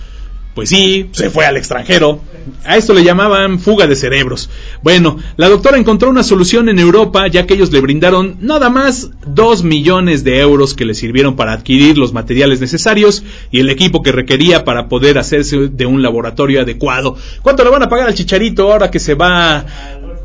Pues 0.55 0.68
sí, 0.68 1.09
se 1.11 1.31
fue 1.31 1.47
al 1.47 1.57
extranjero. 1.57 2.20
A 2.64 2.76
esto 2.76 2.95
le 2.95 3.05
llamaban 3.05 3.59
fuga 3.59 3.86
de 3.86 3.97
cerebros. 3.97 4.51
Bueno, 4.82 5.18
la 5.36 5.49
doctora 5.49 5.78
encontró 5.78 6.11
una 6.11 6.22
solución 6.22 6.68
en 6.68 6.78
Europa 6.78 7.26
ya 7.28 7.47
que 7.47 7.55
ellos 7.55 7.72
le 7.72 7.80
brindaron 7.80 8.36
nada 8.41 8.70
más 8.70 9.11
dos 9.26 9.62
millones 9.62 10.24
de 10.24 10.41
euros 10.41 10.74
que 10.74 10.84
le 10.84 10.95
sirvieron 10.95 11.36
para 11.36 11.53
adquirir 11.53 11.99
los 11.99 12.12
materiales 12.12 12.61
necesarios 12.61 13.22
y 13.51 13.61
el 13.61 13.70
equipo 13.70 14.03
que 14.03 14.12
requería 14.12 14.64
para 14.64 14.88
poder 14.88 15.18
hacerse 15.18 15.68
de 15.68 15.86
un 15.86 16.03
laboratorio 16.03 16.61
adecuado. 16.61 17.16
¿Cuánto 17.43 17.64
le 17.64 17.70
van 17.70 17.82
a 17.82 17.88
pagar 17.88 18.09
al 18.09 18.14
chicharito 18.14 18.72
ahora 18.72 18.91
que 18.91 18.99
se 18.99 19.14
va 19.14 19.64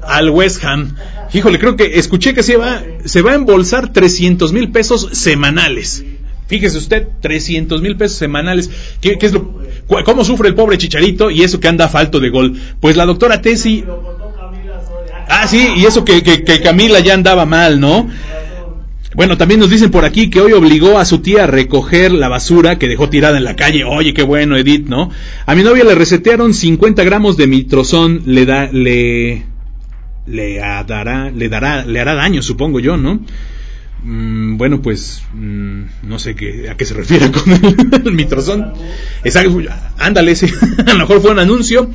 al 0.03 0.29
West 0.29 0.63
Ham? 0.63 0.95
Híjole, 1.33 1.59
creo 1.59 1.75
que 1.75 1.99
escuché 1.99 2.33
que 2.33 2.43
se 2.43 2.57
va, 2.57 2.81
se 3.03 3.21
va 3.21 3.31
a 3.31 3.35
embolsar 3.35 3.91
300 3.91 4.53
mil 4.53 4.71
pesos 4.71 5.09
semanales. 5.11 6.03
Fíjese 6.47 6.77
usted, 6.77 7.07
300 7.21 7.81
mil 7.81 7.97
pesos 7.97 8.17
semanales. 8.17 8.69
¿Qué, 9.01 9.17
¿Qué, 9.17 9.25
es 9.25 9.33
lo, 9.33 9.61
¿Cómo 10.05 10.23
sufre 10.23 10.47
el 10.47 10.55
pobre 10.55 10.77
Chicharito? 10.77 11.31
Y 11.31 11.43
eso 11.43 11.59
que 11.59 11.67
anda 11.67 11.87
falto 11.89 12.19
de 12.19 12.29
gol. 12.29 12.53
Pues 12.79 12.95
la 12.95 13.05
doctora 13.05 13.41
Tesi. 13.41 13.83
Ah, 15.27 15.47
sí, 15.47 15.67
y 15.75 15.85
eso 15.85 16.05
que, 16.05 16.21
que, 16.21 16.43
que 16.43 16.61
Camila 16.61 16.99
ya 16.99 17.15
andaba 17.15 17.45
mal, 17.45 17.79
¿no? 17.79 18.07
Bueno, 19.15 19.37
también 19.37 19.61
nos 19.61 19.69
dicen 19.69 19.91
por 19.91 20.03
aquí 20.03 20.29
que 20.29 20.41
hoy 20.41 20.51
obligó 20.51 20.99
a 20.99 21.05
su 21.05 21.19
tía 21.19 21.45
a 21.45 21.47
recoger 21.47 22.11
la 22.11 22.27
basura 22.27 22.77
que 22.77 22.89
dejó 22.89 23.09
tirada 23.09 23.37
en 23.37 23.45
la 23.45 23.55
calle. 23.55 23.85
Oye, 23.85 24.13
qué 24.13 24.23
bueno, 24.23 24.57
Edith, 24.57 24.87
¿no? 24.87 25.09
A 25.45 25.55
mi 25.55 25.63
novia 25.63 25.85
le 25.85 25.95
resetearon 25.95 26.53
50 26.53 27.01
gramos 27.05 27.37
de 27.37 27.47
mitrozón, 27.47 28.23
le 28.25 28.45
da, 28.45 28.69
le, 28.71 29.45
le 30.27 30.57
dará, 30.85 31.31
le 31.31 31.47
dará, 31.47 31.85
le 31.85 31.99
hará 31.99 32.13
daño, 32.13 32.41
supongo 32.41 32.81
yo, 32.81 32.97
¿no? 32.97 33.21
Mm, 34.05 34.57
bueno, 34.57 34.83
pues 34.83 35.23
mm, 35.33 35.81
no 36.03 36.19
sé 36.19 36.35
qué, 36.35 36.69
a 36.69 36.77
qué 36.77 36.85
se 36.85 36.93
refiere 36.93 37.31
con 37.31 37.51
el, 37.51 38.01
el 38.05 38.13
mitrozón. 38.13 38.71
Exacto, 39.23 39.59
ándale, 39.97 40.35
sí. 40.35 40.45
a 40.85 40.93
lo 40.93 40.99
mejor 40.99 41.21
fue 41.21 41.31
un 41.31 41.39
anuncio 41.39 41.89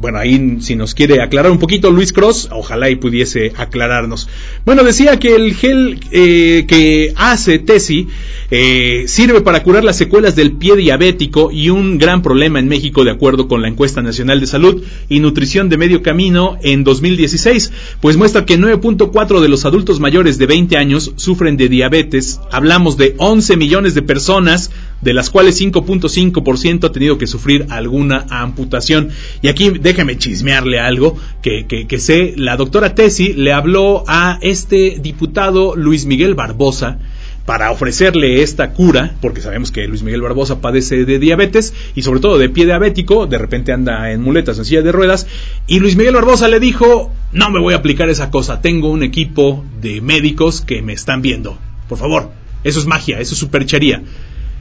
bueno, 0.00 0.18
ahí 0.18 0.58
si 0.60 0.76
nos 0.76 0.94
quiere 0.94 1.20
aclarar 1.20 1.50
un 1.50 1.58
poquito 1.58 1.90
Luis 1.90 2.12
Cross, 2.12 2.50
ojalá 2.52 2.88
y 2.88 2.96
pudiese 2.96 3.52
aclararnos. 3.56 4.28
Bueno, 4.64 4.84
decía 4.84 5.18
que 5.18 5.34
el 5.34 5.54
gel 5.54 5.98
eh, 6.12 6.66
que 6.68 7.12
hace 7.16 7.58
Tesi 7.58 8.06
eh, 8.50 9.04
sirve 9.08 9.40
para 9.40 9.64
curar 9.64 9.82
las 9.82 9.96
secuelas 9.96 10.36
del 10.36 10.52
pie 10.52 10.76
diabético 10.76 11.50
y 11.50 11.70
un 11.70 11.98
gran 11.98 12.22
problema 12.22 12.60
en 12.60 12.68
México 12.68 13.02
de 13.02 13.10
acuerdo 13.10 13.48
con 13.48 13.60
la 13.60 13.68
encuesta 13.68 14.00
nacional 14.00 14.38
de 14.38 14.46
salud 14.46 14.84
y 15.08 15.18
nutrición 15.18 15.68
de 15.68 15.78
medio 15.78 16.00
camino 16.00 16.58
en 16.62 16.84
2016, 16.84 17.72
pues 18.00 18.16
muestra 18.16 18.46
que 18.46 18.56
9.4 18.56 19.40
de 19.40 19.48
los 19.48 19.64
adultos 19.64 19.98
mayores 19.98 20.38
de 20.38 20.46
20 20.46 20.76
años 20.76 21.12
sufren 21.16 21.56
de 21.56 21.68
diabetes. 21.68 22.40
Hablamos 22.52 22.96
de 22.98 23.16
11 23.18 23.56
millones 23.56 23.94
de 23.94 24.02
personas 24.02 24.70
de 25.00 25.14
las 25.14 25.30
cuales 25.30 25.60
5.5% 25.60 26.84
ha 26.84 26.92
tenido 26.92 27.18
que 27.18 27.26
sufrir 27.26 27.66
alguna 27.70 28.26
amputación. 28.30 29.10
Y 29.42 29.48
aquí 29.48 29.70
déjeme 29.88 30.18
chismearle 30.18 30.78
algo 30.78 31.16
que, 31.40 31.66
que, 31.66 31.86
que 31.86 31.98
sé, 31.98 32.34
la 32.36 32.58
doctora 32.58 32.94
Tesi 32.94 33.32
le 33.32 33.54
habló 33.54 34.04
a 34.06 34.38
este 34.42 34.98
diputado 35.00 35.74
Luis 35.76 36.04
Miguel 36.04 36.34
Barbosa, 36.34 36.98
para 37.46 37.70
ofrecerle 37.70 38.42
esta 38.42 38.74
cura, 38.74 39.14
porque 39.22 39.40
sabemos 39.40 39.70
que 39.70 39.88
Luis 39.88 40.02
Miguel 40.02 40.20
Barbosa 40.20 40.60
padece 40.60 41.06
de 41.06 41.18
diabetes 41.18 41.72
y 41.94 42.02
sobre 42.02 42.20
todo 42.20 42.36
de 42.36 42.50
pie 42.50 42.66
diabético, 42.66 43.26
de 43.26 43.38
repente 43.38 43.72
anda 43.72 44.12
en 44.12 44.20
muletas, 44.20 44.58
en 44.58 44.66
silla 44.66 44.82
de 44.82 44.92
ruedas, 44.92 45.26
y 45.66 45.78
Luis 45.78 45.96
Miguel 45.96 46.12
Barbosa 46.12 46.48
le 46.48 46.60
dijo, 46.60 47.10
no 47.32 47.48
me 47.48 47.58
voy 47.58 47.72
a 47.72 47.78
aplicar 47.78 48.10
esa 48.10 48.30
cosa, 48.30 48.60
tengo 48.60 48.90
un 48.90 49.02
equipo 49.02 49.64
de 49.80 50.02
médicos 50.02 50.60
que 50.60 50.82
me 50.82 50.92
están 50.92 51.22
viendo, 51.22 51.56
por 51.88 51.96
favor, 51.96 52.30
eso 52.64 52.80
es 52.80 52.84
magia, 52.84 53.18
eso 53.18 53.32
es 53.32 53.40
superchería. 53.40 54.02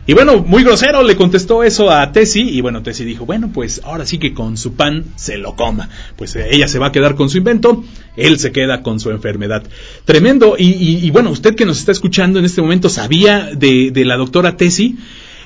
Y 0.07 0.13
bueno, 0.13 0.37
muy 0.39 0.63
grosero 0.63 1.03
le 1.03 1.17
contestó 1.17 1.63
eso 1.63 1.91
a 1.91 2.11
Tessie 2.13 2.41
y 2.43 2.61
bueno, 2.61 2.81
Tessie 2.81 3.05
dijo, 3.05 3.25
bueno, 3.25 3.51
pues 3.53 3.81
ahora 3.83 4.05
sí 4.05 4.17
que 4.17 4.33
con 4.33 4.55
su 4.55 4.73
pan 4.73 5.03
se 5.17 5.37
lo 5.37 5.55
coma. 5.57 5.89
Pues 6.15 6.33
eh, 6.37 6.47
ella 6.51 6.69
se 6.69 6.79
va 6.79 6.87
a 6.87 6.91
quedar 6.93 7.15
con 7.15 7.29
su 7.29 7.37
invento, 7.37 7.83
él 8.15 8.39
se 8.39 8.53
queda 8.53 8.81
con 8.83 9.01
su 9.01 9.11
enfermedad. 9.11 9.63
Tremendo. 10.05 10.55
Y, 10.57 11.05
y- 11.05 11.11
bueno, 11.11 11.29
usted 11.29 11.55
que 11.55 11.65
nos 11.65 11.79
está 11.79 11.91
escuchando 11.91 12.39
en 12.39 12.45
este 12.45 12.61
momento 12.61 12.87
sabía 12.87 13.49
de, 13.53 13.91
de 13.91 14.05
la 14.05 14.15
doctora 14.15 14.55
Tessie. 14.55 14.95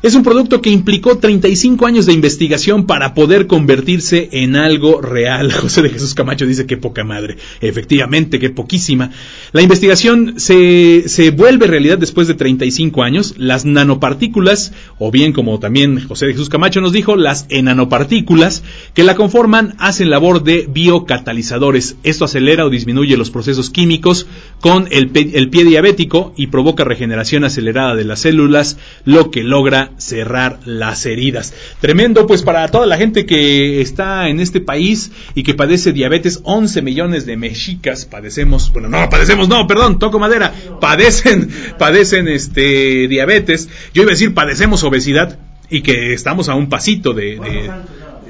Es 0.03 0.15
un 0.15 0.23
producto 0.23 0.63
que 0.63 0.71
implicó 0.71 1.19
35 1.19 1.85
años 1.85 2.07
de 2.07 2.13
investigación 2.13 2.87
para 2.87 3.13
poder 3.13 3.45
convertirse 3.45 4.29
en 4.31 4.55
algo 4.55 4.99
real. 4.99 5.51
José 5.61 5.83
de 5.83 5.89
Jesús 5.89 6.15
Camacho 6.15 6.47
dice 6.47 6.65
que 6.65 6.75
poca 6.75 7.03
madre. 7.03 7.37
Efectivamente, 7.61 8.39
que 8.39 8.49
poquísima. 8.49 9.11
La 9.51 9.61
investigación 9.61 10.39
se, 10.39 11.03
se 11.07 11.29
vuelve 11.29 11.67
realidad 11.67 11.99
después 11.99 12.27
de 12.27 12.33
35 12.33 13.03
años. 13.03 13.35
Las 13.37 13.63
nanopartículas, 13.63 14.73
o 14.97 15.11
bien 15.11 15.33
como 15.33 15.59
también 15.59 16.03
José 16.07 16.25
de 16.25 16.31
Jesús 16.31 16.49
Camacho 16.49 16.81
nos 16.81 16.93
dijo, 16.93 17.15
las 17.15 17.45
enanopartículas 17.49 18.63
que 18.95 19.03
la 19.03 19.13
conforman 19.15 19.75
hacen 19.77 20.09
labor 20.09 20.43
de 20.43 20.67
biocatalizadores. 20.67 21.97
Esto 22.01 22.25
acelera 22.25 22.65
o 22.65 22.71
disminuye 22.71 23.17
los 23.17 23.29
procesos 23.29 23.69
químicos 23.69 24.25
con 24.61 24.87
el, 24.89 25.11
el 25.13 25.49
pie 25.51 25.63
diabético 25.63 26.33
y 26.35 26.47
provoca 26.47 26.85
regeneración 26.85 27.43
acelerada 27.43 27.93
de 27.95 28.05
las 28.05 28.21
células, 28.21 28.79
lo 29.05 29.29
que 29.29 29.43
logra 29.43 29.90
cerrar 29.97 30.59
las 30.65 31.05
heridas. 31.05 31.53
Tremendo, 31.79 32.27
pues 32.27 32.41
para 32.41 32.67
toda 32.69 32.85
la 32.85 32.97
gente 32.97 33.25
que 33.25 33.81
está 33.81 34.29
en 34.29 34.39
este 34.39 34.61
país 34.61 35.11
y 35.35 35.43
que 35.43 35.53
padece 35.53 35.91
diabetes, 35.93 36.39
11 36.43 36.81
millones 36.81 37.25
de 37.25 37.37
mexicas 37.37 38.05
padecemos, 38.05 38.71
bueno, 38.73 38.89
no, 38.89 39.09
padecemos, 39.09 39.47
no, 39.47 39.67
perdón, 39.67 39.99
toco 39.99 40.19
madera, 40.19 40.53
padecen, 40.79 41.49
padecen 41.77 42.27
este 42.27 43.07
diabetes. 43.07 43.69
Yo 43.93 44.03
iba 44.03 44.11
a 44.11 44.15
decir 44.15 44.33
padecemos 44.33 44.83
obesidad 44.83 45.37
y 45.69 45.81
que 45.81 46.13
estamos 46.13 46.49
a 46.49 46.55
un 46.55 46.67
pasito 46.69 47.13
de, 47.13 47.37
de- 47.39 47.71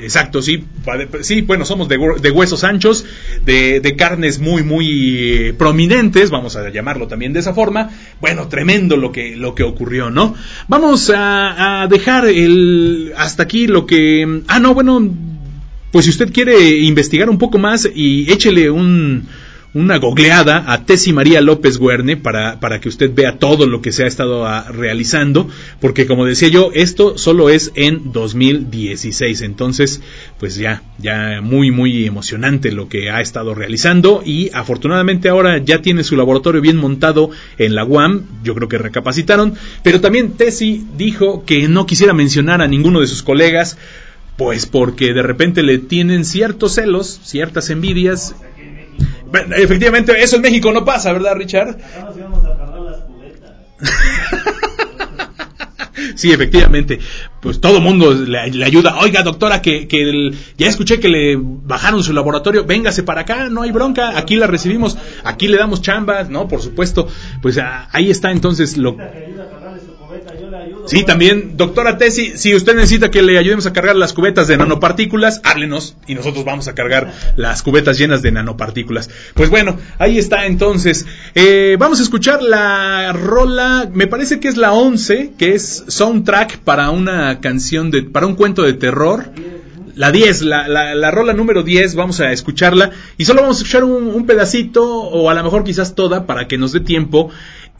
Exacto, 0.02 0.41
sí, 0.41 0.64
sí, 1.22 1.41
bueno, 1.41 1.64
somos 1.66 1.88
de, 1.88 1.97
de 2.22 2.32
huesos 2.32 2.64
anchos, 2.64 3.06
de, 3.45 3.80
de 3.80 3.95
carnes 3.95 4.39
muy, 4.39 4.64
muy 4.64 5.18
eh, 5.20 5.54
prominentes, 5.54 6.30
vamos 6.30 6.56
a 6.56 6.70
llamarlo 6.70 7.08
también 7.08 7.34
de 7.34 7.39
esa 7.39 7.54
forma. 7.54 7.89
Bueno, 8.20 8.47
tremendo 8.47 8.97
lo 8.97 9.12
que, 9.12 9.36
lo 9.36 9.54
que 9.54 9.64
ocurrió, 9.64 10.10
¿no? 10.10 10.36
Vamos 10.68 11.10
a, 11.10 11.84
a 11.84 11.88
dejar 11.88 12.26
el, 12.26 13.14
hasta 13.16 13.43
aquí 13.43 13.68
lo 13.68 13.86
que, 13.86 14.41
ah, 14.47 14.60
no, 14.60 14.74
bueno, 14.74 15.08
pues 15.91 16.06
si 16.06 16.12
usted 16.12 16.32
quiere 16.32 16.78
investigar 16.80 17.30
un 17.30 17.38
poco 17.38 17.58
más 17.58 17.88
y 17.93 18.32
échele 18.32 18.70
un, 18.70 19.28
una 19.74 19.97
googleada 19.97 20.65
a 20.67 20.86
Tessie 20.86 21.13
María 21.13 21.39
López 21.39 21.78
Guerne 21.80 22.17
para, 22.17 22.59
para 22.59 22.82
que 22.82 22.89
usted 22.89 23.13
vea 23.13 23.38
todo 23.38 23.67
lo 23.67 23.82
que 23.82 23.91
se 23.91 24.03
ha 24.03 24.07
estado 24.07 24.45
ah, 24.45 24.69
realizando, 24.69 25.47
porque 25.80 26.05
como 26.05 26.26
decía 26.26 26.49
yo, 26.49 26.72
esto 26.74 27.17
solo 27.17 27.49
es 27.49 27.72
en 27.76 28.11
2016, 28.11 29.41
entonces 29.41 30.01
pues 30.39 30.55
ya, 30.55 30.84
ya 30.97 31.39
muy, 31.41 31.72
muy 31.72 32.05
emocionante 32.05 32.72
lo 32.72 32.89
que 32.89 33.09
ha 33.09 33.22
estado 33.22 33.55
realizando 33.55 34.22
y 34.26 34.49
afortunadamente 34.53 35.30
ahora 35.30 35.57
ya 35.59 35.82
tiene 35.82 36.03
su 36.03 36.17
laboratorio 36.17 36.61
bien 36.61 36.78
montado 36.78 37.30
en 37.57 37.76
la 37.76 37.86
UAM, 37.86 38.26
yo 38.43 38.53
creo 38.55 38.67
que 38.67 38.78
recapacitaron, 38.78 39.55
pero 39.84 40.01
también 40.01 40.34
Tessie 40.34 40.84
dijo 40.97 41.45
que 41.45 41.69
no 41.69 41.86
quisiera 41.86 42.13
mencionar 42.13 42.61
a 42.61 42.67
ninguno 42.67 42.99
de 42.99 43.07
sus 43.07 43.24
colegas, 43.24 43.78
pues 44.38 44.65
porque 44.65 45.13
de 45.13 45.22
repente 45.22 45.63
le 45.63 45.78
tienen 45.78 46.26
ciertos 46.26 46.76
celos, 46.76 47.19
ciertas 47.24 47.69
envidias. 47.69 48.36
Efectivamente, 49.55 50.13
eso 50.21 50.36
en 50.38 50.41
México 50.41 50.71
no 50.71 50.84
pasa, 50.86 51.13
¿verdad, 51.13 51.36
Richard? 51.36 51.77
Sí, 56.15 56.32
efectivamente. 56.32 56.99
Pues 57.41 57.59
todo 57.61 57.79
mundo 57.79 58.13
le, 58.13 58.49
le 58.51 58.65
ayuda. 58.65 58.97
Oiga, 58.99 59.23
doctora, 59.23 59.61
que, 59.61 59.88
que 59.88 60.01
el- 60.01 60.36
ya 60.57 60.67
escuché 60.67 60.99
que 60.99 61.09
le 61.09 61.38
bajaron 61.39 62.03
su 62.03 62.11
laboratorio. 62.13 62.65
Véngase 62.65 63.03
para 63.03 63.21
acá, 63.21 63.49
no 63.49 63.61
hay 63.61 63.71
bronca. 63.71 64.17
Aquí 64.17 64.36
la 64.36 64.47
recibimos, 64.47 64.97
aquí 65.23 65.47
le 65.47 65.57
damos 65.57 65.82
chambas, 65.82 66.29
¿no? 66.29 66.47
Por 66.47 66.61
supuesto. 66.61 67.07
Pues 67.41 67.57
ah, 67.59 67.88
ahí 67.91 68.09
está 68.09 68.32
entonces 68.32 68.77
lo. 68.77 68.97
Sí, 70.86 71.03
también, 71.03 71.57
doctora 71.57 71.97
Tessi, 71.97 72.38
si 72.38 72.55
usted 72.55 72.75
necesita 72.75 73.11
que 73.11 73.21
le 73.21 73.38
ayudemos 73.38 73.65
a 73.65 73.73
cargar 73.73 73.95
las 73.95 74.13
cubetas 74.13 74.47
de 74.47 74.57
nanopartículas, 74.57 75.41
háblenos 75.43 75.95
y 76.07 76.15
nosotros 76.15 76.45
vamos 76.45 76.67
a 76.67 76.75
cargar 76.75 77.13
las 77.36 77.61
cubetas 77.61 77.97
llenas 77.97 78.21
de 78.21 78.32
nanopartículas. 78.32 79.09
Pues 79.34 79.49
bueno, 79.49 79.77
ahí 79.99 80.17
está 80.17 80.45
entonces. 80.45 81.05
Eh, 81.36 81.77
vamos 81.79 81.99
a 81.99 82.03
escuchar 82.03 82.41
la 82.41 83.13
rola, 83.13 83.89
me 83.93 84.07
parece 84.07 84.39
que 84.39 84.47
es 84.47 84.57
la 84.57 84.73
11, 84.73 85.34
que 85.38 85.55
es 85.55 85.84
soundtrack 85.88 86.59
para 86.59 86.89
una 86.89 87.39
canción 87.39 87.91
de, 87.91 88.03
para 88.03 88.25
un 88.25 88.36
cuento 88.36 88.63
de 88.63 88.73
terror. 88.73 89.32
La 89.95 90.11
10, 90.11 90.43
la, 90.43 90.67
la, 90.69 90.95
la 90.95 91.11
rola 91.11 91.34
número 91.34 91.63
10, 91.63 91.95
vamos 91.95 92.21
a 92.21 92.32
escucharla 92.32 92.91
y 93.17 93.25
solo 93.25 93.41
vamos 93.41 93.57
a 93.57 93.59
escuchar 93.59 93.84
un, 93.84 94.07
un 94.07 94.25
pedacito 94.25 94.84
o 94.86 95.29
a 95.29 95.34
lo 95.34 95.43
mejor 95.43 95.65
quizás 95.65 95.95
toda 95.95 96.25
para 96.25 96.47
que 96.47 96.57
nos 96.57 96.71
dé 96.71 96.79
tiempo 96.79 97.29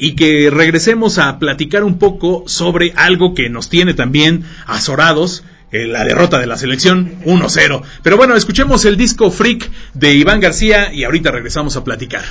y 0.02 0.16
que 0.16 0.50
regresemos 0.50 1.20
a 1.20 1.38
platicar 1.38 1.84
un 1.84 2.00
poco 2.00 2.44
sobre 2.48 2.92
algo 2.96 3.36
que 3.36 3.50
nos 3.50 3.70
tiene 3.70 3.94
también 3.94 4.44
azorados. 4.66 5.44
eh, 5.72 5.88
la 5.88 6.04
derrota 6.04 6.38
de 6.40 6.48
la 6.48 6.58
selección 6.58 7.22
1-0. 7.24 7.84
Pero 8.04 8.18
bueno, 8.18 8.36
escuchemos 8.36 8.84
el 8.84 8.98
disco 8.98 9.32
Freak 9.32 9.70
de 9.94 10.16
Iván 10.16 10.42
García 10.42 10.92
y 10.92 11.06
ahorita 11.06 11.32
regresamos 11.32 11.78
a 11.78 11.84
platicar. 11.84 12.24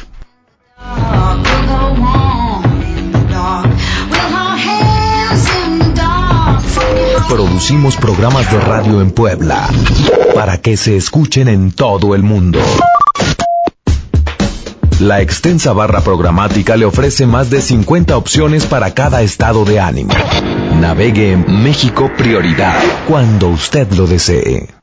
Producimos 7.29 7.97
programas 7.97 8.51
de 8.53 8.61
radio 8.61 9.01
en 9.01 9.13
Puebla 9.13 9.71
para 10.35 10.59
que 10.61 10.77
se 10.77 10.97
escuchen 10.97 11.49
en 11.49 11.71
todo 11.71 12.15
el 12.15 12.25
mundo. 12.25 12.61
La 15.01 15.23
extensa 15.23 15.73
barra 15.73 16.03
programática 16.03 16.77
le 16.77 16.85
ofrece 16.85 17.25
más 17.25 17.49
de 17.49 17.63
50 17.63 18.19
opciones 18.19 18.67
para 18.67 18.93
cada 18.93 19.23
estado 19.23 19.65
de 19.65 19.81
ánimo. 19.81 20.13
Navegue 20.79 21.33
en 21.33 21.63
México 21.63 22.11
Prioridad 22.19 22.79
cuando 23.09 23.49
usted 23.49 23.91
lo 23.93 24.07
desee. 24.07 24.80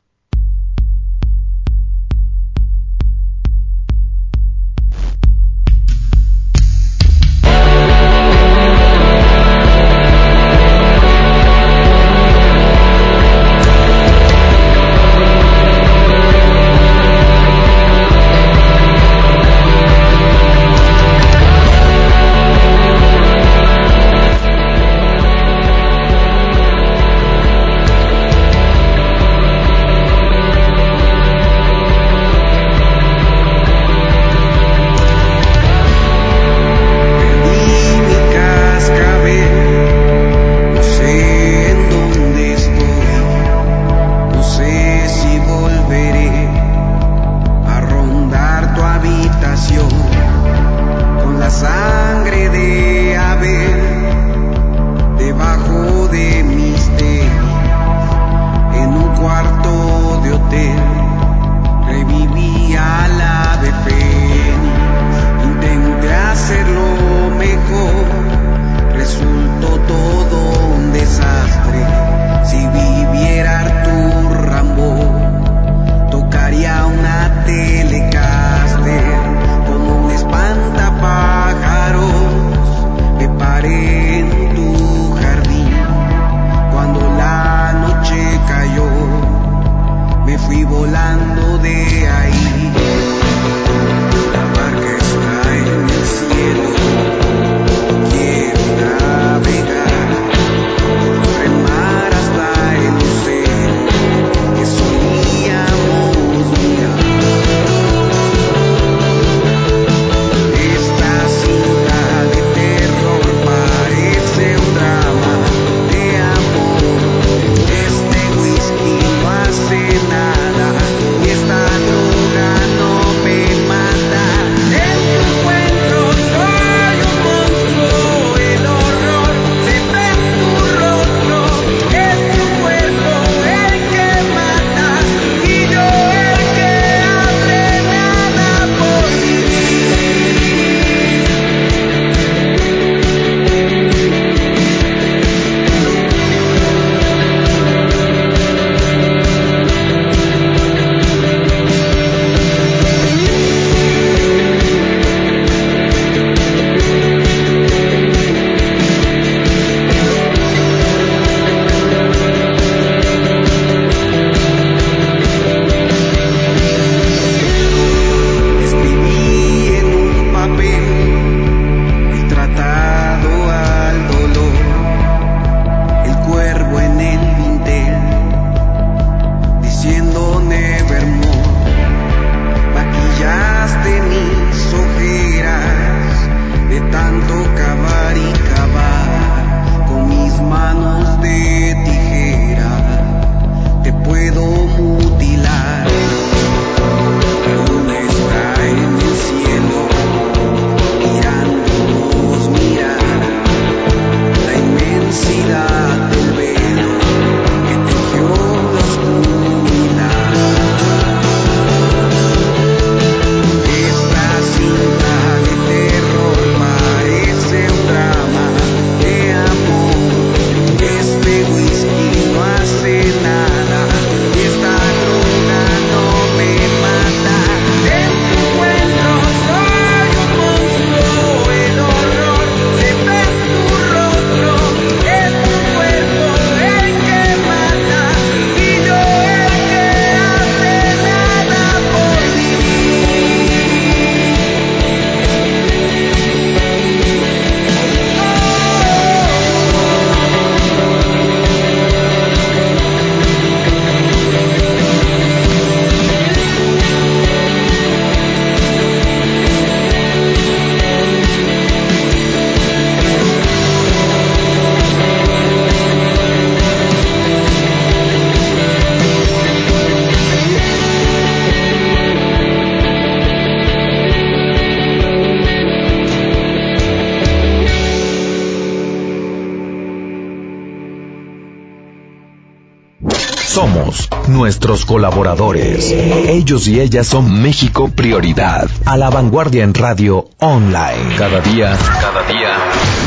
Nuestros 284.28 284.84
colaboradores. 284.84 285.90
Ellos 285.90 286.68
y 286.68 286.80
ellas 286.80 287.06
son 287.06 287.42
México 287.42 287.88
Prioridad. 287.88 288.68
A 288.84 288.96
la 288.96 289.10
vanguardia 289.10 289.64
en 289.64 289.74
radio 289.74 290.28
online. 290.38 291.16
Cada 291.16 291.40
día, 291.40 291.76
cada 292.00 292.22
día. 292.28 292.56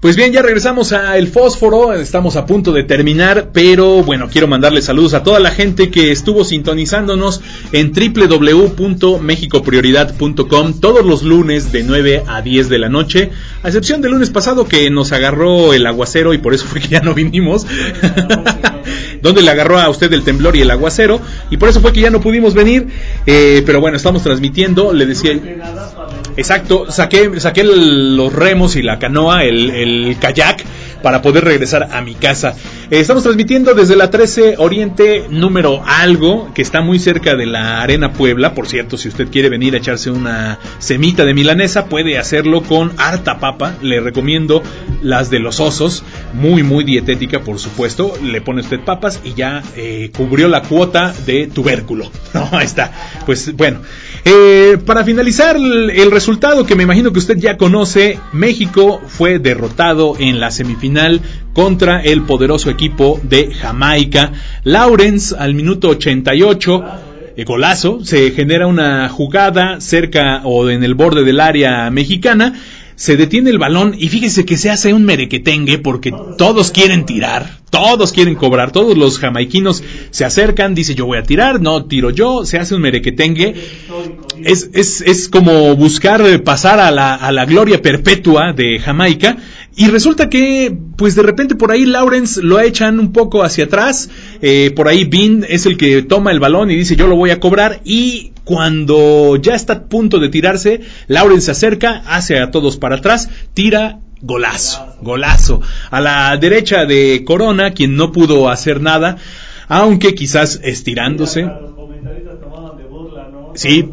Pues 0.00 0.16
bien, 0.16 0.32
ya 0.32 0.40
regresamos 0.40 0.92
a 0.92 1.18
El 1.18 1.28
Fósforo, 1.28 1.92
estamos 1.92 2.36
a 2.36 2.46
punto 2.46 2.72
de 2.72 2.84
terminar, 2.84 3.50
pero 3.52 4.02
bueno, 4.02 4.30
quiero 4.32 4.48
mandarle 4.48 4.80
saludos 4.80 5.12
a 5.12 5.22
toda 5.22 5.40
la 5.40 5.50
gente 5.50 5.90
que 5.90 6.10
estuvo 6.10 6.42
sintonizándonos 6.42 7.42
en 7.72 7.92
www.mexicoprioridad.com 7.92 10.80
todos 10.80 11.04
los 11.04 11.22
lunes 11.22 11.70
de 11.70 11.82
9 11.82 12.22
a 12.26 12.40
10 12.40 12.70
de 12.70 12.78
la 12.78 12.88
noche, 12.88 13.30
a 13.62 13.68
excepción 13.68 14.00
del 14.00 14.12
lunes 14.12 14.30
pasado 14.30 14.66
que 14.66 14.88
nos 14.88 15.12
agarró 15.12 15.74
el 15.74 15.86
aguacero 15.86 16.32
y 16.32 16.38
por 16.38 16.54
eso 16.54 16.64
fue 16.64 16.80
que 16.80 16.88
ya 16.88 17.02
no 17.02 17.12
vinimos, 17.12 17.66
donde 19.20 19.42
le 19.42 19.50
agarró 19.50 19.78
a 19.78 19.90
usted 19.90 20.10
el 20.14 20.22
temblor 20.22 20.56
y 20.56 20.62
el 20.62 20.70
aguacero 20.70 21.20
y 21.50 21.58
por 21.58 21.68
eso 21.68 21.82
fue 21.82 21.92
que 21.92 22.00
ya 22.00 22.08
no 22.08 22.22
pudimos 22.22 22.54
venir, 22.54 22.88
eh, 23.26 23.62
pero 23.66 23.82
bueno, 23.82 23.98
estamos 23.98 24.22
transmitiendo, 24.22 24.94
le 24.94 25.04
decía... 25.04 25.38
Exacto, 26.36 26.90
saqué, 26.90 27.40
saqué 27.40 27.64
los 27.64 28.32
remos 28.32 28.76
y 28.76 28.82
la 28.82 28.98
canoa, 28.98 29.44
el, 29.44 30.16
kayak, 30.20 30.64
para 31.02 31.22
poder 31.22 31.44
regresar 31.44 31.88
a 31.92 32.00
mi 32.02 32.14
casa. 32.14 32.54
Eh, 32.90 33.00
estamos 33.00 33.22
transmitiendo 33.22 33.74
desde 33.74 33.96
la 33.96 34.10
13 34.10 34.56
Oriente 34.58 35.26
número 35.30 35.82
algo, 35.84 36.52
que 36.54 36.62
está 36.62 36.82
muy 36.82 36.98
cerca 36.98 37.36
de 37.36 37.46
la 37.46 37.82
Arena 37.82 38.12
Puebla. 38.12 38.54
Por 38.54 38.68
cierto, 38.68 38.96
si 38.96 39.08
usted 39.08 39.28
quiere 39.28 39.48
venir 39.48 39.74
a 39.74 39.78
echarse 39.78 40.10
una 40.10 40.58
semita 40.78 41.24
de 41.24 41.34
milanesa, 41.34 41.86
puede 41.86 42.18
hacerlo 42.18 42.62
con 42.62 42.92
harta 42.96 43.38
papa. 43.38 43.76
Le 43.82 44.00
recomiendo 44.00 44.62
las 45.02 45.30
de 45.30 45.40
los 45.40 45.60
osos, 45.60 46.04
muy, 46.32 46.62
muy 46.62 46.84
dietética, 46.84 47.40
por 47.40 47.58
supuesto. 47.58 48.12
Le 48.22 48.40
pone 48.40 48.60
usted 48.60 48.80
papas 48.80 49.20
y 49.24 49.34
ya 49.34 49.62
eh, 49.76 50.10
cubrió 50.16 50.48
la 50.48 50.62
cuota 50.62 51.12
de 51.26 51.46
tubérculo. 51.46 52.10
No, 52.32 52.48
ahí 52.52 52.64
está. 52.64 52.92
Pues 53.26 53.56
bueno. 53.56 53.80
Eh, 54.24 54.78
para 54.84 55.04
finalizar, 55.04 55.56
el, 55.56 56.10
resultado 56.10 56.66
que 56.66 56.74
me 56.74 56.82
imagino 56.82 57.12
que 57.12 57.18
usted 57.18 57.38
ya 57.38 57.56
conoce, 57.56 58.18
México 58.32 59.00
fue 59.06 59.38
derrotado 59.38 60.14
en 60.18 60.40
la 60.40 60.50
semifinal 60.50 61.20
contra 61.52 62.02
el 62.02 62.22
poderoso 62.22 62.70
equipo 62.70 63.18
de 63.22 63.52
Jamaica. 63.52 64.32
Lawrence 64.64 65.34
al 65.38 65.54
minuto 65.54 65.88
88. 65.88 66.84
El 67.36 67.44
golazo, 67.44 68.04
se 68.04 68.32
genera 68.32 68.66
una 68.66 69.08
jugada 69.08 69.80
cerca 69.80 70.42
o 70.44 70.68
en 70.68 70.84
el 70.84 70.94
borde 70.94 71.24
del 71.24 71.40
área 71.40 71.90
mexicana 71.90 72.54
se 73.00 73.16
detiene 73.16 73.48
el 73.48 73.56
balón 73.56 73.94
y 73.96 74.10
fíjese 74.10 74.44
que 74.44 74.58
se 74.58 74.68
hace 74.68 74.92
un 74.92 75.06
merequetengue 75.06 75.78
porque 75.78 76.12
todos 76.36 76.70
quieren 76.70 77.06
tirar, 77.06 77.59
todos 77.70 78.12
quieren 78.12 78.34
cobrar, 78.34 78.72
todos 78.72 78.98
los 78.98 79.18
jamaiquinos 79.18 79.82
se 80.10 80.24
acercan, 80.24 80.74
dice 80.74 80.94
yo 80.94 81.06
voy 81.06 81.18
a 81.18 81.22
tirar, 81.22 81.60
no 81.60 81.86
tiro 81.86 82.10
yo, 82.10 82.44
se 82.44 82.58
hace 82.58 82.74
un 82.74 82.82
merequetengue. 82.82 83.54
Es, 84.44 84.70
es, 84.72 85.00
es 85.00 85.28
como 85.28 85.76
buscar 85.76 86.42
pasar 86.42 86.80
a 86.80 86.90
la, 86.90 87.14
a 87.14 87.30
la 87.32 87.44
gloria 87.44 87.80
perpetua 87.80 88.52
de 88.52 88.78
Jamaica. 88.78 89.36
Y 89.76 89.86
resulta 89.86 90.28
que, 90.28 90.76
pues 90.96 91.14
de 91.14 91.22
repente 91.22 91.54
por 91.54 91.70
ahí 91.70 91.86
Lawrence 91.86 92.42
lo 92.42 92.58
echan 92.58 92.98
un 92.98 93.12
poco 93.12 93.44
hacia 93.44 93.64
atrás, 93.64 94.10
eh, 94.42 94.72
por 94.74 94.88
ahí 94.88 95.04
Bean 95.04 95.46
es 95.48 95.64
el 95.64 95.76
que 95.76 96.02
toma 96.02 96.32
el 96.32 96.40
balón 96.40 96.70
y 96.70 96.76
dice 96.76 96.96
yo 96.96 97.06
lo 97.06 97.16
voy 97.16 97.30
a 97.30 97.38
cobrar 97.38 97.80
y 97.84 98.32
cuando 98.44 99.36
ya 99.36 99.54
está 99.54 99.72
a 99.74 99.82
punto 99.84 100.18
de 100.18 100.28
tirarse, 100.28 100.80
Lawrence 101.06 101.46
se 101.46 101.50
acerca, 101.52 102.02
hace 102.06 102.40
a 102.40 102.50
todos 102.50 102.78
para 102.78 102.96
atrás, 102.96 103.30
tira 103.54 104.00
golazo, 104.22 104.94
golazo. 105.00 105.60
A 105.90 106.00
la 106.00 106.36
derecha 106.36 106.84
de 106.84 107.22
Corona, 107.24 107.72
quien 107.72 107.96
no 107.96 108.12
pudo 108.12 108.48
hacer 108.48 108.80
nada, 108.80 109.16
aunque 109.68 110.14
quizás 110.14 110.60
estirándose. 110.62 111.50
Sí, 113.54 113.90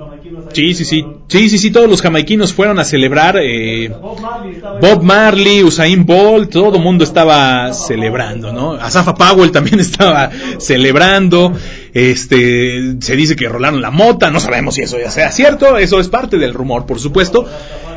Sí, 0.54 0.74
sí, 0.74 0.86
sí. 0.86 1.06
Sí, 1.28 1.50
sí, 1.58 1.72
todos 1.72 1.90
los 1.90 2.02
jamaiquinos 2.02 2.54
fueron 2.54 2.80
a 2.80 2.84
celebrar. 2.84 3.38
Eh, 3.42 3.90
Bob 4.82 5.04
Marley, 5.04 5.64
Usain 5.64 6.06
Bolt, 6.06 6.52
todo 6.52 6.78
el 6.78 6.82
mundo 6.82 7.04
estaba 7.04 7.74
celebrando, 7.74 8.54
¿no? 8.54 8.74
Asafa 8.74 9.14
Powell 9.14 9.52
también 9.52 9.80
estaba 9.82 10.30
celebrando. 10.58 11.54
Este, 11.94 12.96
se 13.00 13.16
dice 13.16 13.36
que 13.36 13.50
rolaron 13.50 13.82
la 13.82 13.92
mota, 13.92 14.32
no 14.32 14.40
sabemos 14.40 14.76
si 14.76 14.82
eso 14.82 15.00
ya 15.00 15.12
sea 15.12 15.32
cierto, 15.32 15.78
eso 15.78 16.00
es 16.00 16.08
parte 16.08 16.38
del 16.38 16.54
rumor, 16.54 16.86
por 16.86 17.00
supuesto. 17.00 17.46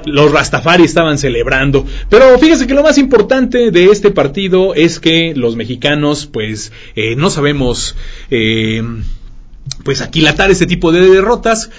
Los 0.04 0.32
Rastafari 0.32 0.84
estaban 0.84 1.18
celebrando. 1.18 1.86
Pero 2.08 2.38
fíjese 2.38 2.66
que 2.66 2.74
lo 2.74 2.82
más 2.82 2.98
importante 2.98 3.70
de 3.70 3.86
este 3.86 4.10
partido 4.10 4.74
es 4.74 5.00
que 5.00 5.34
los 5.34 5.56
mexicanos, 5.56 6.26
pues, 6.26 6.72
eh, 6.96 7.16
no 7.16 7.30
sabemos, 7.30 7.96
eh, 8.30 8.82
pues 9.84 10.02
aquilatar 10.02 10.50
ese 10.50 10.66
tipo 10.66 10.92
de 10.92 11.08
derrotas 11.08 11.70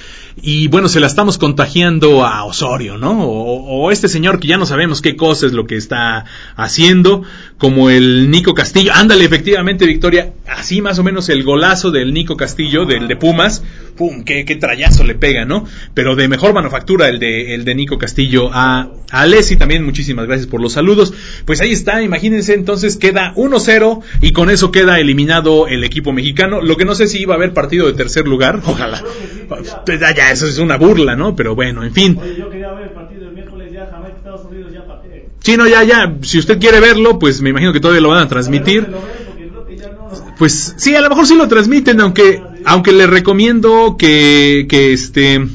y 0.41 0.67
bueno, 0.67 0.87
se 0.87 0.99
la 0.99 1.07
estamos 1.07 1.37
contagiando 1.37 2.25
a 2.25 2.43
Osorio, 2.45 2.97
¿no? 2.97 3.25
O, 3.25 3.91
este 3.91 4.07
señor 4.07 4.39
que 4.39 4.47
ya 4.47 4.57
no 4.57 4.65
sabemos 4.65 5.01
qué 5.01 5.15
cosa 5.15 5.45
es 5.45 5.53
lo 5.53 5.67
que 5.67 5.75
está 5.75 6.25
haciendo, 6.55 7.23
como 7.61 7.91
el 7.91 8.31
Nico 8.31 8.55
Castillo. 8.55 8.91
Ándale, 8.91 9.23
efectivamente, 9.23 9.85
Victoria, 9.85 10.33
así 10.47 10.81
más 10.81 10.97
o 10.97 11.03
menos 11.03 11.29
el 11.29 11.43
golazo 11.43 11.91
del 11.91 12.11
Nico 12.11 12.35
Castillo, 12.35 12.85
del 12.85 13.07
de 13.07 13.15
Pumas, 13.15 13.63
¡pum! 13.95 14.23
Qué, 14.23 14.45
qué 14.45 14.55
trayazo 14.55 15.03
le 15.03 15.13
pega, 15.13 15.45
¿no? 15.45 15.67
Pero 15.93 16.15
de 16.15 16.27
mejor 16.27 16.55
manufactura 16.55 17.07
el 17.07 17.19
de, 17.19 17.53
el 17.53 17.63
de 17.63 17.75
Nico 17.75 17.99
Castillo 17.99 18.49
a, 18.51 18.89
a 19.11 19.21
Alessi 19.21 19.57
también, 19.57 19.85
muchísimas 19.85 20.25
gracias 20.25 20.47
por 20.47 20.59
los 20.59 20.73
saludos. 20.73 21.13
Pues 21.45 21.61
ahí 21.61 21.71
está, 21.71 22.01
imagínense, 22.01 22.55
entonces 22.55 22.97
queda 22.97 23.31
1-0 23.35 24.01
y 24.21 24.31
con 24.31 24.49
eso 24.49 24.71
queda 24.71 24.99
eliminado 24.99 25.67
el 25.67 25.83
equipo 25.83 26.13
mexicano. 26.13 26.61
Lo 26.61 26.77
que 26.77 26.85
no 26.85 26.95
sé 26.95 27.05
si 27.05 27.21
iba 27.21 27.35
a 27.35 27.37
haber 27.37 27.53
partido 27.53 27.85
de 27.85 27.93
tercer 27.93 28.27
lugar, 28.27 28.59
ojalá. 28.65 29.03
Pues 29.85 29.99
ya, 29.99 30.31
eso 30.31 30.47
es 30.47 30.57
una 30.57 30.77
burla, 30.77 31.15
¿no? 31.15 31.35
Pero 31.35 31.53
bueno, 31.53 31.83
en 31.83 31.93
fin. 31.93 32.19
yo 32.39 32.49
quería 32.49 32.71
ver 32.71 32.85
el 32.85 32.93
partido 32.93 33.25
del 33.25 33.35
miércoles 33.35 33.71
ya, 33.71 33.87
jamás 33.91 34.13
Estados 34.17 34.47
Unidos 34.49 34.73
ya 34.73 34.81
Sí, 35.41 35.57
no, 35.57 35.67
ya, 35.67 35.83
ya. 35.83 36.17
Si 36.21 36.39
usted 36.39 36.59
quiere 36.59 36.79
verlo, 36.79 37.19
pues 37.19 37.41
me 37.41 37.49
imagino 37.49 37.73
que 37.73 37.79
todavía 37.79 38.01
lo 38.01 38.09
van 38.09 38.23
a 38.23 38.27
transmitir. 38.27 38.87
Pues 40.37 40.75
sí, 40.77 40.95
a 40.95 41.01
lo 41.01 41.09
mejor 41.09 41.27
sí 41.27 41.35
lo 41.35 41.47
transmiten, 41.47 41.99
aunque, 42.01 42.41
aunque 42.65 42.91
le 42.91 43.07
recomiendo 43.07 43.95
que, 43.97 44.65
que 44.69 44.93
este, 44.93 45.45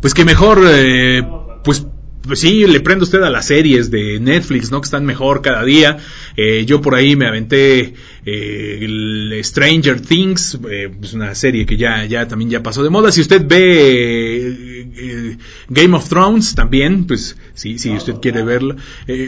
pues 0.00 0.14
que 0.14 0.24
mejor, 0.24 0.62
eh, 0.66 1.22
pues 1.62 1.86
pues 2.26 2.40
sí, 2.40 2.66
le 2.66 2.80
prende 2.80 3.04
usted 3.04 3.22
a 3.22 3.30
las 3.30 3.46
series 3.46 3.90
de 3.90 4.18
Netflix, 4.18 4.70
¿no? 4.70 4.80
Que 4.80 4.86
están 4.86 5.04
mejor 5.04 5.42
cada 5.42 5.64
día. 5.64 5.98
Eh, 6.36 6.64
yo 6.64 6.80
por 6.80 6.94
ahí 6.94 7.16
me 7.16 7.26
aventé 7.26 7.94
eh, 8.24 8.78
el 8.80 9.40
Stranger 9.42 10.00
Things, 10.00 10.58
eh, 10.70 10.90
es 11.02 11.12
una 11.12 11.34
serie 11.34 11.66
que 11.66 11.76
ya, 11.76 12.04
ya 12.06 12.26
también 12.26 12.50
ya 12.50 12.62
pasó 12.62 12.82
de 12.82 12.90
moda. 12.90 13.12
Si 13.12 13.20
usted 13.20 13.44
ve 13.46 14.73
Game 15.68 15.96
of 15.96 16.08
Thrones 16.08 16.54
también, 16.54 17.06
pues 17.06 17.36
sí, 17.54 17.78
si 17.78 17.90
usted 17.90 18.14
quiere 18.20 18.42
verlo. 18.42 18.76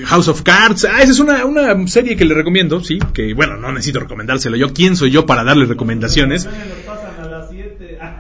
House 0.05 0.29
of 0.29 0.43
Cards, 0.43 0.85
ah, 0.85 1.03
esa 1.03 1.13
es 1.13 1.19
una, 1.19 1.45
una 1.45 1.87
serie 1.87 2.17
que 2.17 2.25
le 2.25 2.35
recomiendo, 2.35 2.83
sí, 2.83 2.99
que 3.13 3.35
bueno, 3.35 3.57
no 3.57 3.73
necesito 3.73 4.01
recomendárselo 4.01 4.57
yo. 4.57 4.73
¿Quién 4.73 4.97
soy 4.97 5.11
yo 5.11 5.27
para 5.27 5.45
darle 5.45 5.67
recomendaciones? 5.67 6.49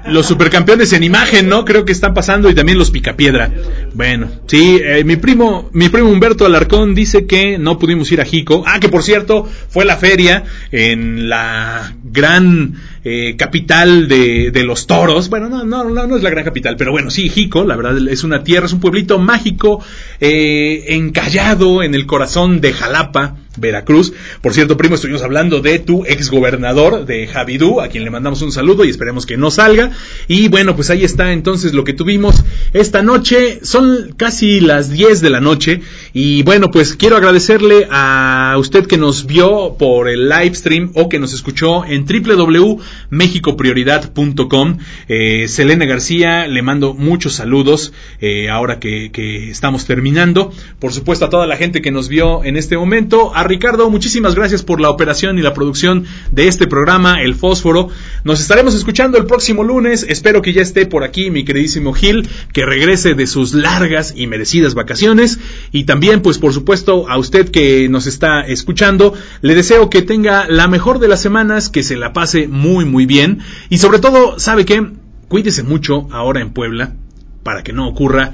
los 0.09 0.27
supercampeones 0.27 0.93
en 0.93 1.03
imagen, 1.03 1.49
¿no? 1.49 1.65
Creo 1.65 1.85
que 1.85 1.93
están 1.93 2.15
pasando 2.15 2.49
y 2.49 2.55
también 2.55 2.79
los 2.79 2.91
Picapiedra. 2.91 3.51
Bueno, 3.95 4.29
sí, 4.47 4.81
eh, 4.83 5.05
mi 5.05 5.17
primo, 5.17 5.69
mi 5.73 5.89
primo 5.89 6.11
Humberto 6.11 6.47
Alarcón 6.47 6.95
dice 6.95 7.27
que 7.27 7.59
no 7.59 7.79
pudimos 7.79 8.11
ir 8.13 8.21
a 8.21 8.25
Jico. 8.25 8.63
Ah, 8.67 8.81
que 8.81 8.89
por 8.89 9.03
cierto, 9.03 9.49
fue 9.69 9.85
la 9.85 9.97
feria 9.97 10.45
en 10.71 11.29
la 11.29 11.95
gran 12.05 12.75
eh, 13.09 13.37
capital 13.37 14.09
de, 14.09 14.51
de, 14.51 14.65
los 14.65 14.89
toros. 14.89 15.29
Bueno, 15.29 15.49
no, 15.49 15.63
no, 15.63 15.85
no, 15.85 16.17
es 16.17 16.25
la 16.25 16.31
gran 16.31 16.45
capital, 16.45 16.75
pero 16.77 16.91
bueno, 16.91 17.09
sí, 17.09 17.29
Jico, 17.29 17.63
la 17.63 17.77
verdad 17.77 17.97
es 18.09 18.25
una 18.25 18.43
tierra, 18.43 18.67
es 18.67 18.73
un 18.73 18.81
pueblito 18.81 19.21
mágico, 19.21 19.81
eh, 20.19 20.87
encallado 20.89 21.85
en 21.85 21.95
el 21.95 22.05
corazón 22.05 22.61
de 22.61 22.73
Jalapa 22.73 23.37
Veracruz. 23.57 24.13
Por 24.43 24.55
cierto, 24.55 24.77
primo, 24.77 24.95
estuvimos 24.95 25.23
hablando 25.23 25.61
de 25.61 25.79
tu 25.79 26.05
exgobernador 26.05 27.07
de 27.07 27.27
Javidú, 27.27 27.81
a 27.81 27.89
quien 27.89 28.05
le 28.05 28.11
mandamos 28.11 28.43
un 28.43 28.53
saludo 28.53 28.85
y 28.85 28.91
esperemos 28.91 29.27
que 29.27 29.37
no 29.37 29.51
salga. 29.51 29.91
Y 30.29 30.49
bueno, 30.49 30.77
pues 30.77 30.91
ahí 30.91 31.05
está 31.05 31.33
entonces 31.33 31.73
lo 31.73 31.85
que 31.85 31.93
tuvimos 31.93 32.45
esta 32.73 33.03
noche. 33.03 33.61
Son 33.63 34.15
casi 34.17 34.61
las 34.61 34.91
10 34.91 35.21
de 35.21 35.31
la 35.31 35.41
noche 35.41 35.81
Y 36.13 36.43
bueno, 36.43 36.71
pues 36.71 36.95
quiero 36.95 37.17
agradecerle 37.17 37.89
a 37.91 38.55
usted 38.59 38.87
que 38.87 38.99
nos 38.99 39.27
vio 39.27 39.77
por 39.79 40.09
el 40.09 40.29
live 40.29 40.55
stream 40.55 40.91
o 40.95 41.09
que 41.09 41.19
nos 41.19 41.33
escuchó 41.33 41.85
en 41.85 42.07
www.mexicoprioridad.com. 42.07 44.79
Eh, 45.09 45.49
Selena 45.49 45.87
García, 45.87 46.47
le 46.47 46.63
mando 46.63 46.95
muchos 46.95 47.35
saludos 47.35 47.93
eh, 48.21 48.49
ahora 48.49 48.79
que, 48.81 49.11
estamos 49.51 49.87
terminando. 49.87 50.53
Por 50.79 50.93
supuesto 50.93 51.25
a 51.25 51.31
toda 51.31 51.47
la 51.47 51.57
gente 51.57 51.81
que 51.83 51.91
nos 51.91 52.09
vio 52.09 52.45
en 52.45 52.57
este 52.57 52.77
momento. 52.77 53.33
Ricardo, 53.47 53.91
muchísimas 53.91 54.35
gracias 54.35 54.63
por 54.63 54.81
la 54.81 54.91
operación 54.91 55.39
y 55.39 55.43
la 55.43 55.55
producción 55.55 56.05
de 56.31 56.49
este 56.49 56.67
programa, 56.67 57.23
El 57.23 57.35
Fósforo. 57.35 57.89
Nos 58.25 58.41
estaremos 58.41 58.75
escuchando 58.75 59.19
el 59.19 59.27
próximo 59.27 59.65
lunes. 59.65 60.05
Espero 60.09 60.43
que 60.43 60.53
ya 60.53 60.63
esté 60.63 60.87
por 60.87 61.05
aquí 61.05 61.31
mi 61.31 61.45
queridísimo 61.45 61.93
Gil, 61.93 62.29
que 62.53 62.67
regrese 62.67 63.15
de 63.15 63.27
sus 63.27 63.55
largas 63.55 64.15
y 64.17 64.27
merecidas 64.27 64.75
vacaciones. 64.75 65.39
Y 65.73 65.85
también, 65.85 66.23
pues 66.23 66.39
por 66.39 66.53
supuesto, 66.53 67.09
a 67.09 67.19
usted 67.19 67.51
que 67.51 67.89
nos 67.89 68.07
está 68.07 68.41
escuchando, 68.41 69.15
le 69.43 69.55
deseo 69.55 69.91
que 69.91 70.03
tenga 70.03 70.47
la 70.49 70.69
mejor 70.69 70.99
de 70.99 71.09
las 71.09 71.21
semanas, 71.21 71.69
que 71.69 71.83
se 71.83 71.97
la 71.97 72.13
pase 72.13 72.49
muy, 72.49 72.85
muy 72.85 73.07
bien. 73.07 73.41
Y 73.71 73.79
sobre 73.79 73.99
todo, 73.99 74.39
¿sabe 74.39 74.65
qué? 74.65 74.85
Cuídese 75.29 75.63
mucho 75.63 76.09
ahora 76.11 76.41
en 76.41 76.51
Puebla, 76.51 76.95
para 77.43 77.63
que 77.63 77.73
no 77.73 77.89
ocurra 77.89 78.33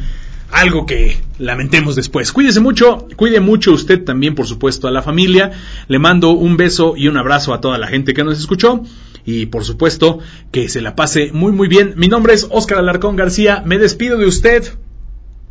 algo 0.53 0.87
que 0.87 1.17
lamentemos 1.39 1.97
después. 1.97 2.31
Cuídese 2.31 2.61
mucho, 2.61 3.09
cuide 3.17 3.41
mucho 3.41 3.73
usted 3.73 4.05
también, 4.05 4.35
por 4.35 4.47
supuesto, 4.47 4.87
a 4.87 4.91
la 4.91 5.03
familia. 5.03 5.51
Le 5.89 5.99
mando 5.99 6.31
un 6.31 6.57
beso 6.57 6.95
y 6.97 7.09
un 7.09 7.17
abrazo 7.17 7.55
a 7.55 7.61
toda 7.61 7.79
la 7.79 7.89
gente 7.89 8.15
que 8.15 8.23
nos 8.23 8.39
escuchó. 8.39 8.83
Y 9.25 9.47
por 9.47 9.65
supuesto, 9.65 10.19
que 10.51 10.69
se 10.69 10.83
la 10.83 10.95
pase 10.95 11.33
muy 11.33 11.53
muy 11.53 11.69
bien. 11.69 11.95
Mi 11.97 12.09
nombre 12.09 12.35
es 12.35 12.47
Óscar 12.51 12.79
Alarcón 12.79 13.17
García. 13.17 13.63
Me 13.65 13.79
despido 13.79 14.19
de 14.19 14.27
usted. 14.27 14.65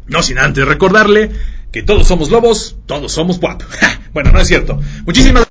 No 0.07 0.23
sin 0.23 0.37
antes 0.37 0.65
recordarle 0.67 1.31
que 1.71 1.83
todos 1.83 2.07
somos 2.07 2.29
lobos, 2.31 2.77
todos 2.85 3.11
somos 3.11 3.39
guapos. 3.39 3.67
bueno, 4.13 4.31
no 4.31 4.39
es 4.39 4.47
cierto. 4.47 4.79
Muchísimas 5.05 5.50